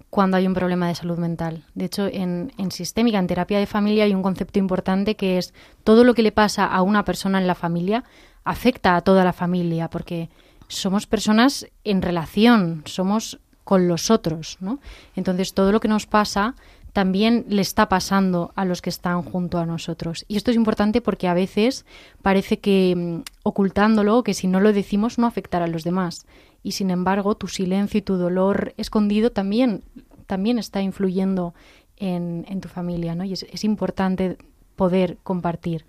cuando 0.09 0.37
hay 0.37 0.47
un 0.47 0.55
problema 0.55 0.87
de 0.87 0.95
salud 0.95 1.19
mental. 1.19 1.63
De 1.75 1.85
hecho, 1.85 2.07
en, 2.07 2.51
en 2.57 2.71
sistémica, 2.71 3.19
en 3.19 3.27
terapia 3.27 3.59
de 3.59 3.67
familia, 3.67 4.05
hay 4.05 4.15
un 4.15 4.23
concepto 4.23 4.57
importante 4.57 5.15
que 5.15 5.37
es 5.37 5.53
todo 5.83 6.03
lo 6.03 6.15
que 6.15 6.23
le 6.23 6.31
pasa 6.31 6.65
a 6.65 6.81
una 6.81 7.05
persona 7.05 7.37
en 7.37 7.45
la 7.45 7.53
familia 7.53 8.03
afecta 8.43 8.95
a 8.95 9.01
toda 9.01 9.23
la 9.23 9.33
familia, 9.33 9.89
porque 9.89 10.29
somos 10.69 11.07
personas 11.07 11.67
en 11.83 12.01
relación, 12.01 12.83
somos 12.85 13.39
con 13.65 13.87
los 13.87 14.09
otros, 14.09 14.57
¿no? 14.61 14.79
Entonces 15.15 15.53
todo 15.53 15.71
lo 15.71 15.79
que 15.79 15.87
nos 15.87 16.07
pasa 16.07 16.55
también 16.93 17.45
le 17.49 17.61
está 17.61 17.89
pasando 17.89 18.51
a 18.55 18.65
los 18.65 18.81
que 18.81 18.89
están 18.89 19.21
junto 19.21 19.59
a 19.59 19.65
nosotros. 19.65 20.25
Y 20.27 20.37
esto 20.37 20.51
es 20.51 20.57
importante 20.57 21.01
porque 21.01 21.27
a 21.27 21.33
veces 21.33 21.85
parece 22.21 22.59
que 22.59 22.95
mm, 22.95 23.21
ocultándolo, 23.43 24.23
que 24.23 24.33
si 24.33 24.47
no 24.47 24.59
lo 24.59 24.73
decimos 24.73 25.17
no 25.19 25.27
afectará 25.27 25.65
a 25.65 25.67
los 25.69 25.83
demás. 25.83 26.25
Y 26.63 26.71
sin 26.73 26.89
embargo, 26.89 27.35
tu 27.35 27.47
silencio 27.47 27.99
y 27.99 28.01
tu 28.01 28.15
dolor 28.15 28.73
escondido 28.77 29.31
también, 29.31 29.83
también 30.25 30.59
está 30.59 30.81
influyendo 30.81 31.53
en, 31.97 32.45
en 32.49 32.61
tu 32.61 32.69
familia, 32.69 33.15
¿no? 33.15 33.23
Y 33.23 33.33
es, 33.33 33.43
es 33.43 33.63
importante 33.63 34.37
poder 34.75 35.17
compartir. 35.23 35.85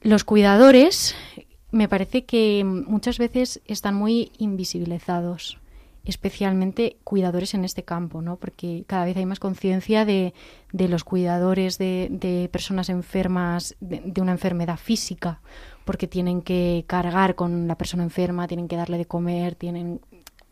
Los 0.00 0.24
cuidadores 0.24 1.14
me 1.70 1.88
parece 1.88 2.24
que 2.24 2.64
muchas 2.64 3.18
veces 3.18 3.60
están 3.66 3.94
muy 3.94 4.32
invisibilizados, 4.38 5.58
especialmente 6.04 6.96
cuidadores 7.04 7.52
en 7.52 7.64
este 7.64 7.82
campo, 7.82 8.22
¿no? 8.22 8.36
Porque 8.36 8.84
cada 8.86 9.04
vez 9.04 9.16
hay 9.16 9.26
más 9.26 9.40
conciencia 9.40 10.04
de, 10.06 10.32
de, 10.72 10.88
los 10.88 11.04
cuidadores 11.04 11.76
de, 11.76 12.08
de 12.10 12.48
personas 12.50 12.88
enfermas 12.88 13.76
de, 13.80 14.20
una 14.20 14.32
enfermedad 14.32 14.78
física, 14.78 15.40
porque 15.84 16.06
tienen 16.06 16.40
que 16.40 16.84
cargar 16.86 17.34
con 17.34 17.68
la 17.68 17.76
persona 17.76 18.02
enferma, 18.02 18.48
tienen 18.48 18.68
que 18.68 18.76
darle 18.76 18.96
de 18.96 19.06
comer, 19.06 19.54
tienen 19.54 20.00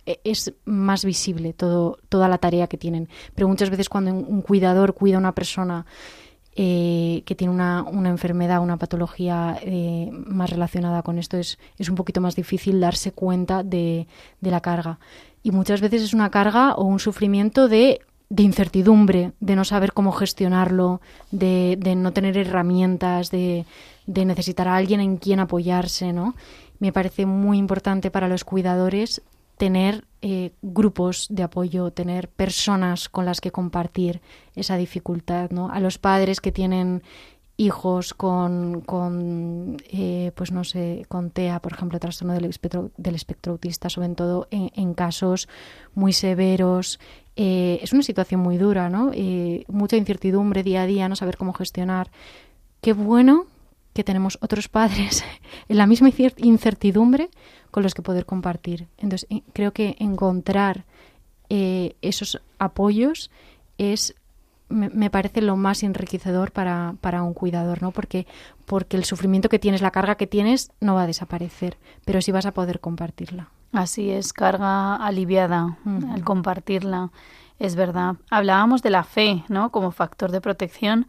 e, 0.05 0.21
es 0.25 0.53
más 0.67 1.05
visible 1.05 1.55
todo, 1.55 1.99
toda 2.11 2.29
la 2.29 2.39
tarea 2.39 2.67
que 2.67 2.77
tienen. 2.77 3.09
Pero 3.35 3.49
muchas 3.49 3.71
veces 3.71 3.89
cuando 3.89 4.13
un 4.13 4.43
cuidador 4.43 4.93
cuida 4.93 5.17
a 5.17 5.21
una 5.21 5.35
persona 5.35 5.87
eh, 6.59 7.23
que 7.27 7.35
tiene 7.35 7.53
una, 7.53 7.83
una, 7.83 8.09
enfermedad, 8.09 8.63
una 8.63 8.79
patología 8.79 9.59
eh, 9.61 10.09
más 10.11 10.49
relacionada 10.49 11.03
con 11.03 11.19
esto, 11.19 11.37
es, 11.37 11.59
es, 11.79 11.91
un 11.91 11.97
poquito 11.97 12.23
más 12.23 12.35
difícil 12.35 12.81
darse 12.81 13.13
cuenta 13.13 13.63
de, 13.63 14.07
de, 14.41 14.51
la 14.51 14.63
carga. 14.63 14.99
Y 15.43 15.51
muchas 15.51 15.83
veces 15.83 16.01
es 16.01 16.15
una 16.15 16.31
carga 16.31 16.75
o 16.75 16.85
un 16.85 16.99
sufrimiento 16.99 17.69
de, 17.69 18.01
de 18.31 18.43
incertidumbre, 18.43 19.33
de 19.39 19.55
no 19.55 19.67
saber 19.67 19.93
cómo 19.93 20.13
gestionarlo, 20.13 21.03
de, 21.31 21.77
de 21.79 21.95
no 21.95 22.15
tener 22.15 22.39
herramientas, 22.39 23.31
de, 23.31 23.67
de, 24.07 24.25
necesitar 24.25 24.67
a 24.67 24.77
alguien 24.77 25.01
en 25.01 25.19
quien 25.19 25.41
apoyarse, 25.41 26.15
¿no? 26.15 26.35
Me 26.79 26.91
parece 26.91 27.27
muy 27.27 27.59
importante 27.59 28.11
para 28.11 28.29
los 28.29 28.45
cuidadores 28.45 29.21
tener 29.57 30.05
eh, 30.23 30.53
grupos 30.63 31.27
de 31.31 31.43
apoyo, 31.43 31.91
tener 31.91 32.29
personas 32.29 33.09
con 33.09 33.25
las 33.25 33.41
que 33.41 33.51
compartir 33.51 34.21
esa 34.55 34.77
dificultad, 34.77 35.51
¿no? 35.51 35.71
A 35.71 35.81
los 35.81 35.99
padres 35.99 36.41
que 36.41 36.53
tienen 36.53 37.03
hijos 37.59 38.13
con, 38.13 39.77
eh, 39.89 40.31
pues 40.35 40.53
no 40.53 40.63
sé, 40.65 41.07
con 41.09 41.31
TEA, 41.31 41.61
por 41.61 41.73
ejemplo, 41.73 41.99
trastorno 41.99 42.35
del 42.35 42.45
espectro, 42.45 42.91
del 42.99 43.15
espectro 43.15 43.53
autista, 43.53 43.89
sobre 43.89 44.11
todo 44.11 44.47
en, 44.51 44.93
casos 44.93 45.49
muy 45.95 46.13
severos. 46.13 47.01
Eh, 47.35 47.79
es 47.83 47.95
una 47.95 48.03
situación 48.03 48.41
muy 48.41 48.59
dura, 48.59 48.91
¿no? 48.91 49.13
mucha 49.69 49.97
incertidumbre 49.97 50.63
día 50.63 50.83
a 50.83 50.87
día, 50.87 51.09
no 51.09 51.17
saber 51.17 51.39
cómo 51.39 51.55
gestionar. 51.55 52.11
Qué 52.83 52.93
bueno 52.93 53.47
que 53.95 54.05
tenemos 54.05 54.39
otros 54.43 54.69
padres 54.69 55.25
en 55.69 55.79
la 55.79 55.87
misma 55.87 56.11
incertidumbre 56.37 57.31
con 57.77 57.83
los 57.83 57.93
que 57.93 58.01
poder 58.01 58.25
compartir. 58.25 58.89
Entonces, 58.97 59.27
eh, 59.29 59.43
creo 59.53 59.75
que 59.75 59.97
encontrar 59.99 60.87
esos 61.49 62.41
apoyos 62.59 63.31
es 63.77 64.15
me, 64.71 65.11
parece 65.11 65.43
lo 65.43 65.57
más 65.57 65.83
enriquecedor 65.83 66.53
para, 66.53 66.95
para, 67.03 67.23
un 67.23 67.35
cuidador, 67.35 67.83
¿no? 67.83 67.91
Porque, 67.91 68.27
porque 68.65 68.97
el 68.97 69.05
sufrimiento 69.05 69.51
que 69.51 69.59
tienes, 69.59 69.83
la 69.83 69.91
carga 69.91 70.15
que 70.15 70.27
tienes, 70.27 70.73
no 70.81 70.95
va 70.95 71.03
a 71.03 71.07
desaparecer, 71.07 71.77
pero 72.07 72.23
sí 72.23 72.33
vas 72.33 72.47
a 72.47 72.55
poder 72.55 72.81
compartirla. 72.81 73.51
Así 73.73 74.09
es, 74.09 74.33
carga 74.33 74.97
aliviada 74.97 75.77
al 75.85 76.25
compartirla, 76.25 77.11
es 77.59 77.77
verdad. 77.77 78.17
Hablábamos 78.31 78.83
de 78.83 78.91
la 78.91 79.05
fe, 79.05 79.45
¿no? 79.49 79.71
Como 79.71 79.91
factor 79.91 80.31
de 80.31 80.41
protección 80.41 81.07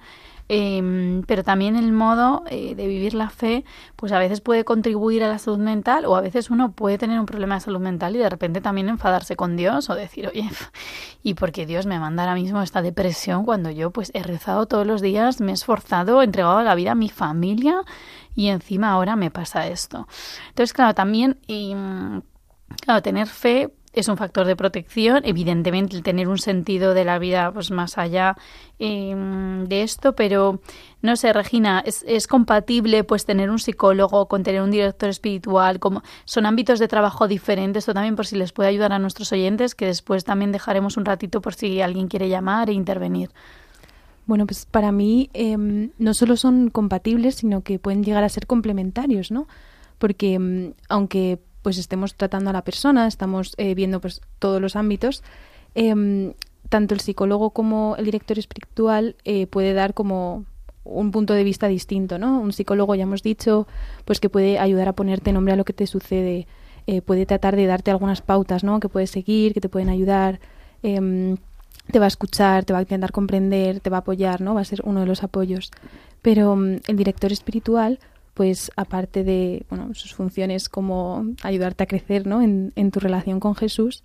Em, 0.50 1.24
pero 1.24 1.44
también 1.44 1.76
el 1.76 1.92
modo 1.92 2.44
eh, 2.50 2.74
de 2.74 2.88
vivir 2.88 3.14
la 3.14 3.30
fe, 3.30 3.66
pues 3.98 4.14
a 4.14 4.20
veces 4.20 4.40
puede 4.40 4.64
contribuir 4.64 5.22
a 5.24 5.28
la 5.28 5.40
salud 5.40 5.60
mental 5.60 6.06
o 6.06 6.16
a 6.16 6.22
veces 6.22 6.50
uno 6.50 6.72
puede 6.72 6.98
tener 6.98 7.20
un 7.20 7.26
problema 7.26 7.56
de 7.56 7.62
salud 7.62 7.82
mental 7.82 8.16
y 8.16 8.20
de 8.20 8.30
repente 8.30 8.62
también 8.62 8.88
enfadarse 8.88 9.36
con 9.36 9.58
Dios 9.58 9.90
o 9.90 9.96
decir, 9.96 10.28
oye, 10.28 10.50
¿y 11.24 11.34
por 11.34 11.52
qué 11.52 11.66
Dios 11.66 11.86
me 11.86 12.00
manda 12.00 12.24
ahora 12.24 12.36
mismo 12.36 12.62
esta 12.62 12.82
depresión 12.82 13.44
cuando 13.44 13.72
yo 13.72 13.92
pues 13.92 14.12
he 14.14 14.24
rezado 14.24 14.68
todos 14.68 14.88
los 14.88 15.02
días, 15.02 15.42
me 15.42 15.52
he 15.52 15.54
esforzado, 15.54 16.22
he 16.22 16.26
entregado 16.26 16.62
la 16.64 16.76
vida 16.76 16.92
a 16.94 16.96
mi 16.96 17.10
familia 17.10 17.82
y 18.34 18.48
encima 18.48 18.92
ahora 18.92 19.18
me 19.18 19.32
pasa 19.32 19.68
esto? 19.68 20.08
Entonces, 20.50 20.74
claro, 20.74 20.94
también... 20.94 21.40
Y, 21.48 21.76
Claro, 22.82 23.02
tener 23.02 23.28
fe 23.28 23.74
es 23.94 24.08
un 24.08 24.18
factor 24.18 24.46
de 24.46 24.56
protección. 24.56 25.22
Evidentemente, 25.26 25.96
el 25.96 26.04
tener 26.04 26.28
un 26.28 26.38
sentido 26.38 26.94
de 26.94 27.06
la 27.06 27.20
vida 27.20 27.52
pues 27.52 27.72
más 27.72 27.98
allá 27.98 28.36
em, 28.80 29.66
de 29.66 29.84
esto, 29.84 30.14
pero 30.14 30.62
no 31.02 31.16
sé, 31.16 31.34
Regina, 31.34 31.82
¿es, 31.86 32.04
¿es, 32.08 32.28
compatible 32.28 33.04
pues 33.04 33.26
tener 33.26 33.50
un 33.50 33.60
psicólogo 33.60 34.28
con 34.28 34.44
tener 34.44 34.62
un 34.62 34.72
director 34.72 35.10
espiritual? 35.10 35.80
Como, 35.80 36.04
son 36.26 36.46
ámbitos 36.46 36.80
de 36.80 36.88
trabajo 36.88 37.28
diferentes, 37.28 37.84
esto 37.84 37.94
también 37.94 38.16
por 38.16 38.28
si 38.28 38.36
les 38.36 38.52
puede 38.52 38.70
ayudar 38.70 38.94
a 38.94 39.00
nuestros 39.00 39.32
oyentes, 39.32 39.76
que 39.76 39.86
después 39.86 40.24
también 40.24 40.52
dejaremos 40.52 40.98
un 40.98 41.06
ratito 41.06 41.42
por 41.42 41.56
si 41.56 41.82
alguien 41.82 42.08
quiere 42.08 42.30
llamar 42.30 42.70
e 42.70 42.74
intervenir. 42.74 43.30
Bueno, 44.28 44.46
pues 44.46 44.66
para 44.66 44.92
mí 44.92 45.30
em, 45.34 45.92
no 45.98 46.14
solo 46.14 46.36
son 46.36 46.70
compatibles, 46.70 47.36
sino 47.36 47.62
que 47.62 47.80
pueden 47.80 48.04
llegar 48.04 48.24
a 48.24 48.30
ser 48.30 48.46
complementarios, 48.46 49.32
¿no? 49.32 49.48
Porque 49.98 50.34
em, 50.34 50.74
aunque 50.90 51.40
pues 51.68 51.80
estemos 51.80 52.16
tratando 52.16 52.50
a 52.50 52.54
la 52.54 52.62
persona, 52.62 53.08
estamos 53.08 53.54
eh, 53.58 53.76
viendo 53.76 54.00
pues 54.00 54.22
todos 54.40 54.62
los 54.62 54.78
ámbitos, 54.78 55.22
em, 55.76 56.32
tanto 56.70 56.94
el 56.94 57.02
psicólogo 57.02 57.50
como 57.50 57.98
el 57.98 58.06
director 58.06 58.40
espiritual 58.40 59.18
eh, 59.26 59.48
puede 59.48 59.74
dar 59.74 59.94
como 59.94 60.46
un 60.86 61.12
punto 61.12 61.34
de 61.34 61.44
vista 61.44 61.68
distinto, 61.68 62.20
¿no? 62.20 62.40
Un 62.40 62.54
psicólogo, 62.54 62.96
ya 62.96 63.04
hemos 63.04 63.22
dicho, 63.22 63.68
pues 64.06 64.22
que 64.22 64.30
puede 64.30 64.60
ayudar 64.60 64.88
a 64.88 64.94
ponerte 64.94 65.34
nombre 65.34 65.52
a 65.52 65.58
lo 65.58 65.66
que 65.66 65.74
te 65.74 65.88
sucede, 65.88 66.48
eh, 66.86 67.02
puede 67.02 67.26
tratar 67.26 67.58
de 67.58 67.66
darte 67.66 67.92
algunas 67.92 68.22
pautas, 68.22 68.64
¿no? 68.64 68.80
Que 68.80 68.88
puedes 68.88 69.12
seguir, 69.12 69.54
que 69.54 69.60
te 69.60 69.68
pueden 69.68 69.90
ayudar, 69.90 70.40
em, 70.84 71.36
te 71.92 72.00
va 72.00 72.06
a 72.06 72.08
escuchar, 72.08 72.64
te 72.64 72.72
va 72.72 72.80
a 72.80 72.84
intentar 72.84 73.12
comprender, 73.12 73.82
te 73.82 73.90
va 73.90 73.98
a 73.98 74.00
apoyar, 74.00 74.40
¿no? 74.40 74.56
Va 74.56 74.62
a 74.62 74.64
ser 74.64 74.84
uno 74.86 75.02
de 75.02 75.06
los 75.06 75.22
apoyos. 75.22 75.72
Pero 76.22 76.56
mm, 76.56 76.78
el 76.88 76.96
director 76.96 77.34
espiritual 77.34 78.00
pues 78.38 78.72
aparte 78.76 79.24
de 79.24 79.66
bueno, 79.68 79.96
sus 79.96 80.14
funciones 80.14 80.70
como 80.70 81.26
ayudarte 81.42 81.84
a 81.84 81.88
crecer 81.88 82.28
¿no? 82.28 82.44
en, 82.44 82.92
tu 82.92 83.00
relación 83.00 83.40
con 83.40 83.56
Jesús, 83.56 84.04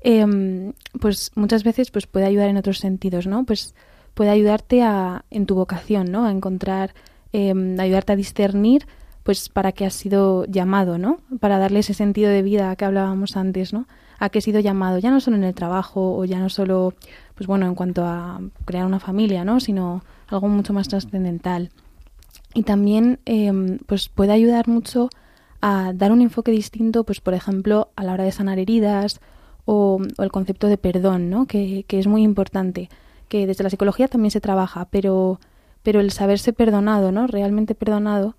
em, 0.00 0.72
pues 1.02 1.32
muchas 1.34 1.64
veces 1.64 1.90
pues 1.90 2.06
puede 2.06 2.24
ayudar 2.24 2.48
en 2.48 2.56
otros 2.56 2.78
sentidos, 2.78 3.26
¿no? 3.26 3.44
Pues 3.44 3.74
puede 4.14 4.30
ayudarte 4.30 4.82
a, 4.82 5.26
en 5.30 5.44
tu 5.44 5.54
vocación, 5.54 6.10
¿no? 6.10 6.24
A 6.24 6.30
encontrar, 6.30 6.94
em, 7.34 7.78
ayudarte 7.78 8.14
a 8.14 8.16
discernir, 8.16 8.86
pues 9.22 9.50
para 9.50 9.72
qué 9.72 9.84
has 9.84 9.92
sido 9.92 10.46
llamado, 10.46 10.96
¿no? 10.96 11.18
Para 11.38 11.58
darle 11.58 11.80
ese 11.80 11.92
sentido 11.92 12.30
de 12.30 12.40
vida 12.40 12.74
que 12.76 12.86
hablábamos 12.86 13.36
antes, 13.36 13.74
¿no? 13.74 13.86
A 14.18 14.30
qué 14.30 14.38
he 14.38 14.42
sido 14.42 14.60
llamado, 14.60 14.98
ya 14.98 15.10
no 15.10 15.20
solo 15.20 15.36
en 15.36 15.44
el 15.44 15.54
trabajo 15.54 16.16
o 16.16 16.24
ya 16.24 16.38
no 16.38 16.48
solo, 16.48 16.94
pues 17.34 17.46
bueno, 17.46 17.66
en 17.66 17.74
cuanto 17.74 18.06
a 18.06 18.40
crear 18.64 18.86
una 18.86 18.98
familia, 18.98 19.44
¿no? 19.44 19.60
Sino 19.60 20.02
algo 20.28 20.48
mucho 20.48 20.72
más 20.72 20.88
trascendental 20.88 21.70
y 22.54 22.62
también 22.62 23.18
em, 23.24 23.78
pues 23.86 24.08
puede 24.08 24.32
ayudar 24.32 24.68
mucho 24.68 25.10
a 25.60 25.92
dar 25.94 26.12
un 26.12 26.22
enfoque 26.22 26.52
distinto, 26.52 27.04
pues 27.04 27.20
por 27.20 27.34
ejemplo, 27.34 27.88
a 27.96 28.04
la 28.04 28.12
hora 28.12 28.24
de 28.24 28.32
sanar 28.32 28.58
heridas 28.58 29.20
o, 29.64 29.98
el 30.18 30.30
concepto 30.30 30.68
de 30.68 30.76
perdón, 30.78 31.30
¿no? 31.30 31.46
Que, 31.46 31.84
es 31.88 32.06
muy 32.06 32.22
importante, 32.22 32.88
que 33.28 33.46
desde 33.46 33.64
la 33.64 33.70
psicología 33.70 34.08
también 34.08 34.30
se 34.30 34.40
trabaja, 34.40 34.86
pero, 34.90 35.40
pero 35.82 36.00
el 36.00 36.10
saberse 36.10 36.52
perdonado, 36.52 37.12
¿no? 37.12 37.26
Realmente 37.26 37.74
perdonado, 37.74 38.36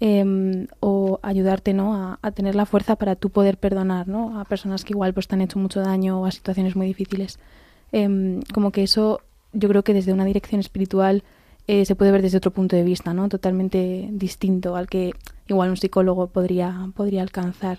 em, 0.00 0.66
o 0.80 1.18
ayudarte, 1.22 1.72
¿no? 1.72 2.18
A, 2.22 2.30
tener 2.32 2.54
la 2.54 2.66
fuerza 2.66 2.96
para 2.96 3.16
tú 3.16 3.30
poder 3.30 3.58
perdonar, 3.58 4.06
¿no? 4.06 4.38
A 4.38 4.44
personas 4.44 4.84
que 4.84 4.92
igual 4.92 5.14
pues 5.14 5.28
te 5.28 5.34
han 5.34 5.40
hecho 5.40 5.58
mucho 5.58 5.80
daño 5.80 6.20
o 6.20 6.26
a 6.26 6.30
situaciones 6.30 6.76
muy 6.76 6.86
difíciles. 6.86 7.38
Em, 7.92 8.42
como 8.52 8.70
que 8.70 8.82
eso, 8.82 9.20
yo 9.52 9.68
creo 9.68 9.82
que 9.82 9.94
desde 9.94 10.12
una 10.12 10.24
dirección 10.26 10.60
espiritual 10.60 11.24
eh, 11.66 11.84
se 11.84 11.96
puede 11.96 12.12
ver 12.12 12.22
desde 12.22 12.38
otro 12.38 12.50
punto 12.50 12.76
de 12.76 12.82
vista, 12.82 13.12
¿no? 13.12 13.28
Totalmente 13.28 14.08
distinto 14.12 14.76
al 14.76 14.88
que 14.88 15.12
igual 15.48 15.70
un 15.70 15.76
psicólogo 15.76 16.28
podría, 16.28 16.88
podría 16.94 17.22
alcanzar. 17.22 17.78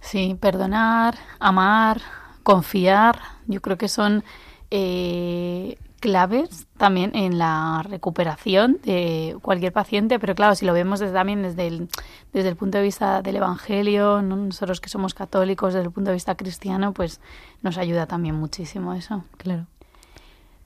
Sí, 0.00 0.36
perdonar, 0.40 1.16
amar, 1.38 2.00
confiar, 2.42 3.18
yo 3.46 3.60
creo 3.60 3.76
que 3.76 3.88
son 3.88 4.24
eh, 4.70 5.76
claves 6.00 6.66
también 6.76 7.14
en 7.14 7.38
la 7.38 7.84
recuperación 7.88 8.78
de 8.84 9.36
cualquier 9.42 9.72
paciente, 9.72 10.18
pero 10.18 10.34
claro, 10.34 10.54
si 10.54 10.64
lo 10.64 10.72
vemos 10.72 11.00
desde, 11.00 11.14
también 11.14 11.42
desde 11.42 11.66
el, 11.66 11.88
desde 12.32 12.48
el 12.48 12.56
punto 12.56 12.78
de 12.78 12.84
vista 12.84 13.20
del 13.22 13.36
Evangelio, 13.36 14.22
nosotros 14.22 14.80
que 14.80 14.88
somos 14.88 15.14
católicos, 15.14 15.74
desde 15.74 15.86
el 15.86 15.92
punto 15.92 16.10
de 16.10 16.14
vista 16.14 16.36
cristiano, 16.36 16.92
pues 16.92 17.20
nos 17.62 17.78
ayuda 17.78 18.06
también 18.06 18.36
muchísimo 18.36 18.94
eso. 18.94 19.24
Claro. 19.36 19.66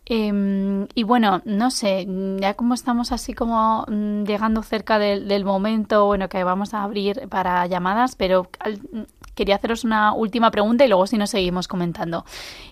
Em, 0.05 0.89
y 0.95 1.05
bueno, 1.05 1.43
no 1.45 1.71
sé, 1.71 2.07
ya 2.41 2.55
como 2.55 2.75
estamos 2.75 3.13
así 3.13 3.35
como 3.35 3.85
mm, 3.89 4.25
llegando 4.25 4.63
cerca 4.63 4.99
del, 4.99 5.45
momento, 5.45 6.07
bueno, 6.07 6.29
que 6.29 6.43
vamos 6.43 6.75
a 6.75 6.83
abrir 6.83 7.29
para 7.29 7.65
llamadas, 7.67 8.17
pero 8.17 8.49
quería 9.35 9.57
haceros 9.57 9.85
una 9.85 10.13
última 10.13 10.51
pregunta 10.51 10.85
y 10.85 10.89
luego 10.89 11.07
si 11.07 11.17
nos 11.19 11.31
seguimos 11.31 11.69
comentando. 11.69 12.25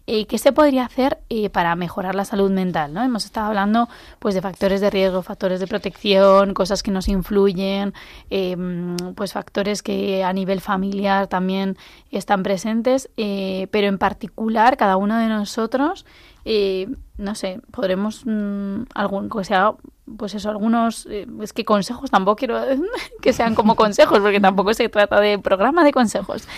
Eh, 0.06 0.26
¿Qué 0.26 0.38
se 0.38 0.52
podría 0.52 0.84
hacer 0.84 1.18
eh, 1.30 1.50
para 1.50 1.74
mejorar 1.76 2.14
la 2.14 2.24
salud 2.24 2.50
mental? 2.50 2.92
¿no? 2.92 3.02
Hemos 3.02 3.24
estado 3.24 3.46
hablando 3.46 3.88
pues 4.18 4.34
de 4.34 4.42
factores 4.42 4.80
de 4.80 4.90
riesgo, 4.90 5.22
factores 5.22 5.60
de 5.60 5.66
protección, 5.66 6.52
cosas 6.52 6.82
que 6.82 6.90
nos 6.90 7.08
influyen, 7.08 7.94
em, 8.28 8.96
pues 9.14 9.32
factores 9.32 9.82
que 9.82 10.24
a 10.24 10.32
nivel 10.32 10.60
familiar 10.60 11.28
también 11.28 11.76
están 12.10 12.42
presentes, 12.42 13.08
eh, 13.16 13.68
pero 13.70 13.86
en 13.86 13.98
particular 13.98 14.76
cada 14.76 14.96
uno 14.96 15.16
de 15.18 15.28
nosotros 15.28 16.04
eh, 16.44 16.88
no 17.18 17.34
sé, 17.34 17.60
podremos 17.70 18.22
mm, 18.24 18.82
algún, 18.94 19.28
que 19.28 19.44
sea, 19.44 19.74
pues 20.16 20.34
eso, 20.34 20.50
algunos, 20.50 21.06
eh, 21.06 21.26
es 21.42 21.52
que 21.52 21.64
consejos 21.64 22.10
tampoco 22.10 22.36
quiero 22.36 22.60
que 23.22 23.32
sean 23.32 23.54
como 23.54 23.76
consejos, 23.76 24.20
porque 24.20 24.40
tampoco 24.40 24.74
se 24.74 24.88
trata 24.88 25.20
de 25.20 25.38
programa 25.38 25.84
de 25.84 25.92
consejos, 25.92 26.48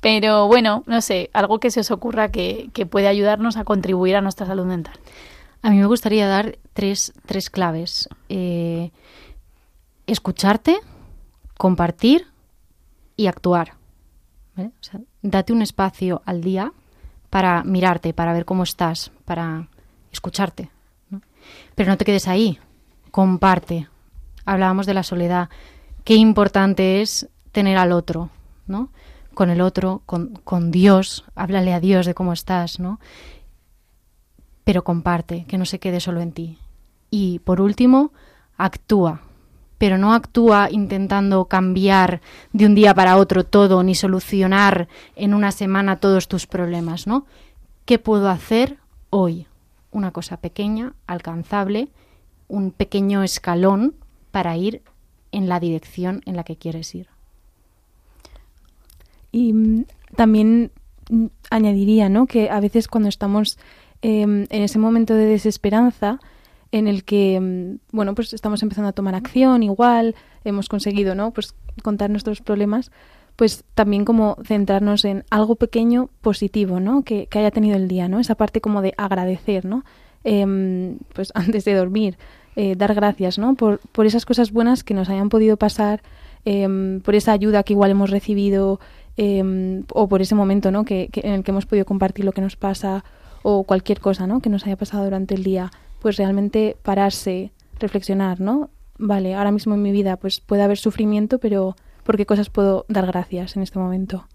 pero 0.00 0.46
bueno, 0.46 0.84
no 0.86 1.00
sé, 1.00 1.30
algo 1.32 1.60
que 1.60 1.70
se 1.70 1.80
os 1.80 1.90
ocurra 1.90 2.30
que, 2.30 2.70
que 2.72 2.86
puede 2.86 3.08
ayudarnos 3.08 3.56
a 3.56 3.64
contribuir 3.64 4.16
a 4.16 4.20
nuestra 4.20 4.46
salud 4.46 4.64
mental. 4.64 4.94
A 5.62 5.70
mí 5.70 5.78
me 5.78 5.86
gustaría 5.86 6.26
dar 6.26 6.58
tres, 6.72 7.12
tres 7.24 7.48
claves. 7.48 8.08
Eh, 8.28 8.90
escucharte, 10.06 10.76
compartir 11.56 12.26
y 13.16 13.28
actuar. 13.28 13.74
O 14.56 14.70
sea, 14.80 15.00
date 15.22 15.52
un 15.52 15.62
espacio 15.62 16.20
al 16.26 16.42
día 16.42 16.72
para 17.30 17.62
mirarte, 17.62 18.12
para 18.12 18.32
ver 18.32 18.44
cómo 18.44 18.64
estás, 18.64 19.12
para 19.32 19.66
escucharte. 20.12 20.68
Pero 21.74 21.90
no 21.90 21.96
te 21.96 22.04
quedes 22.04 22.28
ahí, 22.28 22.58
comparte. 23.10 23.88
Hablábamos 24.44 24.84
de 24.84 24.92
la 24.92 25.02
soledad. 25.02 25.48
Qué 26.04 26.16
importante 26.16 27.00
es 27.00 27.30
tener 27.50 27.78
al 27.78 27.92
otro, 27.92 28.28
¿no? 28.66 28.90
Con 29.32 29.48
el 29.48 29.62
otro, 29.62 30.02
con, 30.04 30.34
con 30.44 30.70
Dios, 30.70 31.24
háblale 31.34 31.72
a 31.72 31.80
Dios 31.80 32.04
de 32.04 32.12
cómo 32.12 32.34
estás, 32.34 32.78
¿no? 32.78 33.00
Pero 34.64 34.84
comparte, 34.84 35.46
que 35.48 35.56
no 35.56 35.64
se 35.64 35.78
quede 35.78 36.00
solo 36.00 36.20
en 36.20 36.32
ti. 36.32 36.58
Y 37.08 37.38
por 37.38 37.62
último, 37.62 38.12
actúa, 38.58 39.22
pero 39.78 39.96
no 39.96 40.12
actúa 40.12 40.68
intentando 40.70 41.46
cambiar 41.46 42.20
de 42.52 42.66
un 42.66 42.74
día 42.74 42.92
para 42.92 43.16
otro 43.16 43.44
todo 43.44 43.82
ni 43.82 43.94
solucionar 43.94 44.88
en 45.16 45.32
una 45.32 45.52
semana 45.52 45.96
todos 45.96 46.28
tus 46.28 46.46
problemas, 46.46 47.06
¿no? 47.06 47.24
¿Qué 47.86 47.98
puedo 47.98 48.28
hacer 48.28 48.81
hoy? 49.12 49.46
Una 49.90 50.10
cosa 50.10 50.38
pequeña, 50.38 50.94
alcanzable, 51.06 51.88
un 52.48 52.72
pequeño 52.72 53.22
escalón 53.22 53.94
para 54.30 54.56
ir 54.56 54.82
en 55.32 55.48
la 55.48 55.60
dirección 55.60 56.22
en 56.24 56.34
la 56.34 56.44
que 56.44 56.56
quieres 56.56 56.94
ir. 56.94 57.08
Y 59.30 59.52
mm, 59.52 59.84
también 60.16 60.72
mm, 61.10 61.26
añadiría, 61.50 62.08
¿no? 62.08 62.26
Que 62.26 62.50
a 62.50 62.58
veces 62.60 62.88
cuando 62.88 63.10
estamos 63.10 63.58
em, 64.00 64.46
en 64.48 64.62
ese 64.62 64.78
momento 64.78 65.14
de 65.14 65.26
desesperanza, 65.26 66.18
en 66.72 66.88
el 66.88 67.04
que, 67.04 67.38
mm, 67.38 67.94
bueno, 67.94 68.14
pues 68.14 68.32
estamos 68.32 68.62
empezando 68.62 68.88
a 68.88 68.92
tomar 68.92 69.14
acción 69.14 69.62
igual, 69.62 70.14
hemos 70.44 70.68
conseguido, 70.68 71.14
¿no? 71.14 71.32
Pues 71.32 71.54
contar 71.82 72.10
nuestros 72.10 72.40
problemas, 72.40 72.90
pues 73.36 73.64
también 73.74 74.04
como 74.04 74.36
centrarnos 74.44 75.04
en 75.04 75.24
algo 75.30 75.56
pequeño 75.56 76.10
positivo, 76.20 76.80
¿no? 76.80 77.02
Que, 77.02 77.28
haya 77.32 77.50
tenido 77.50 77.76
el 77.76 77.88
día, 77.88 78.08
¿no? 78.08 78.20
Esa 78.20 78.34
parte 78.34 78.60
como 78.60 78.82
de 78.82 78.94
agradecer, 78.96 79.64
¿no? 79.64 79.84
Em, 80.24 80.98
pues 81.14 81.32
antes 81.34 81.64
de 81.64 81.74
dormir, 81.74 82.18
eh, 82.56 82.76
dar 82.76 82.94
gracias, 82.94 83.38
¿no? 83.38 83.54
Por, 83.54 83.80
por 83.92 84.06
esas 84.06 84.26
cosas 84.26 84.52
buenas 84.52 84.84
que 84.84 84.94
nos 84.94 85.08
hayan 85.08 85.28
podido 85.28 85.56
pasar, 85.56 86.02
em, 86.44 87.00
por 87.00 87.14
esa 87.14 87.32
ayuda 87.32 87.62
que 87.62 87.72
igual 87.72 87.90
hemos 87.90 88.10
recibido, 88.10 88.80
em, 89.16 89.84
o 89.92 90.08
por 90.08 90.22
ese 90.22 90.34
momento, 90.34 90.70
¿no? 90.70 90.84
Que, 90.84 91.08
que, 91.10 91.20
en 91.20 91.32
el 91.32 91.44
que 91.44 91.50
hemos 91.50 91.66
podido 91.66 91.86
compartir 91.86 92.24
lo 92.24 92.32
que 92.32 92.40
nos 92.40 92.56
pasa, 92.56 93.04
o 93.42 93.64
cualquier 93.64 94.00
cosa, 94.00 94.26
¿no? 94.26 94.40
Que 94.40 94.50
nos 94.50 94.66
haya 94.66 94.76
pasado 94.76 95.04
durante 95.04 95.34
el 95.34 95.42
día 95.42 95.70
pues 96.00 96.16
realmente 96.16 96.76
pararse, 96.82 97.52
reflexionar, 97.78 98.40
¿no? 98.40 98.70
Vale, 98.98 99.34
ahora 99.34 99.52
mismo 99.52 99.74
en 99.74 99.82
mi 99.82 99.92
vida 99.92 100.16
pues 100.16 100.40
puede 100.40 100.62
haber 100.62 100.78
sufrimiento, 100.78 101.38
pero 101.38 101.76
¿por 102.04 102.16
qué 102.16 102.26
cosas 102.26 102.50
puedo 102.50 102.84
dar 102.88 103.06
gracias 103.06 103.56
en 103.56 103.62
este 103.62 103.78
momento? 103.78 104.26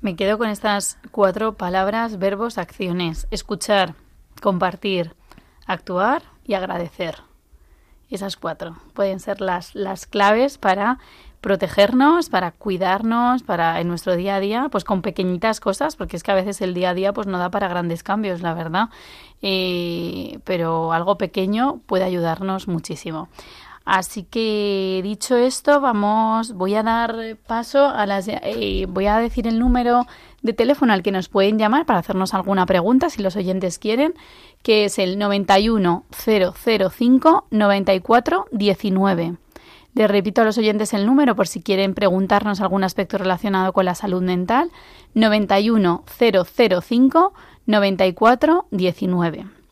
Me 0.00 0.16
quedo 0.16 0.38
con 0.38 0.48
estas 0.48 0.98
cuatro 1.10 1.54
palabras, 1.54 2.18
verbos, 2.18 2.58
acciones. 2.58 3.26
Escuchar, 3.30 3.94
compartir, 4.42 5.14
actuar 5.66 6.22
y 6.44 6.54
agradecer. 6.54 7.22
Esas 8.10 8.36
cuatro 8.36 8.76
pueden 8.92 9.18
ser 9.18 9.40
las, 9.40 9.74
las 9.74 10.06
claves 10.06 10.58
para 10.58 10.98
protegernos, 11.40 12.30
para 12.30 12.52
cuidarnos, 12.52 13.42
para 13.42 13.78
en 13.80 13.88
nuestro 13.88 14.16
día 14.16 14.36
a 14.36 14.40
día, 14.40 14.68
pues 14.70 14.82
con 14.82 15.02
pequeñitas 15.02 15.60
cosas, 15.60 15.94
porque 15.94 16.16
es 16.16 16.22
que 16.22 16.30
a 16.30 16.34
veces 16.34 16.62
el 16.62 16.72
día 16.72 16.90
a 16.90 16.94
día 16.94 17.12
pues 17.12 17.26
no 17.26 17.38
da 17.38 17.50
para 17.50 17.68
grandes 17.68 18.02
cambios, 18.02 18.40
la 18.40 18.54
verdad. 18.54 18.88
Eh, 19.42 20.38
pero 20.44 20.94
algo 20.94 21.18
pequeño 21.18 21.80
puede 21.86 22.04
ayudarnos 22.04 22.66
muchísimo. 22.66 23.28
Así 23.84 24.24
que 24.24 25.00
dicho 25.02 25.36
esto, 25.36 25.80
vamos, 25.80 26.54
voy 26.54 26.74
a 26.74 26.82
dar 26.82 27.36
paso 27.46 27.86
a 27.86 28.06
las, 28.06 28.28
eh, 28.28 28.86
voy 28.88 29.06
a 29.06 29.18
decir 29.18 29.46
el 29.46 29.58
número 29.58 30.06
de 30.40 30.54
teléfono 30.54 30.94
al 30.94 31.02
que 31.02 31.12
nos 31.12 31.28
pueden 31.28 31.58
llamar 31.58 31.84
para 31.84 31.98
hacernos 31.98 32.32
alguna 32.32 32.64
pregunta 32.64 33.10
si 33.10 33.22
los 33.22 33.36
oyentes 33.36 33.78
quieren, 33.78 34.14
que 34.62 34.86
es 34.86 34.98
el 34.98 35.18
91 35.18 36.04
005 36.10 37.46
94 37.50 38.46
19. 38.52 39.36
Les 39.94 40.10
repito 40.10 40.40
a 40.40 40.44
los 40.44 40.58
oyentes 40.58 40.92
el 40.94 41.06
número 41.06 41.36
por 41.36 41.46
si 41.46 41.62
quieren 41.62 41.94
preguntarnos 41.94 42.60
algún 42.60 42.84
aspecto 42.84 43.18
relacionado 43.18 43.72
con 43.72 43.84
la 43.84 43.94
salud 43.94 44.22
mental. 44.22 44.70
91 45.14 46.04
005 46.06 47.32
94 47.66 48.66
19. 48.70 49.63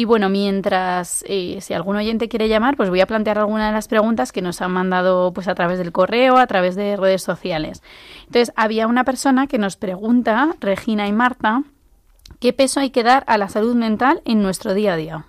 Y 0.00 0.06
bueno, 0.06 0.30
mientras, 0.30 1.22
eh, 1.28 1.58
si 1.60 1.74
algún 1.74 1.96
oyente 1.96 2.30
quiere 2.30 2.48
llamar, 2.48 2.74
pues 2.74 2.88
voy 2.88 3.02
a 3.02 3.06
plantear 3.06 3.38
algunas 3.38 3.68
de 3.68 3.74
las 3.74 3.86
preguntas 3.86 4.32
que 4.32 4.40
nos 4.40 4.62
han 4.62 4.72
mandado 4.72 5.30
pues 5.34 5.46
a 5.46 5.54
través 5.54 5.76
del 5.76 5.92
correo, 5.92 6.38
a 6.38 6.46
través 6.46 6.74
de 6.74 6.96
redes 6.96 7.22
sociales. 7.22 7.82
Entonces, 8.20 8.50
había 8.56 8.86
una 8.86 9.04
persona 9.04 9.46
que 9.46 9.58
nos 9.58 9.76
pregunta, 9.76 10.56
Regina 10.58 11.06
y 11.06 11.12
Marta, 11.12 11.64
¿qué 12.38 12.54
peso 12.54 12.80
hay 12.80 12.88
que 12.88 13.02
dar 13.02 13.24
a 13.26 13.36
la 13.36 13.50
salud 13.50 13.74
mental 13.74 14.22
en 14.24 14.40
nuestro 14.40 14.72
día 14.72 14.94
a 14.94 14.96
día? 14.96 15.26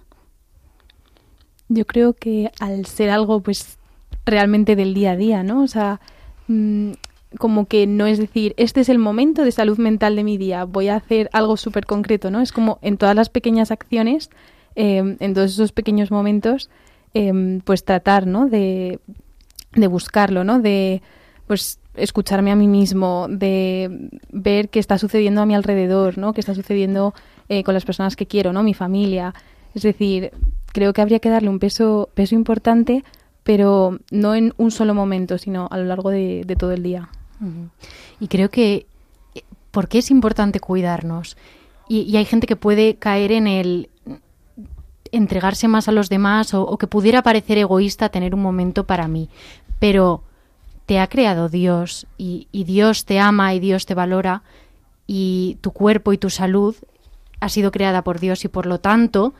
Yo 1.67 1.85
creo 1.85 2.13
que 2.13 2.49
al 2.61 2.85
ser 2.85 3.09
algo 3.09 3.41
pues 3.41 3.77
realmente 4.25 4.77
del 4.77 4.93
día 4.93 5.11
a 5.11 5.17
día, 5.17 5.43
¿no? 5.43 5.63
O 5.63 5.67
sea, 5.67 5.99
mm, 6.47 6.91
como 7.37 7.65
que 7.65 7.87
no 7.87 8.05
es 8.05 8.19
decir, 8.19 8.53
este 8.55 8.79
es 8.79 8.87
el 8.87 8.99
momento 8.99 9.43
de 9.43 9.51
salud 9.51 9.77
mental 9.77 10.15
de 10.15 10.23
mi 10.23 10.37
día, 10.37 10.63
voy 10.63 10.87
a 10.87 10.95
hacer 10.95 11.29
algo 11.33 11.57
súper 11.57 11.85
concreto, 11.85 12.31
¿no? 12.31 12.39
Es 12.39 12.53
como 12.53 12.79
en 12.81 12.95
todas 12.95 13.17
las 13.17 13.27
pequeñas 13.27 13.69
acciones, 13.69 14.29
em, 14.75 15.17
en 15.19 15.33
todos 15.33 15.51
esos 15.51 15.71
pequeños 15.71 16.11
momentos, 16.11 16.69
em, 17.13 17.61
pues 17.61 17.83
tratar, 17.83 18.27
¿no? 18.27 18.47
De, 18.47 18.99
de 19.73 19.87
buscarlo, 19.87 20.43
¿no? 20.43 20.59
De, 20.59 21.01
pues, 21.47 21.79
escucharme 21.95 22.51
a 22.51 22.55
mí 22.55 22.67
mismo, 22.67 23.27
de 23.29 24.09
ver 24.31 24.69
qué 24.69 24.79
está 24.79 24.97
sucediendo 24.97 25.41
a 25.41 25.45
mi 25.45 25.55
alrededor, 25.55 26.17
¿no? 26.17 26.33
Qué 26.33 26.39
está 26.39 26.55
sucediendo 26.55 27.13
eh, 27.49 27.63
con 27.63 27.73
las 27.73 27.85
personas 27.85 28.15
que 28.15 28.27
quiero, 28.27 28.53
¿no? 28.53 28.63
Mi 28.63 28.73
familia. 28.73 29.33
Es 29.75 29.83
decir, 29.83 30.31
creo 30.71 30.93
que 30.93 31.01
habría 31.01 31.19
que 31.19 31.29
darle 31.29 31.49
un 31.49 31.59
peso, 31.59 32.09
peso 32.13 32.35
importante 32.35 33.03
pero 33.43 33.99
no 34.11 34.35
en 34.35 34.53
un 34.57 34.71
solo 34.71 34.93
momento, 34.93 35.37
sino 35.37 35.67
a 35.71 35.77
lo 35.77 35.85
largo 35.85 36.09
de, 36.09 36.55
todo 36.57 36.71
el 36.71 36.83
día. 36.83 37.09
Y 38.19 38.27
creo 38.27 38.49
que, 38.49 38.85
¿por 39.71 39.87
qué 39.87 39.99
es 39.99 40.11
importante 40.11 40.59
cuidarnos? 40.59 41.37
Y, 41.87 42.15
hay 42.15 42.25
gente 42.25 42.47
que 42.47 42.55
puede 42.55 42.95
caer 42.95 43.31
en 43.31 43.47
el 43.47 43.89
entregarse 45.11 45.67
más 45.67 45.87
a 45.87 45.91
los 45.91 46.09
demás 46.09 46.53
o, 46.53 46.77
que 46.77 46.87
pudiera 46.87 47.23
parecer 47.23 47.57
egoísta 47.57 48.09
tener 48.09 48.33
un 48.33 48.41
momento 48.41 48.85
para 48.85 49.07
mí. 49.07 49.29
Pero 49.79 50.23
te 50.85 50.99
ha 50.99 51.07
creado 51.07 51.49
Dios 51.49 52.07
y, 52.17 52.47
y 52.51 52.63
Dios 52.63 53.05
te 53.05 53.19
ama 53.19 53.53
y 53.53 53.59
Dios 53.59 53.85
te 53.85 53.93
valora 53.93 54.43
y 55.07 55.57
tu 55.61 55.71
cuerpo 55.71 56.13
y 56.13 56.17
tu 56.17 56.29
salud 56.29 56.75
ha 57.39 57.49
sido 57.49 57.71
creada 57.71 58.03
por 58.03 58.19
Dios 58.19 58.45
y 58.45 58.47
por 58.47 58.65
lo 58.65 58.79
tanto 58.79 59.33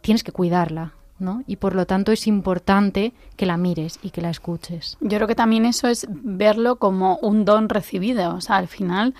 tienes 0.00 0.22
que 0.22 0.32
cuidarla. 0.32 0.92
¿no? 1.18 1.42
Y 1.46 1.56
por 1.56 1.74
lo 1.74 1.86
tanto 1.86 2.12
es 2.12 2.26
importante 2.26 3.12
que 3.36 3.46
la 3.46 3.56
mires 3.56 3.98
y 4.02 4.10
que 4.10 4.20
la 4.20 4.30
escuches. 4.30 4.96
Yo 5.00 5.16
creo 5.16 5.26
que 5.26 5.34
también 5.34 5.64
eso 5.64 5.88
es 5.88 6.06
verlo 6.10 6.76
como 6.76 7.16
un 7.18 7.44
don 7.44 7.68
recibido. 7.68 8.34
O 8.34 8.40
sea, 8.40 8.56
al 8.56 8.68
final 8.68 9.14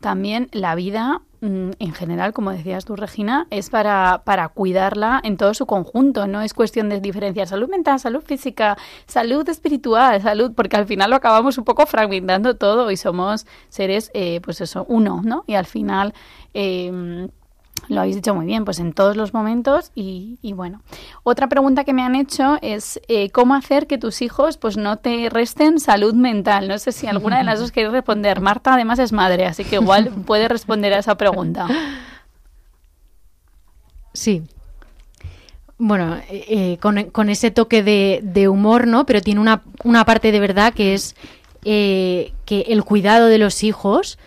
también 0.00 0.48
la 0.52 0.74
vida 0.74 1.22
en 1.42 1.92
general, 1.94 2.32
como 2.32 2.50
decías 2.50 2.84
tú, 2.84 2.96
Regina, 2.96 3.46
es 3.50 3.70
para, 3.70 4.22
para 4.24 4.48
cuidarla 4.48 5.20
en 5.24 5.36
todo 5.36 5.54
su 5.54 5.66
conjunto. 5.66 6.26
No 6.26 6.42
es 6.42 6.52
cuestión 6.52 6.88
de 6.88 7.00
diferenciar 7.00 7.46
salud 7.46 7.68
mental, 7.68 7.98
salud 7.98 8.22
física, 8.22 8.76
salud 9.06 9.48
espiritual, 9.48 10.20
salud, 10.20 10.52
porque 10.54 10.76
al 10.76 10.86
final 10.86 11.10
lo 11.10 11.16
acabamos 11.16 11.56
un 11.56 11.64
poco 11.64 11.86
fragmentando 11.86 12.56
todo 12.56 12.90
y 12.90 12.96
somos 12.96 13.46
seres, 13.68 14.10
eh, 14.12 14.40
pues 14.42 14.60
eso, 14.60 14.84
uno, 14.88 15.22
¿no? 15.24 15.44
Y 15.46 15.54
al 15.54 15.66
final... 15.66 16.14
Eh, 16.52 17.28
lo 17.90 18.00
habéis 18.00 18.14
dicho 18.14 18.34
muy 18.34 18.46
bien, 18.46 18.64
pues 18.64 18.78
en 18.78 18.92
todos 18.92 19.16
los 19.16 19.34
momentos 19.34 19.90
y, 19.96 20.38
bueno. 20.54 20.80
Otra 21.24 21.48
pregunta 21.48 21.84
que 21.84 21.92
me 21.92 22.02
han 22.02 22.14
hecho 22.14 22.56
es 22.62 23.00
eh, 23.08 23.30
cómo 23.30 23.54
hacer 23.54 23.88
que 23.88 23.98
tus 23.98 24.22
hijos 24.22 24.56
pues 24.56 24.76
no 24.76 24.98
te 24.98 25.28
resten 25.28 25.80
salud 25.80 26.14
mental. 26.14 26.68
No 26.68 26.78
sé 26.78 26.92
si 26.92 27.08
alguna 27.08 27.38
de 27.38 27.44
las 27.44 27.58
dos 27.58 27.72
quiere 27.72 27.90
responder. 27.90 28.40
Marta 28.40 28.74
además 28.74 29.00
es 29.00 29.12
madre, 29.12 29.46
así 29.46 29.64
que 29.64 29.76
igual 29.76 30.10
puede 30.26 30.46
responder 30.46 30.94
a 30.94 30.98
esa 30.98 31.16
pregunta. 31.16 31.66
Sí. 34.12 34.44
Bueno, 35.76 36.16
eh, 36.28 36.78
con, 36.80 37.28
ese 37.28 37.50
toque 37.50 37.82
de, 37.82 38.48
humor, 38.48 38.86
¿no? 38.86 39.04
Pero 39.04 39.20
tiene 39.20 39.40
una, 39.40 39.62
una 39.82 40.04
parte 40.04 40.30
de 40.30 40.38
verdad 40.38 40.74
que 40.74 40.94
es 40.94 41.16
eh, 41.64 42.34
que 42.44 42.66
el 42.68 42.84
cuidado 42.84 43.26
de 43.26 43.38
los 43.38 43.64
hijos 43.64 44.18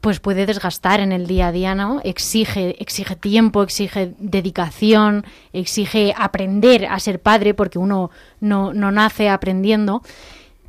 pues 0.00 0.20
puede 0.20 0.46
desgastar 0.46 1.00
en 1.00 1.12
el 1.12 1.26
día 1.26 1.48
a 1.48 1.52
día, 1.52 1.74
¿no? 1.74 2.00
Exige, 2.04 2.80
exige 2.80 3.16
tiempo, 3.16 3.62
exige 3.62 4.14
dedicación, 4.18 5.24
exige 5.52 6.14
aprender 6.16 6.86
a 6.86 6.98
ser 7.00 7.20
padre, 7.20 7.54
porque 7.54 7.78
uno 7.78 8.10
no, 8.40 8.72
no 8.72 8.90
nace 8.90 9.28
aprendiendo. 9.28 10.02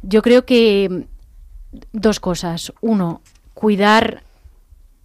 Yo 0.02 0.22
creo 0.22 0.46
que 0.46 1.06
dos 1.92 2.20
cosas. 2.20 2.74
Uno, 2.82 3.22
cuidar, 3.54 4.24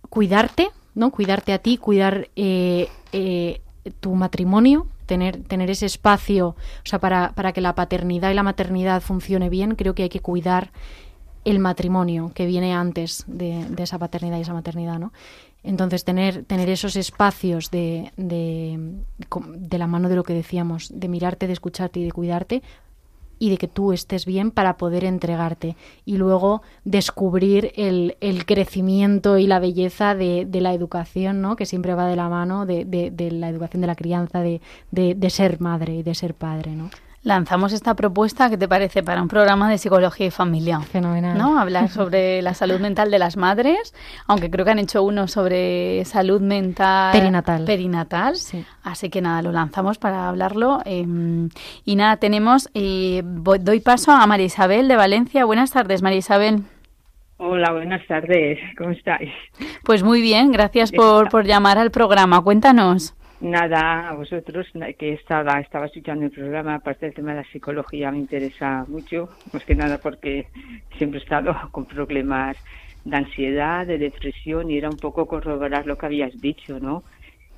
cuidarte, 0.08 0.70
¿no? 0.94 1.10
Cuidarte 1.10 1.52
a 1.52 1.58
ti, 1.58 1.76
cuidar 1.76 2.28
eh, 2.36 2.88
eh, 3.12 3.60
tu 4.00 4.14
matrimonio, 4.14 4.86
tener, 5.06 5.42
tener 5.42 5.70
ese 5.70 5.86
espacio, 5.86 6.48
o 6.48 6.56
sea, 6.84 6.98
para, 6.98 7.32
para 7.32 7.52
que 7.52 7.60
la 7.60 7.74
paternidad 7.74 8.30
y 8.30 8.34
la 8.34 8.42
maternidad 8.42 9.02
funcione 9.02 9.50
bien, 9.50 9.74
creo 9.74 9.94
que 9.94 10.04
hay 10.04 10.08
que 10.08 10.20
cuidar 10.20 10.70
el 11.44 11.58
matrimonio 11.58 12.32
que 12.34 12.46
viene 12.46 12.74
antes 12.74 13.24
de, 13.26 13.66
esa 13.78 13.98
paternidad 13.98 14.38
y 14.38 14.42
esa 14.42 14.54
maternidad, 14.54 14.98
¿no? 14.98 15.12
Entonces, 15.62 16.04
tener, 16.04 16.44
tener 16.44 16.68
esos 16.68 16.94
espacios 16.96 17.70
de, 17.70 18.12
de, 18.16 19.78
la 19.78 19.86
mano 19.86 20.08
de 20.10 20.16
lo 20.16 20.22
que 20.22 20.34
decíamos, 20.34 20.90
de 20.94 21.08
mirarte, 21.08 21.46
de 21.46 21.54
escucharte 21.54 22.00
y 22.00 22.04
de 22.04 22.12
cuidarte, 22.12 22.62
y 23.38 23.50
de 23.50 23.56
que 23.56 23.66
tú 23.66 23.92
estés 23.92 24.26
bien 24.26 24.50
para 24.50 24.76
poder 24.76 25.04
entregarte. 25.04 25.76
Y 26.04 26.18
luego 26.18 26.62
descubrir 26.84 27.72
el, 27.76 28.14
crecimiento 28.46 29.38
y 29.38 29.46
la 29.46 29.58
belleza 29.58 30.14
de, 30.14 30.44
de, 30.46 30.60
la 30.60 30.74
educación, 30.74 31.40
¿no? 31.40 31.56
Que 31.56 31.66
siempre 31.66 31.94
va 31.94 32.06
de 32.06 32.16
la 32.16 32.28
mano 32.28 32.66
de 32.66 32.84
la 33.32 33.48
educación 33.48 33.80
de 33.80 33.86
la 33.86 33.96
crianza, 33.96 34.40
de, 34.40 34.60
ser 35.30 35.60
madre 35.60 35.96
y 35.96 36.02
de 36.02 36.14
ser 36.14 36.34
padre, 36.34 36.76
¿no? 36.76 36.90
Lanzamos 37.24 37.72
esta 37.72 37.94
propuesta, 37.94 38.48
¿qué 38.50 38.56
te 38.56 38.68
parece? 38.68 39.02
Para 39.02 39.20
un 39.22 39.28
programa 39.28 39.68
de 39.70 39.78
psicología 39.78 40.26
y 40.26 40.30
familia. 40.30 40.78
Fenomenal. 40.80 41.36
¿No? 41.36 41.58
Hablar 41.58 41.88
sobre 41.88 42.40
la 42.42 42.54
salud 42.54 42.78
mental 42.80 43.10
de 43.10 43.18
las 43.18 43.36
madres, 43.36 43.94
aunque 44.26 44.50
creo 44.50 44.64
que 44.64 44.70
han 44.70 44.78
hecho 44.78 45.02
uno 45.02 45.26
sobre 45.26 46.04
salud 46.04 46.40
mental 46.40 47.12
Perinatal. 47.12 47.64
perinatal. 47.64 48.36
Sí. 48.36 48.64
Así 48.82 49.08
que 49.10 49.20
nada, 49.22 49.42
lo 49.42 49.50
lanzamos 49.52 49.98
para 49.98 50.28
hablarlo. 50.28 50.80
eh, 50.84 51.04
y 51.84 51.96
nada, 51.96 52.18
tenemos, 52.18 52.68
eh, 52.74 53.22
voy- 53.24 53.58
doy 53.58 53.80
paso 53.80 54.12
a 54.12 54.26
María 54.26 54.46
Isabel 54.46 54.86
de 54.86 54.96
Valencia. 54.96 55.44
Buenas 55.44 55.70
tardes, 55.72 56.02
María 56.02 56.18
Isabel. 56.18 56.62
Hola, 57.38 57.72
buenas 57.72 58.06
tardes. 58.06 58.58
¿Cómo 58.78 58.90
estáis? 58.90 59.30
Pues 59.82 60.02
muy 60.02 60.20
bien, 60.22 60.52
gracias 60.52 60.92
por, 60.92 61.28
por 61.30 61.44
llamar 61.44 61.78
al 61.78 61.90
programa. 61.90 62.40
Cuéntanos. 62.42 63.14
Nada, 63.40 64.08
a 64.08 64.14
vosotros 64.14 64.66
que 64.98 65.12
estaba, 65.12 65.60
estaba 65.60 65.86
escuchando 65.86 66.24
el 66.24 66.30
programa, 66.30 66.76
aparte 66.76 67.06
del 67.06 67.14
tema 67.14 67.32
de 67.32 67.42
la 67.42 67.48
psicología 67.50 68.10
me 68.10 68.18
interesa 68.18 68.84
mucho, 68.88 69.28
más 69.52 69.64
que 69.64 69.74
nada 69.74 69.98
porque 69.98 70.48
siempre 70.96 71.18
he 71.20 71.22
estado 71.22 71.54
con 71.72 71.86
problemas 71.86 72.56
de 73.04 73.16
ansiedad, 73.16 73.86
de 73.86 73.98
depresión 73.98 74.70
y 74.70 74.78
era 74.78 74.88
un 74.90 74.98
poco 74.98 75.26
corroborar 75.26 75.86
lo 75.86 75.98
que 75.98 76.06
habías 76.06 76.32
dicho, 76.40 76.80
¿no? 76.80 77.04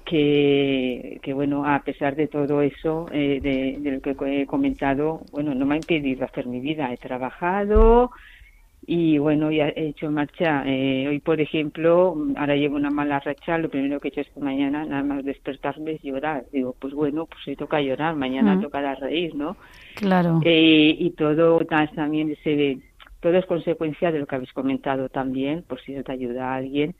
Que, 0.04 1.20
que 1.22 1.32
bueno, 1.34 1.64
a 1.66 1.82
pesar 1.84 2.16
de 2.16 2.28
todo 2.28 2.62
eso, 2.62 3.06
eh, 3.12 3.40
de, 3.42 3.76
de 3.80 3.90
lo 3.92 4.00
que 4.00 4.42
he 4.42 4.46
comentado, 4.46 5.20
bueno, 5.30 5.54
no 5.54 5.66
me 5.66 5.74
ha 5.76 5.78
impedido 5.78 6.24
hacer 6.24 6.46
mi 6.46 6.60
vida. 6.60 6.92
He 6.92 6.96
trabajado, 6.98 8.10
y 8.86 9.18
bueno, 9.18 9.50
ya 9.50 9.68
he 9.68 9.88
hecho 9.88 10.10
marcha. 10.10 10.62
Eh, 10.64 11.06
hoy, 11.08 11.18
por 11.20 11.40
ejemplo, 11.40 12.16
ahora 12.36 12.54
llevo 12.54 12.76
una 12.76 12.90
mala 12.90 13.18
racha. 13.20 13.58
Lo 13.58 13.68
primero 13.68 13.98
que 13.98 14.08
he 14.08 14.10
hecho 14.10 14.20
esta 14.20 14.40
mañana, 14.40 14.84
nada 14.86 15.02
más 15.02 15.24
despertarme, 15.24 15.92
es 15.92 16.02
llorar. 16.02 16.44
Digo, 16.52 16.74
pues 16.78 16.94
bueno, 16.94 17.26
pues 17.26 17.40
hoy 17.48 17.56
toca 17.56 17.80
llorar, 17.80 18.14
mañana 18.14 18.54
Mm. 18.54 18.60
tocará 18.60 18.94
reír, 18.94 19.34
¿no? 19.34 19.56
Claro. 19.96 20.40
Eh, 20.44 20.94
y 20.98 21.10
todo 21.10 21.58
ta- 21.66 21.90
también 21.94 22.30
ese, 22.30 22.78
todo 23.20 23.36
es 23.36 23.46
consecuencia 23.46 24.12
de 24.12 24.20
lo 24.20 24.26
que 24.26 24.36
habéis 24.36 24.52
comentado 24.52 25.08
también, 25.08 25.62
por 25.62 25.80
si 25.80 25.94
te 26.02 26.12
ayuda 26.12 26.52
a 26.52 26.56
alguien, 26.56 26.94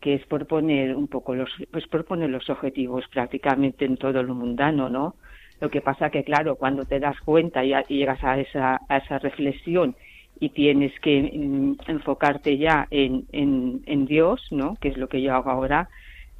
que 0.00 0.14
es 0.14 0.26
por 0.26 0.46
poner 0.46 0.94
un 0.94 1.08
poco 1.08 1.34
los, 1.34 1.50
pues 1.72 1.86
por 1.86 2.04
poner 2.04 2.28
los 2.28 2.48
objetivos 2.50 3.04
prácticamente 3.08 3.84
en 3.86 3.96
todo 3.96 4.22
lo 4.22 4.34
mundano, 4.34 4.90
¿no? 4.90 5.14
Lo 5.60 5.70
que 5.70 5.80
pasa 5.80 6.10
que, 6.10 6.24
claro, 6.24 6.56
cuando 6.56 6.84
te 6.84 7.00
das 7.00 7.18
cuenta 7.20 7.64
y, 7.64 7.72
a- 7.72 7.84
y 7.88 7.98
llegas 7.98 8.22
a 8.24 8.38
esa, 8.38 8.80
a 8.88 8.96
esa 8.98 9.18
reflexión 9.18 9.94
y 10.40 10.48
tienes 10.48 10.98
que 11.00 11.22
mm, 11.22 11.90
enfocarte 11.90 12.56
ya 12.56 12.88
en, 12.90 13.26
en, 13.30 13.82
en 13.86 14.06
Dios, 14.06 14.40
¿no? 14.50 14.76
Que 14.80 14.88
es 14.88 14.96
lo 14.96 15.08
que 15.08 15.20
yo 15.20 15.34
hago 15.34 15.50
ahora. 15.50 15.88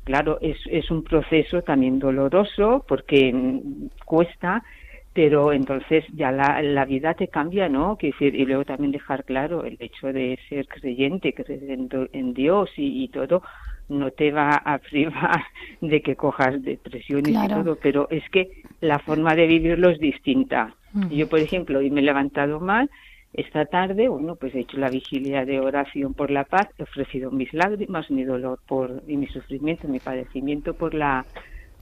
Claro, 0.04 0.38
es, 0.40 0.56
es 0.70 0.90
un 0.90 1.04
proceso 1.04 1.62
también 1.62 1.98
doloroso 1.98 2.84
porque 2.88 3.30
mm, 3.32 3.88
cuesta, 4.06 4.64
pero 5.12 5.52
entonces 5.52 6.04
ya 6.14 6.32
la, 6.32 6.62
la 6.62 6.84
vida 6.86 7.12
te 7.14 7.28
cambia, 7.28 7.68
¿no? 7.68 7.98
Decir, 8.00 8.34
y 8.34 8.46
luego 8.46 8.64
también 8.64 8.92
dejar 8.92 9.24
claro 9.24 9.64
el 9.64 9.76
hecho 9.78 10.12
de 10.12 10.38
ser 10.48 10.66
creyente, 10.66 11.34
creer 11.34 11.70
en, 11.70 11.88
en 12.12 12.32
Dios 12.32 12.70
y, 12.76 13.04
y 13.04 13.08
todo, 13.08 13.42
no 13.90 14.10
te 14.12 14.30
va 14.30 14.54
a 14.54 14.78
privar 14.90 15.42
de 15.82 16.00
que 16.00 16.16
cojas 16.16 16.62
depresiones 16.62 17.32
Claro. 17.32 17.60
y 17.60 17.62
todo, 17.64 17.76
pero 17.82 18.08
es 18.10 18.22
que 18.30 18.62
la 18.80 18.98
forma 18.98 19.34
de 19.34 19.46
vivirlo 19.46 19.90
es 19.90 19.98
distinta. 19.98 20.74
Mm. 20.94 21.08
Yo, 21.10 21.28
por 21.28 21.40
ejemplo, 21.40 21.80
hoy 21.80 21.90
me 21.90 22.00
he 22.00 22.04
levantado 22.04 22.60
mal, 22.60 22.88
esta 23.32 23.64
tarde, 23.66 24.08
bueno, 24.08 24.36
pues 24.36 24.54
he 24.54 24.60
hecho 24.60 24.76
la 24.78 24.90
vigilia 24.90 25.44
de 25.44 25.60
oración 25.60 26.14
por 26.14 26.30
la 26.30 26.44
paz, 26.44 26.68
he 26.78 26.82
ofrecido 26.82 27.30
mis 27.30 27.52
lágrimas, 27.54 28.10
mi 28.10 28.24
dolor 28.24 28.58
por 28.66 29.02
y 29.06 29.16
mi 29.16 29.26
sufrimiento, 29.28 29.88
mi 29.88 30.00
padecimiento 30.00 30.74
por 30.74 30.94
la 30.94 31.24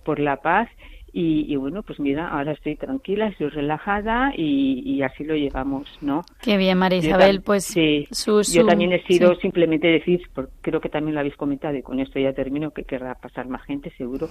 por 0.05 0.18
la 0.20 0.36
paz 0.36 0.68
y, 1.12 1.53
y 1.53 1.57
bueno, 1.57 1.82
pues 1.82 1.99
mira, 2.01 2.28
ahora 2.28 2.53
estoy 2.53 2.76
tranquila, 2.76 3.28
estoy 3.28 3.49
relajada 3.49 4.32
y, 4.36 4.82
y 4.84 5.03
así 5.03 5.24
lo 5.24 5.34
llevamos, 5.34 5.88
¿no? 6.01 6.22
Qué 6.42 6.57
bien, 6.57 6.78
María 6.78 6.99
Isabel. 6.99 7.42
Pues 7.42 7.64
sí, 7.64 8.07
su- 8.11 8.42
yo 8.53 8.64
también 8.64 8.92
he 8.92 9.03
sido 9.05 9.34
sí. 9.34 9.40
simplemente 9.40 9.88
decir, 9.88 10.20
porque 10.34 10.53
creo 10.61 10.80
que 10.80 10.88
también 10.88 11.14
lo 11.14 11.20
habéis 11.20 11.36
comentado 11.36 11.76
y 11.76 11.82
con 11.82 11.99
esto 12.01 12.18
ya 12.18 12.32
termino, 12.32 12.70
que 12.70 12.84
querrá 12.84 13.14
pasar 13.14 13.49
más 13.49 13.62
gente 13.64 13.90
seguro. 13.96 14.28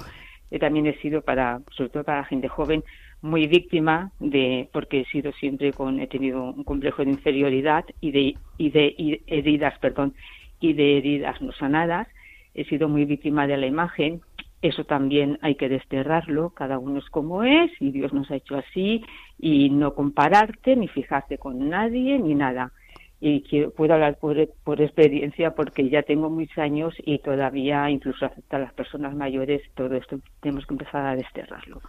Yo 0.49 0.59
también 0.59 0.87
he 0.87 0.97
sido 0.99 1.21
para, 1.21 1.59
sobre 1.75 1.89
todo 1.89 2.03
para 2.03 2.19
la 2.19 2.25
gente 2.25 2.47
joven, 2.47 2.83
muy 3.21 3.47
víctima 3.47 4.11
de, 4.19 4.69
porque 4.71 5.01
he 5.01 5.05
sido 5.05 5.31
siempre 5.33 5.73
con, 5.73 5.99
he 5.99 6.07
tenido 6.07 6.51
un 6.51 6.63
complejo 6.63 7.03
de 7.03 7.11
inferioridad 7.11 7.85
y 8.01 8.11
de, 8.11 8.35
y 8.57 8.69
de 8.69 9.21
heridas, 9.27 9.77
perdón, 9.79 10.13
y 10.59 10.73
de 10.73 10.97
heridas 10.97 11.41
no 11.41 11.51
sanadas. 11.53 12.07
He 12.53 12.65
sido 12.65 12.89
muy 12.89 13.05
víctima 13.05 13.47
de 13.47 13.57
la 13.57 13.67
imagen. 13.67 14.21
Eso 14.61 14.83
también 14.83 15.37
hay 15.41 15.55
que 15.55 15.69
desterrarlo. 15.69 16.49
Cada 16.51 16.79
uno 16.79 16.99
es 16.99 17.09
como 17.09 17.43
es 17.43 17.71
y 17.79 17.91
Dios 17.91 18.13
nos 18.13 18.31
ha 18.31 18.35
hecho 18.35 18.55
así 18.55 19.03
y 19.37 19.69
no 19.69 19.93
compararte 19.93 20.75
ni 20.75 20.87
fijarte 20.87 21.37
con 21.37 21.69
nadie 21.69 22.17
ni 22.17 22.33
nada 22.33 22.71
y 23.19 23.41
quiero, 23.41 23.71
puedo 23.71 23.93
hablar 23.93 24.17
por, 24.19 24.47
por 24.63 24.81
experiencia 24.81 25.55
porque 25.55 25.89
ya 25.89 26.03
tengo 26.03 26.29
muchos 26.29 26.57
años 26.59 26.93
y 27.03 27.17
todavía 27.19 27.89
incluso 27.89 28.25
hasta 28.25 28.59
las 28.59 28.73
personas 28.73 29.15
mayores 29.15 29.61
todo 29.73 29.95
esto 29.95 30.19
tenemos 30.39 30.65
que 30.65 30.75
empezar 30.75 31.05
a 31.05 31.15
desterrarlo. 31.15 31.81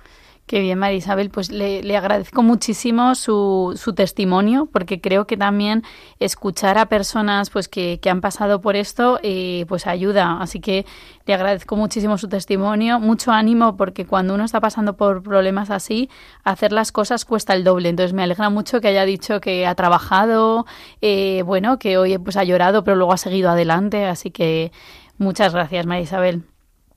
Qué 0.49 0.61
bien, 0.61 0.79
María 0.79 0.97
Isabel. 0.97 1.29
Pues 1.29 1.51
le, 1.51 1.95
agradezco 1.95 2.43
muchísimo 2.43 3.15
su, 3.15 3.75
su 3.77 3.93
testimonio, 3.93 4.67
porque 4.73 4.99
creo 4.99 5.27
que 5.27 5.37
también 5.37 5.83
escuchar 6.21 6.79
a 6.79 6.87
personas 6.87 7.51
pues 7.51 7.69
que, 7.69 8.01
que 8.01 8.09
han 8.09 8.23
pasado 8.23 8.63
por 8.63 8.75
esto 8.75 9.21
eh, 9.23 9.67
pues 9.69 9.87
ayuda. 9.87 10.39
Así 10.41 10.59
que 10.61 10.87
le 11.27 11.35
agradezco 11.35 11.77
muchísimo 11.77 12.17
su 12.17 12.29
testimonio, 12.31 12.99
mucho 12.99 13.31
ánimo, 13.31 13.77
porque 13.77 14.07
cuando 14.07 14.33
uno 14.35 14.47
está 14.47 14.59
pasando 14.59 14.97
por 14.97 15.23
problemas 15.23 15.69
así, 15.69 16.09
hacer 16.45 16.73
las 16.73 16.93
cosas 16.93 17.27
cuesta 17.27 17.53
el 17.53 17.63
doble. 17.63 17.91
Entonces 17.91 18.15
me 18.15 18.23
alegra 18.23 18.49
mucho 18.49 18.81
que 18.81 18.89
haya 18.89 19.05
dicho 19.05 19.43
que 19.43 19.67
ha 19.67 19.75
trabajado, 19.75 20.65
eh, 21.03 21.43
bueno, 21.45 21.79
que 21.79 21.99
hoy 21.99 22.17
pues 22.17 22.39
ha 22.39 22.45
llorado, 22.45 22.85
pero 22.85 22.97
luego 22.97 23.13
ha 23.13 23.19
seguido 23.19 23.51
adelante. 23.51 24.07
Así 24.07 24.31
que 24.31 24.73
muchas 25.19 25.53
gracias, 25.53 25.85
María 25.85 26.05
Isabel. 26.05 26.45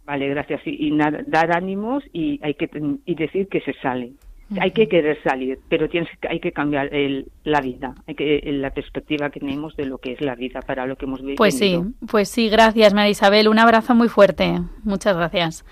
Vale, 0.05 0.27
gracias. 0.29 0.61
Y, 0.65 0.87
y 0.87 0.91
nada, 0.91 1.19
dar 1.27 1.55
ánimos 1.55 2.03
y 2.13 2.39
hay 2.43 2.55
que 2.55 2.69
y 3.05 3.15
decir 3.15 3.47
que 3.47 3.61
se 3.61 3.73
sale. 3.81 4.11
Hay 4.59 4.71
que 4.71 4.89
querer 4.89 5.17
salir, 5.23 5.59
pero 5.69 5.87
tienes 5.87 6.09
que- 6.19 6.27
hay 6.27 6.41
que 6.41 6.51
cambiar 6.51 6.93
el, 6.93 7.27
la 7.45 7.61
vida, 7.61 7.95
hay 8.05 8.15
que 8.15 8.41
la 8.51 8.71
perspectiva 8.71 9.29
que 9.29 9.39
tenemos 9.39 9.77
de 9.77 9.85
lo 9.85 9.97
que 9.99 10.11
es 10.11 10.19
la 10.19 10.35
vida 10.35 10.59
para 10.61 10.85
lo 10.85 10.97
que 10.97 11.05
hemos 11.05 11.21
vivido. 11.21 11.37
Pues 11.37 11.57
sí, 11.57 11.79
pues 12.09 12.27
sí, 12.27 12.49
gracias 12.49 12.93
María 12.93 13.11
Isabel, 13.11 13.47
un 13.47 13.59
abrazo 13.59 13.95
muy 13.95 14.09
fuerte, 14.09 14.59
muchas 14.83 15.15
gracias. 15.15 15.63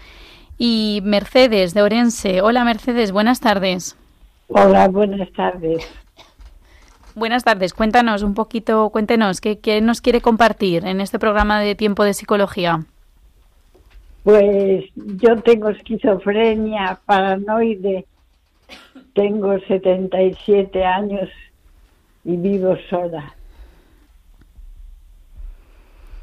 Y 0.58 1.02
Mercedes 1.04 1.74
de 1.74 1.82
Orense, 1.82 2.42
hola 2.42 2.64
Mercedes, 2.64 3.12
buenas 3.12 3.42
tardes. 3.42 3.98
Hola, 4.48 4.88
buenas 4.88 5.30
tardes. 5.34 5.86
Buenas 7.16 7.44
tardes, 7.44 7.74
cuéntanos 7.74 8.24
un 8.24 8.34
poquito, 8.34 8.90
cuéntenos, 8.92 9.42
¿qué, 9.42 9.60
qué 9.60 9.82
nos 9.82 10.00
quiere 10.00 10.22
compartir 10.22 10.86
en 10.86 11.02
este 11.02 11.20
programa 11.20 11.60
de 11.60 11.76
Tiempo 11.76 12.06
de 12.06 12.14
Psicología? 12.14 12.86
Pues 14.24 14.86
yo 14.96 15.38
tengo 15.42 15.70
esquizofrenia 15.70 17.00
paranoide, 17.06 18.06
tengo 19.14 19.58
77 19.60 20.84
años 20.84 21.30
y 22.24 22.36
vivo 22.36 22.76
sola. 22.90 23.34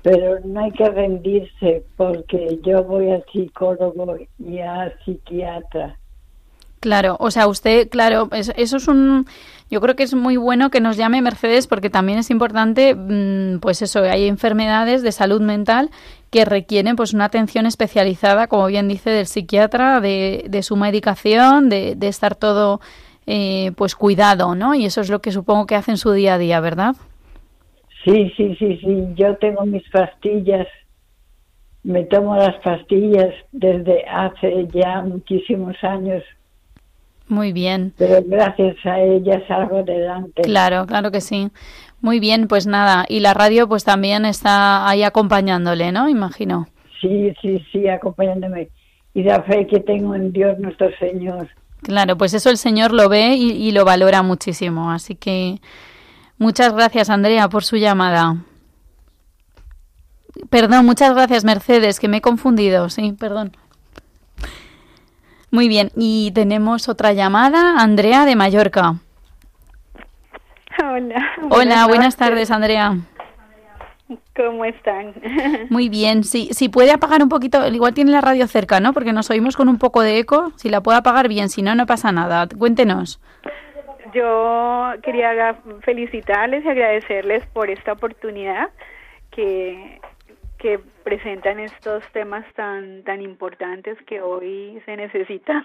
Pero 0.03 0.39
no 0.45 0.61
hay 0.61 0.71
que 0.71 0.89
rendirse 0.89 1.85
porque 1.97 2.61
yo 2.63 2.85
voy 2.85 3.11
al 3.11 3.25
psicólogo 3.33 4.17
y 4.39 4.59
al 4.61 4.95
psiquiatra. 5.05 5.99
Claro, 6.79 7.17
o 7.19 7.31
sea, 7.33 7.49
usted, 7.49 7.89
claro, 7.89 8.29
eso 8.33 8.53
es 8.77 8.87
un, 8.87 9.27
yo 9.71 9.81
creo 9.81 9.97
que 9.97 10.05
es 10.05 10.15
muy 10.15 10.37
bueno 10.37 10.71
que 10.71 10.81
nos 10.81 10.97
llame 10.97 11.23
Mercedes 11.23 11.67
porque 11.67 11.91
también 11.91 12.19
es 12.19 12.31
importante, 12.31 12.95
mm, 12.95 13.59
pues 13.61 13.83
eso, 13.83 14.03
hay 14.03 14.29
enfermedades 14.29 15.03
de 15.03 15.13
salud 15.13 15.41
mental 15.41 15.91
que 16.31 16.45
requieren 16.45 16.97
pues 16.97 17.15
una 17.15 17.25
atención 17.25 17.67
especializada, 17.67 18.47
como 18.47 18.67
bien 18.67 18.89
dice, 18.89 19.11
del 19.11 19.27
psiquiatra, 19.27 20.01
de, 20.01 20.45
de 20.49 20.63
su 20.63 20.77
medicación, 20.77 21.69
de, 21.69 21.95
de 21.97 22.09
estar 22.09 22.35
todo, 22.37 22.81
eh, 23.27 23.73
pues 23.77 23.97
cuidado, 23.97 24.55
¿no? 24.55 24.75
Y 24.75 24.85
eso 24.85 25.01
es 25.01 25.11
lo 25.11 25.21
que 25.21 25.33
supongo 25.33 25.67
que 25.67 25.75
hace 25.75 25.91
en 25.91 25.97
su 25.97 26.13
día 26.13 26.35
a 26.35 26.39
día, 26.39 26.61
¿verdad? 26.61 26.95
Sí, 28.05 28.33
sí, 28.37 28.55
sí, 28.57 28.79
sí, 28.81 29.05
yo 29.17 29.37
tengo 29.39 29.67
mis 29.67 29.83
pastillas, 29.91 30.69
me 31.83 32.05
tomo 32.05 32.37
las 32.37 32.55
pastillas 32.63 33.35
desde 33.51 34.05
hace 34.07 34.69
ya 34.73 35.03
muchísimos 35.03 35.75
años, 35.83 36.23
Muy 37.29 37.53
bien. 37.53 37.93
pero 37.99 38.23
gracias 38.25 38.77
a 38.85 39.01
ellas 39.01 39.43
salgo 39.49 39.79
adelante. 39.79 40.43
Claro, 40.43 40.87
claro 40.87 41.11
que 41.11 41.21
sí. 41.21 41.51
Muy 42.01 42.21
bien, 42.21 42.47
pues 42.47 42.67
nada, 42.67 43.05
y 43.09 43.21
la 43.21 43.35
radio 43.35 43.69
pues 43.69 43.85
también 43.85 44.25
está 44.25 44.89
ahí 44.89 45.03
acompañándole, 45.03 45.91
¿no? 45.93 46.09
Imagino. 46.09 46.69
Sí, 47.01 47.33
sí, 47.43 47.65
sí, 47.73 47.89
acompañándome. 47.89 48.69
Y 49.15 49.23
la 49.23 49.43
fe 49.43 49.67
que 49.67 49.81
tengo 49.81 50.15
en 50.15 50.33
Dios 50.33 50.59
nuestro 50.59 50.91
Señor. 50.99 51.49
Claro, 51.83 52.17
pues 52.17 52.35
eso 52.35 52.51
el 52.51 52.59
Señor 52.59 52.93
lo 52.93 53.09
ve 53.09 53.35
y, 53.35 53.51
y 53.51 53.73
lo 53.73 53.85
valora 53.85 54.23
muchísimo. 54.23 54.91
Así 54.91 55.15
que 55.15 55.61
muchas 56.39 56.73
gracias, 56.75 57.11
Andrea, 57.11 57.49
por 57.49 57.65
su 57.65 57.77
llamada. 57.77 58.37
Perdón, 60.51 60.85
muchas 60.87 61.15
gracias, 61.15 61.45
Mercedes, 61.45 61.99
que 61.99 62.09
me 62.09 62.19
he 62.19 62.21
confundido. 62.21 62.89
Sí, 62.91 63.15
perdón. 63.19 63.53
Muy 65.51 65.69
bien, 65.69 65.91
y 65.97 66.33
tenemos 66.33 66.89
otra 66.89 67.13
llamada, 67.13 67.81
Andrea 67.81 68.25
de 68.25 68.37
Mallorca. 68.37 68.95
Hola. 70.83 71.25
Hola, 71.51 71.87
buenas 71.87 72.17
tardes, 72.17 72.51
Andrea. 72.51 72.97
¿Cómo 74.37 74.65
están? 74.65 75.15
Muy 75.71 75.89
bien, 75.89 76.23
sí, 76.23 76.51
si 76.53 76.69
puede 76.69 76.93
apagar 76.93 77.23
un 77.23 77.29
poquito, 77.29 77.67
igual 77.69 77.95
tiene 77.95 78.13
la 78.13 78.21
radio 78.21 78.47
cerca, 78.47 78.81
¿no? 78.81 78.93
Porque 78.93 79.13
nos 79.13 79.31
oímos 79.31 79.57
con 79.57 79.69
un 79.69 79.79
poco 79.79 80.03
de 80.03 80.19
eco, 80.19 80.53
si 80.57 80.69
la 80.69 80.81
puede 80.81 80.99
apagar 80.99 81.29
bien, 81.29 81.49
si 81.49 81.63
no, 81.63 81.75
no 81.75 81.87
pasa 81.87 82.13
nada. 82.13 82.47
Cuéntenos. 82.47 83.21
Yo 84.13 84.93
quería 85.03 85.57
felicitarles 85.83 86.65
y 86.65 86.69
agradecerles 86.69 87.45
por 87.47 87.71
esta 87.71 87.93
oportunidad 87.93 88.69
que, 89.31 90.01
que 90.59 90.81
presentan 91.07 91.61
estos 91.61 92.03
temas 92.11 92.45
tan, 92.55 93.05
tan 93.05 93.23
importantes 93.23 93.97
que 94.09 94.21
hoy 94.21 94.83
se 94.85 94.97
necesita 94.97 95.65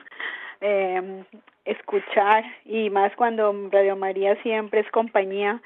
eh, 0.62 1.24
escuchar 1.66 2.44
y 2.64 2.92
más 2.92 3.12
cuando 3.16 3.52
Radio 3.72 3.96
María 3.96 4.40
siempre 4.44 4.82
es 4.82 4.92
compañía. 4.92 5.60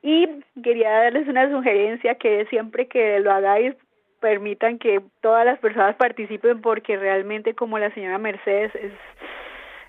Y 0.00 0.28
quería 0.62 0.90
darles 0.90 1.26
una 1.26 1.50
sugerencia 1.50 2.14
que 2.14 2.46
siempre 2.50 2.86
que 2.86 3.18
lo 3.18 3.32
hagáis 3.32 3.74
permitan 4.20 4.78
que 4.78 5.00
todas 5.20 5.44
las 5.44 5.58
personas 5.58 5.96
participen 5.96 6.60
porque 6.60 6.96
realmente 6.96 7.54
como 7.54 7.80
la 7.80 7.92
señora 7.94 8.18
Mercedes 8.18 8.72
es, 8.76 8.92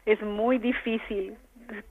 es 0.07 0.19
muy 0.23 0.57
difícil 0.57 1.35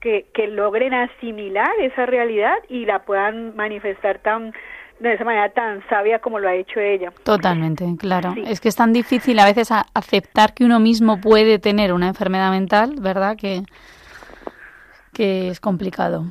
que, 0.01 0.25
que 0.33 0.47
logren 0.47 0.93
asimilar 0.93 1.71
esa 1.79 2.05
realidad 2.05 2.57
y 2.67 2.85
la 2.85 3.03
puedan 3.03 3.55
manifestar 3.55 4.19
tan 4.19 4.53
de 5.01 5.13
esa 5.13 5.23
manera 5.23 5.49
tan 5.49 5.81
sabia 5.89 6.19
como 6.19 6.39
lo 6.39 6.47
ha 6.47 6.53
hecho 6.53 6.79
ella. 6.79 7.11
Totalmente, 7.23 7.85
claro. 7.97 8.35
Es 8.45 8.61
que 8.61 8.69
es 8.69 8.75
tan 8.75 8.93
difícil 8.93 9.39
a 9.39 9.45
veces 9.45 9.69
aceptar 9.71 10.53
que 10.53 10.63
uno 10.63 10.79
mismo 10.79 11.19
puede 11.19 11.57
tener 11.57 11.91
una 11.91 12.07
enfermedad 12.07 12.51
mental, 12.51 12.95
¿verdad? 12.99 13.35
Que, 13.35 13.63
que 15.13 15.49
es 15.49 15.59
complicado. 15.59 16.25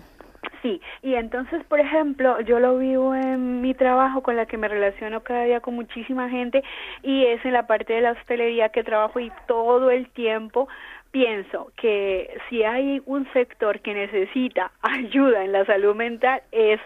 Sí, 0.62 0.80
y 1.02 1.14
entonces, 1.14 1.64
por 1.64 1.80
ejemplo, 1.80 2.40
yo 2.42 2.60
lo 2.60 2.78
vivo 2.78 3.14
en 3.14 3.60
mi 3.60 3.74
trabajo 3.74 4.22
con 4.22 4.36
la 4.36 4.46
que 4.46 4.58
me 4.58 4.68
relaciono 4.68 5.22
cada 5.22 5.44
día 5.44 5.60
con 5.60 5.74
muchísima 5.74 6.28
gente 6.28 6.62
y 7.02 7.24
es 7.24 7.44
en 7.44 7.54
la 7.54 7.66
parte 7.66 7.94
de 7.94 8.02
la 8.02 8.12
hostelería 8.12 8.68
que 8.68 8.84
trabajo 8.84 9.18
y 9.18 9.32
todo 9.48 9.90
el 9.90 10.08
tiempo 10.10 10.68
pienso 11.10 11.72
que 11.76 12.38
si 12.48 12.62
hay 12.62 13.02
un 13.06 13.26
sector 13.32 13.80
que 13.80 13.94
necesita 13.94 14.70
ayuda 14.82 15.44
en 15.44 15.52
la 15.52 15.64
salud 15.64 15.96
mental 15.96 16.42
es 16.52 16.80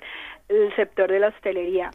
el 0.48 0.74
sector 0.76 1.10
de 1.10 1.20
la 1.20 1.28
hostelería. 1.28 1.92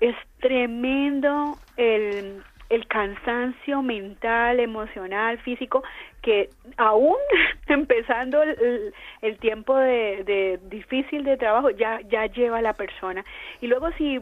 Es 0.00 0.14
tremendo 0.40 1.58
el, 1.76 2.42
el 2.68 2.86
cansancio 2.86 3.82
mental, 3.82 4.60
emocional, 4.60 5.38
físico, 5.38 5.82
que 6.22 6.50
aún 6.76 7.16
empezando 7.68 8.42
el, 8.42 8.92
el 9.22 9.38
tiempo 9.38 9.76
de, 9.76 10.24
de, 10.24 10.60
difícil 10.68 11.24
de 11.24 11.36
trabajo 11.36 11.70
ya, 11.70 12.00
ya 12.08 12.26
lleva 12.26 12.58
a 12.58 12.62
la 12.62 12.74
persona. 12.74 13.24
Y 13.60 13.68
luego 13.68 13.90
si 13.92 14.20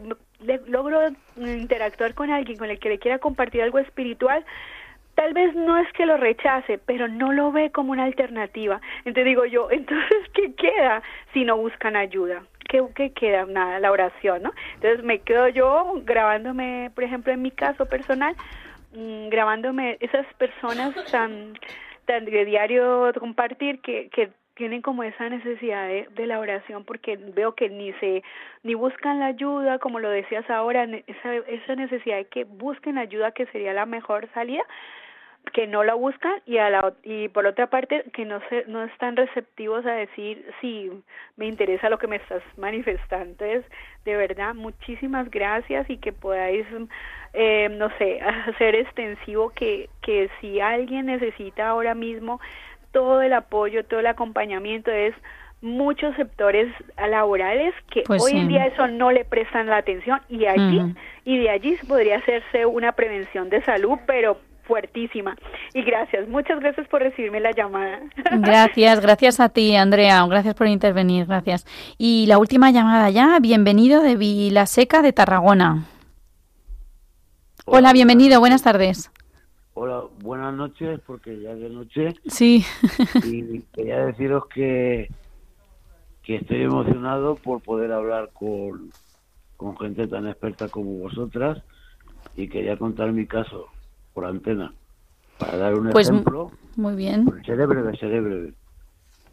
logro 0.67 0.99
interactuar 1.37 2.13
con 2.13 2.29
alguien 2.29 2.57
con 2.57 2.69
el 2.69 2.79
que 2.79 2.89
le 2.89 2.99
quiera 2.99 3.19
compartir 3.19 3.61
algo 3.61 3.79
espiritual, 3.79 4.45
tal 5.15 5.33
vez 5.33 5.55
no 5.55 5.77
es 5.77 5.91
que 5.93 6.05
lo 6.05 6.17
rechace, 6.17 6.77
pero 6.77 7.07
no 7.07 7.31
lo 7.31 7.51
ve 7.51 7.71
como 7.71 7.91
una 7.91 8.03
alternativa. 8.03 8.79
Entonces 8.99 9.25
digo 9.25 9.45
yo, 9.45 9.69
entonces, 9.71 10.17
¿qué 10.33 10.53
queda 10.53 11.01
si 11.33 11.43
no 11.43 11.57
buscan 11.57 11.95
ayuda? 11.95 12.43
¿Qué, 12.75 12.83
¿Qué, 12.93 13.13
queda? 13.13 13.45
Nada, 13.45 13.79
la 13.79 13.89
oración, 13.89 14.43
¿no? 14.43 14.53
Entonces 14.75 15.03
me 15.05 15.19
quedo 15.19 15.47
yo 15.47 15.93
grabándome, 16.03 16.91
por 16.93 17.05
ejemplo, 17.05 17.31
en 17.31 17.41
mi 17.41 17.51
caso 17.51 17.85
personal, 17.85 18.35
mmm, 18.91 19.29
grabándome 19.29 19.97
esas 20.01 20.25
personas 20.33 20.93
tan, 21.09 21.53
tan 22.05 22.25
de 22.25 22.43
diario 22.43 23.13
compartir 23.17 23.79
que, 23.79 24.09
que 24.09 24.31
tienen 24.55 24.81
como 24.81 25.03
esa 25.03 25.29
necesidad 25.29 25.87
de, 25.87 26.09
de, 26.15 26.27
la 26.27 26.39
oración 26.39 26.83
porque 26.83 27.17
veo 27.17 27.55
que 27.55 27.69
ni 27.69 27.93
se 27.93 28.23
ni 28.63 28.73
buscan 28.73 29.19
la 29.19 29.27
ayuda 29.27 29.79
como 29.79 29.99
lo 29.99 30.09
decías 30.09 30.49
ahora 30.49 30.83
esa 30.83 31.35
esa 31.35 31.75
necesidad 31.75 32.17
de 32.17 32.25
que 32.25 32.45
busquen 32.45 32.97
ayuda 32.97 33.31
que 33.31 33.47
sería 33.47 33.73
la 33.73 33.85
mejor 33.85 34.29
salida 34.33 34.63
que 35.53 35.67
no 35.67 35.83
la 35.83 35.93
buscan 35.93 36.41
y 36.45 36.57
a 36.57 36.69
la 36.69 36.93
y 37.03 37.29
por 37.29 37.45
otra 37.45 37.67
parte 37.67 38.05
que 38.13 38.25
no 38.25 38.39
se 38.49 38.65
no 38.67 38.83
están 38.83 39.15
receptivos 39.15 39.85
a 39.85 39.91
decir 39.91 40.45
si 40.61 40.91
me 41.37 41.47
interesa 41.47 41.89
lo 41.89 41.97
que 41.97 42.07
me 42.07 42.17
estás 42.17 42.43
manifestando 42.57 43.25
entonces 43.25 43.65
de 44.03 44.15
verdad 44.15 44.53
muchísimas 44.53 45.29
gracias 45.29 45.89
y 45.89 45.97
que 45.97 46.13
podáis 46.13 46.65
eh, 47.33 47.69
no 47.69 47.89
sé 47.97 48.21
hacer 48.47 48.75
extensivo 48.75 49.49
que 49.49 49.89
que 50.01 50.29
si 50.41 50.59
alguien 50.59 51.07
necesita 51.07 51.69
ahora 51.69 51.95
mismo 51.95 52.39
todo 52.91 53.21
el 53.21 53.33
apoyo 53.33 53.85
todo 53.85 53.99
el 53.99 54.07
acompañamiento 54.07 54.91
es 54.91 55.15
muchos 55.61 56.15
sectores 56.15 56.71
laborales 56.97 57.73
que 57.89 58.03
Pues 58.05 58.21
hoy 58.21 58.31
sí. 58.31 58.37
en 58.37 58.47
día 58.47 58.67
eso 58.67 58.87
no 58.87 59.11
le 59.11 59.25
prestan 59.25 59.67
la 59.67 59.77
atención 59.77 60.21
y 60.29 60.45
allí 60.45 60.81
y 61.23 61.39
de 61.39 61.49
allí 61.49 61.77
podría 61.87 62.17
hacerse 62.17 62.65
una 62.65 62.91
prevención 62.91 63.49
de 63.49 63.63
salud 63.63 63.97
pero 64.05 64.37
fuertísima. 64.67 65.35
Y 65.73 65.83
gracias, 65.83 66.27
muchas 66.27 66.59
gracias 66.59 66.87
por 66.87 67.01
recibirme 67.01 67.39
la 67.39 67.51
llamada. 67.51 68.01
Gracias, 68.39 69.01
gracias 69.01 69.39
a 69.39 69.49
ti, 69.49 69.75
Andrea. 69.75 70.25
Gracias 70.27 70.55
por 70.55 70.67
intervenir, 70.67 71.25
gracias. 71.25 71.65
Y 71.97 72.25
la 72.27 72.37
última 72.37 72.71
llamada 72.71 73.09
ya, 73.09 73.39
bienvenido 73.39 74.01
de 74.01 74.15
Vilaseca 74.15 75.01
de 75.01 75.13
Tarragona. 75.13 75.85
Hola, 77.65 77.93
bienvenido, 77.93 78.39
buenas 78.39 78.63
tardes. 78.63 79.11
Hola, 79.73 80.03
buenas 80.21 80.53
noches, 80.53 80.99
porque 81.05 81.39
ya 81.41 81.51
es 81.51 81.59
de 81.59 81.69
noche. 81.69 82.13
Sí. 82.27 82.63
Y 83.25 83.61
quería 83.73 84.05
deciros 84.05 84.45
que, 84.47 85.09
que 86.23 86.37
estoy 86.37 86.63
emocionado 86.63 87.35
por 87.35 87.61
poder 87.61 87.91
hablar 87.91 88.29
con, 88.33 88.91
con 89.57 89.77
gente 89.77 90.07
tan 90.07 90.27
experta 90.27 90.69
como 90.69 90.99
vosotras 90.99 91.61
y 92.35 92.47
quería 92.47 92.77
contar 92.77 93.11
mi 93.11 93.25
caso 93.25 93.67
por 94.15 94.25
antena. 94.25 94.73
Para 95.37 95.57
dar 95.57 95.75
un 95.77 95.89
Pues 95.91 96.09
ejemplo, 96.09 96.49
muy 96.77 96.95
bien. 96.95 97.25
seré 97.45 97.65
breve, 97.67 97.95
seré 97.97 98.21
breve. 98.21 98.53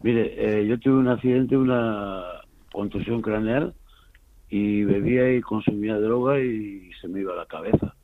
Mire, 0.03 0.33
eh, 0.61 0.67
yo 0.67 0.77
tuve 0.77 0.95
un 0.95 1.07
accidente, 1.07 1.55
una 1.55 2.21
contusión 2.73 3.21
craneal 3.21 3.73
y 4.49 4.83
bebía 4.83 5.33
y 5.33 5.41
consumía 5.41 5.97
droga 5.97 6.39
y 6.41 6.91
se 6.99 7.07
me 7.07 7.21
iba 7.21 7.33
la 7.33 7.45
cabeza. 7.45 7.95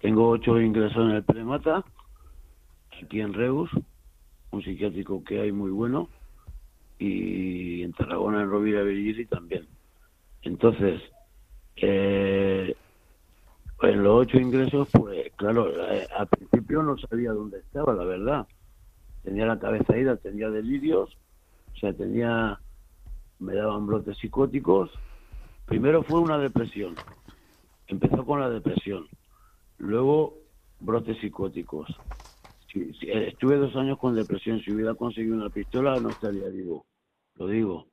Tengo 0.00 0.30
ocho 0.30 0.58
ingresos 0.58 0.96
en 0.96 1.10
el 1.16 1.22
Premata, 1.22 1.84
aquí 3.02 3.20
en 3.20 3.34
Reus, 3.34 3.70
un 4.50 4.62
psiquiátrico 4.62 5.22
que 5.22 5.40
hay 5.40 5.52
muy 5.52 5.70
bueno, 5.70 6.08
y 6.98 7.82
en 7.82 7.92
Tarragona, 7.92 8.42
en 8.42 8.50
Rovira 8.50 8.82
Virgili 8.82 9.26
también. 9.26 9.66
Entonces, 10.42 11.02
eh, 11.76 12.74
en 13.82 14.02
los 14.02 14.14
ocho 14.26 14.38
ingresos, 14.38 14.88
pues 14.92 15.32
claro, 15.36 15.68
eh, 15.92 16.06
al 16.16 16.26
principio 16.28 16.82
no 16.82 16.96
sabía 16.98 17.32
dónde 17.32 17.58
estaba, 17.60 17.94
la 17.94 18.04
verdad. 18.04 18.46
Tenía 19.22 19.46
la 19.46 19.58
cabeza 19.58 19.96
ida, 19.96 20.16
tenía 20.16 20.50
delirios, 20.50 21.16
o 21.74 21.78
sea, 21.78 21.92
tenía, 21.92 22.60
me 23.38 23.54
daban 23.54 23.86
brotes 23.86 24.16
psicóticos. 24.18 24.90
Primero 25.64 26.02
fue 26.04 26.20
una 26.20 26.38
depresión, 26.38 26.98
empezó 27.86 28.24
con 28.24 28.40
la 28.40 28.50
depresión, 28.50 29.06
luego 29.78 30.38
brotes 30.80 31.18
psicóticos. 31.18 31.88
Si- 32.72 32.92
si- 32.94 33.10
eh, 33.10 33.28
estuve 33.28 33.56
dos 33.56 33.74
años 33.76 33.98
con 33.98 34.14
depresión, 34.14 34.60
si 34.60 34.72
hubiera 34.72 34.94
conseguido 34.94 35.36
una 35.36 35.50
pistola 35.50 36.00
no 36.00 36.10
estaría 36.12 36.48
vivo, 36.48 36.86
lo 37.36 37.46
digo. 37.46 37.86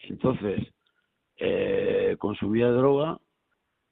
Entonces, 0.00 0.62
eh, 1.38 2.16
consumía 2.18 2.70
droga 2.70 3.18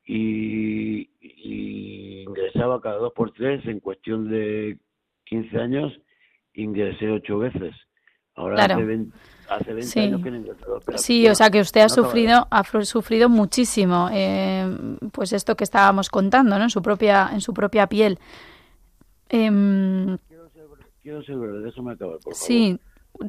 y, 0.05 1.09
y 1.21 2.23
ingresaba 2.27 2.81
cada 2.81 2.97
dos 2.97 3.13
por 3.15 3.33
tres 3.33 3.65
en 3.67 3.81
cuestión 3.81 4.29
de 4.31 4.79
15 5.25 5.59
años 5.59 5.93
ingresé 6.55 7.11
ocho 7.11 7.39
veces 7.39 7.75
ahora 8.37 8.57
Claro. 8.57 8.75
hace 8.75 8.85
20, 8.85 9.17
hace 9.49 9.65
20 9.73 9.83
Sí. 9.87 10.01
años 10.01 10.23
que 10.23 10.31
no 10.31 10.39
la 10.91 10.99
Sí, 10.99 11.27
o 11.29 11.35
sea 11.35 11.51
que 11.51 11.61
usted 11.61 11.81
ha 11.81 11.85
No 11.85 11.89
de- 11.89 11.95
sufrido, 12.03 12.47
ha 12.51 12.65
sufrido 12.85 13.29
muchísimo, 13.29 14.09
eh, 14.13 14.67
pues 15.13 15.33
esto 15.33 15.57
que 15.57 15.65
estábamos 15.65 16.11
contando, 16.11 16.59
¿no? 16.59 16.65
En 16.65 16.71
su 16.71 16.83
propia, 16.83 17.31
en 17.33 17.41
su 17.41 17.55
propia 17.55 17.87
piel. 17.87 18.19
Em, 19.29 20.19
quiero 21.03 21.23
ser 21.23 21.37
breve 21.37 21.61
déjame 21.61 21.93
acabar 21.93 22.15
por 22.19 22.35
favor 22.35 22.37
sí, 22.37 22.79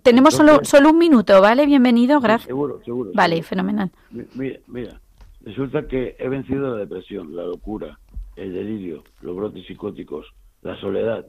tenemos 0.03 0.33
solo, 0.33 0.51
Entonces- 0.51 0.69
solo 0.69 0.89
un 0.91 0.97
minuto, 0.97 1.41
¿vale? 1.41 1.65
Bienvenido, 1.65 2.19
gracias. 2.19 2.47
seguro 2.47 2.81
seguro 2.83 3.11
Vale, 3.13 3.35
seguro. 3.37 3.49
fenomenal. 3.49 3.91
Mi- 4.11 4.25
Mira, 4.35 4.59
mira, 4.67 5.01
resulta 5.45 5.87
que 5.87 6.15
he 6.19 6.27
vencido 6.27 6.71
la 6.71 6.77
depresión, 6.77 7.35
la 7.35 7.43
locura, 7.43 7.97
el 8.35 8.53
delirio, 8.53 9.03
los 9.21 9.35
brotes 9.35 9.65
psicóticos, 9.67 10.27
la 10.61 10.75
soledad, 10.81 11.25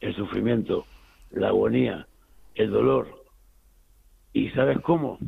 el 0.00 0.14
sufrimiento, 0.16 0.84
la 1.30 1.48
agonía, 1.48 2.06
el 2.54 2.70
dolor. 2.70 3.08
¿Y 4.32 4.50
sabes 4.50 4.78
cómo? 4.80 5.18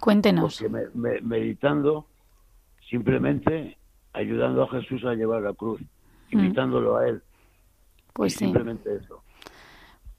Cuéntenos. 0.00 0.58
Porque 0.60 0.68
me- 0.72 0.90
me- 0.94 1.20
meditando, 1.22 2.06
simplemente 2.90 3.76
ayudando 4.12 4.64
a 4.64 4.68
Jesús 4.70 5.04
a 5.04 5.14
llevar 5.14 5.42
la 5.42 5.54
cruz, 5.54 5.80
invitándolo 6.30 6.96
a 6.96 7.08
Él. 7.08 7.22
Pues 8.12 8.34
Y 8.34 8.38
sí. 8.38 8.44
Simplemente 8.46 8.96
eso. 8.96 9.22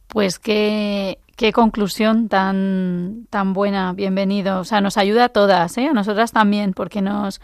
Pues 0.10 0.39
qué, 0.39 1.20
qué 1.36 1.53
conclusión 1.53 2.30
tan, 2.30 3.28
tan 3.30 3.53
buena, 3.53 3.93
bienvenido. 3.93 4.60
O 4.60 4.64
sea, 4.64 4.82
nos 4.82 4.97
ayuda 4.97 5.26
a 5.26 5.30
todas, 5.30 5.78
¿eh? 5.78 5.88
a 5.88 5.93
nosotras 5.93 6.32
también, 6.32 6.74
porque 6.74 7.01
nos, 7.01 7.41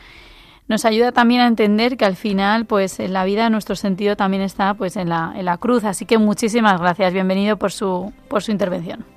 nos 0.68 0.84
ayuda 0.84 1.12
también 1.12 1.42
a 1.42 1.48
entender 1.48 1.96
que 1.96 2.06
al 2.06 2.16
final, 2.16 2.66
pues 2.66 3.00
en 3.00 3.14
la 3.14 3.24
vida 3.24 3.52
nuestro 3.52 3.76
sentido 3.76 4.16
también 4.16 4.42
está 4.42 4.74
pues 4.74 4.98
en 4.98 5.10
la, 5.10 5.34
en 5.36 5.46
la 5.46 5.58
cruz. 5.58 5.84
Así 5.84 6.06
que 6.06 6.18
muchísimas 6.18 6.82
gracias, 6.82 7.14
bienvenido 7.14 7.58
por 7.58 7.72
su, 7.72 8.12
por 8.28 8.42
su 8.42 8.52
intervención. 8.52 9.15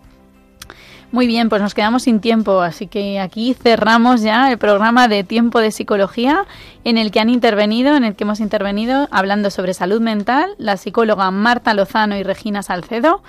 Muy 1.10 1.26
bien, 1.26 1.48
pues 1.48 1.62
nos 1.62 1.72
quedamos 1.72 2.02
sin 2.02 2.20
tiempo, 2.20 2.60
así 2.60 2.86
que 2.86 3.18
aquí 3.18 3.54
cerramos 3.54 4.20
ya 4.20 4.52
el 4.52 4.58
programa 4.58 5.08
de 5.08 5.24
Tiempo 5.24 5.58
de 5.58 5.70
Psicología 5.70 6.44
en 6.84 6.98
el 6.98 7.10
que 7.10 7.18
han 7.18 7.30
intervenido, 7.30 7.96
en 7.96 8.04
el 8.04 8.14
que 8.14 8.24
hemos 8.24 8.40
intervenido 8.40 9.08
hablando 9.10 9.50
sobre 9.50 9.72
salud 9.72 10.02
mental, 10.02 10.54
la 10.58 10.76
psicóloga 10.76 11.30
Marta 11.30 11.72
Lozano 11.72 12.14
y 12.14 12.24
Regina 12.24 12.62
Salcedo 12.62 13.22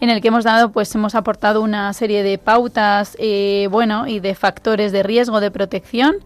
en 0.00 0.10
el 0.10 0.20
que 0.20 0.28
hemos 0.28 0.44
dado, 0.44 0.70
pues 0.70 0.94
hemos 0.94 1.14
aportado 1.14 1.62
una 1.62 1.90
serie 1.94 2.22
de 2.22 2.36
pautas, 2.36 3.16
eh, 3.18 3.68
bueno, 3.70 4.06
y 4.06 4.20
de 4.20 4.34
factores 4.34 4.92
de 4.92 5.02
riesgo 5.02 5.40
de 5.40 5.50
protección 5.50 6.16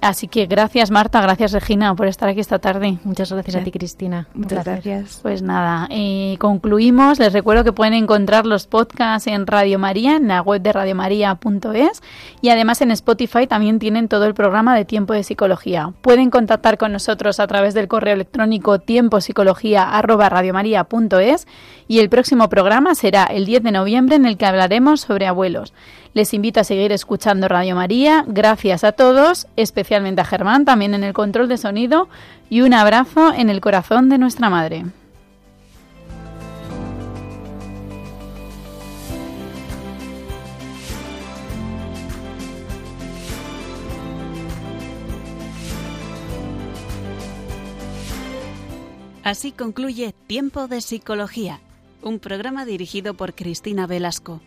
Así 0.00 0.28
que 0.28 0.46
gracias 0.46 0.92
Marta, 0.92 1.20
gracias 1.20 1.50
Regina 1.50 1.92
por 1.96 2.06
estar 2.06 2.28
aquí 2.28 2.38
esta 2.38 2.60
tarde. 2.60 2.98
Muchas 3.02 3.32
gracias 3.32 3.56
a 3.56 3.64
ti 3.64 3.72
Cristina. 3.72 4.28
Muchas 4.32 4.64
gracias. 4.64 5.18
Pues 5.22 5.42
nada, 5.42 5.88
eh, 5.90 6.36
concluimos. 6.38 7.18
Les 7.18 7.32
recuerdo 7.32 7.64
que 7.64 7.72
pueden 7.72 7.94
encontrar 7.94 8.46
los 8.46 8.68
podcasts 8.68 9.26
en 9.26 9.48
Radio 9.48 9.80
María, 9.80 10.14
en 10.16 10.28
la 10.28 10.40
web 10.40 10.62
de 10.62 10.72
radiomaria.es 10.72 12.00
y 12.40 12.50
además 12.50 12.80
en 12.80 12.92
Spotify 12.92 13.48
también 13.48 13.80
tienen 13.80 14.06
todo 14.06 14.26
el 14.26 14.34
programa 14.34 14.76
de 14.76 14.84
Tiempo 14.84 15.14
de 15.14 15.24
Psicología. 15.24 15.92
Pueden 16.00 16.30
contactar 16.30 16.78
con 16.78 16.92
nosotros 16.92 17.40
a 17.40 17.48
través 17.48 17.74
del 17.74 17.88
correo 17.88 18.14
electrónico 18.14 18.78
tiempopsicología.radiomaria.es 18.78 21.48
y 21.88 21.98
el 21.98 22.08
próximo 22.08 22.48
programa 22.48 22.94
será 22.94 23.24
el 23.24 23.46
10 23.46 23.64
de 23.64 23.72
noviembre 23.72 24.14
en 24.14 24.26
el 24.26 24.36
que 24.36 24.46
hablaremos 24.46 25.00
sobre 25.00 25.26
abuelos. 25.26 25.74
Les 26.14 26.32
invito 26.34 26.60
a 26.60 26.64
seguir 26.64 26.92
escuchando 26.92 27.48
Radio 27.48 27.74
María. 27.74 28.24
Gracias 28.26 28.84
a 28.84 28.92
todos, 28.92 29.46
especialmente 29.56 30.20
a 30.20 30.24
Germán, 30.24 30.64
también 30.64 30.94
en 30.94 31.04
el 31.04 31.12
control 31.12 31.48
de 31.48 31.58
sonido, 31.58 32.08
y 32.50 32.62
un 32.62 32.74
abrazo 32.74 33.32
en 33.32 33.50
el 33.50 33.60
corazón 33.60 34.08
de 34.08 34.18
nuestra 34.18 34.50
Madre. 34.50 34.84
Así 49.28 49.52
concluye 49.52 50.14
Tiempo 50.26 50.68
de 50.68 50.80
Psicología, 50.80 51.60
un 52.00 52.18
programa 52.18 52.64
dirigido 52.64 53.12
por 53.12 53.34
Cristina 53.34 53.86
Velasco. 53.86 54.40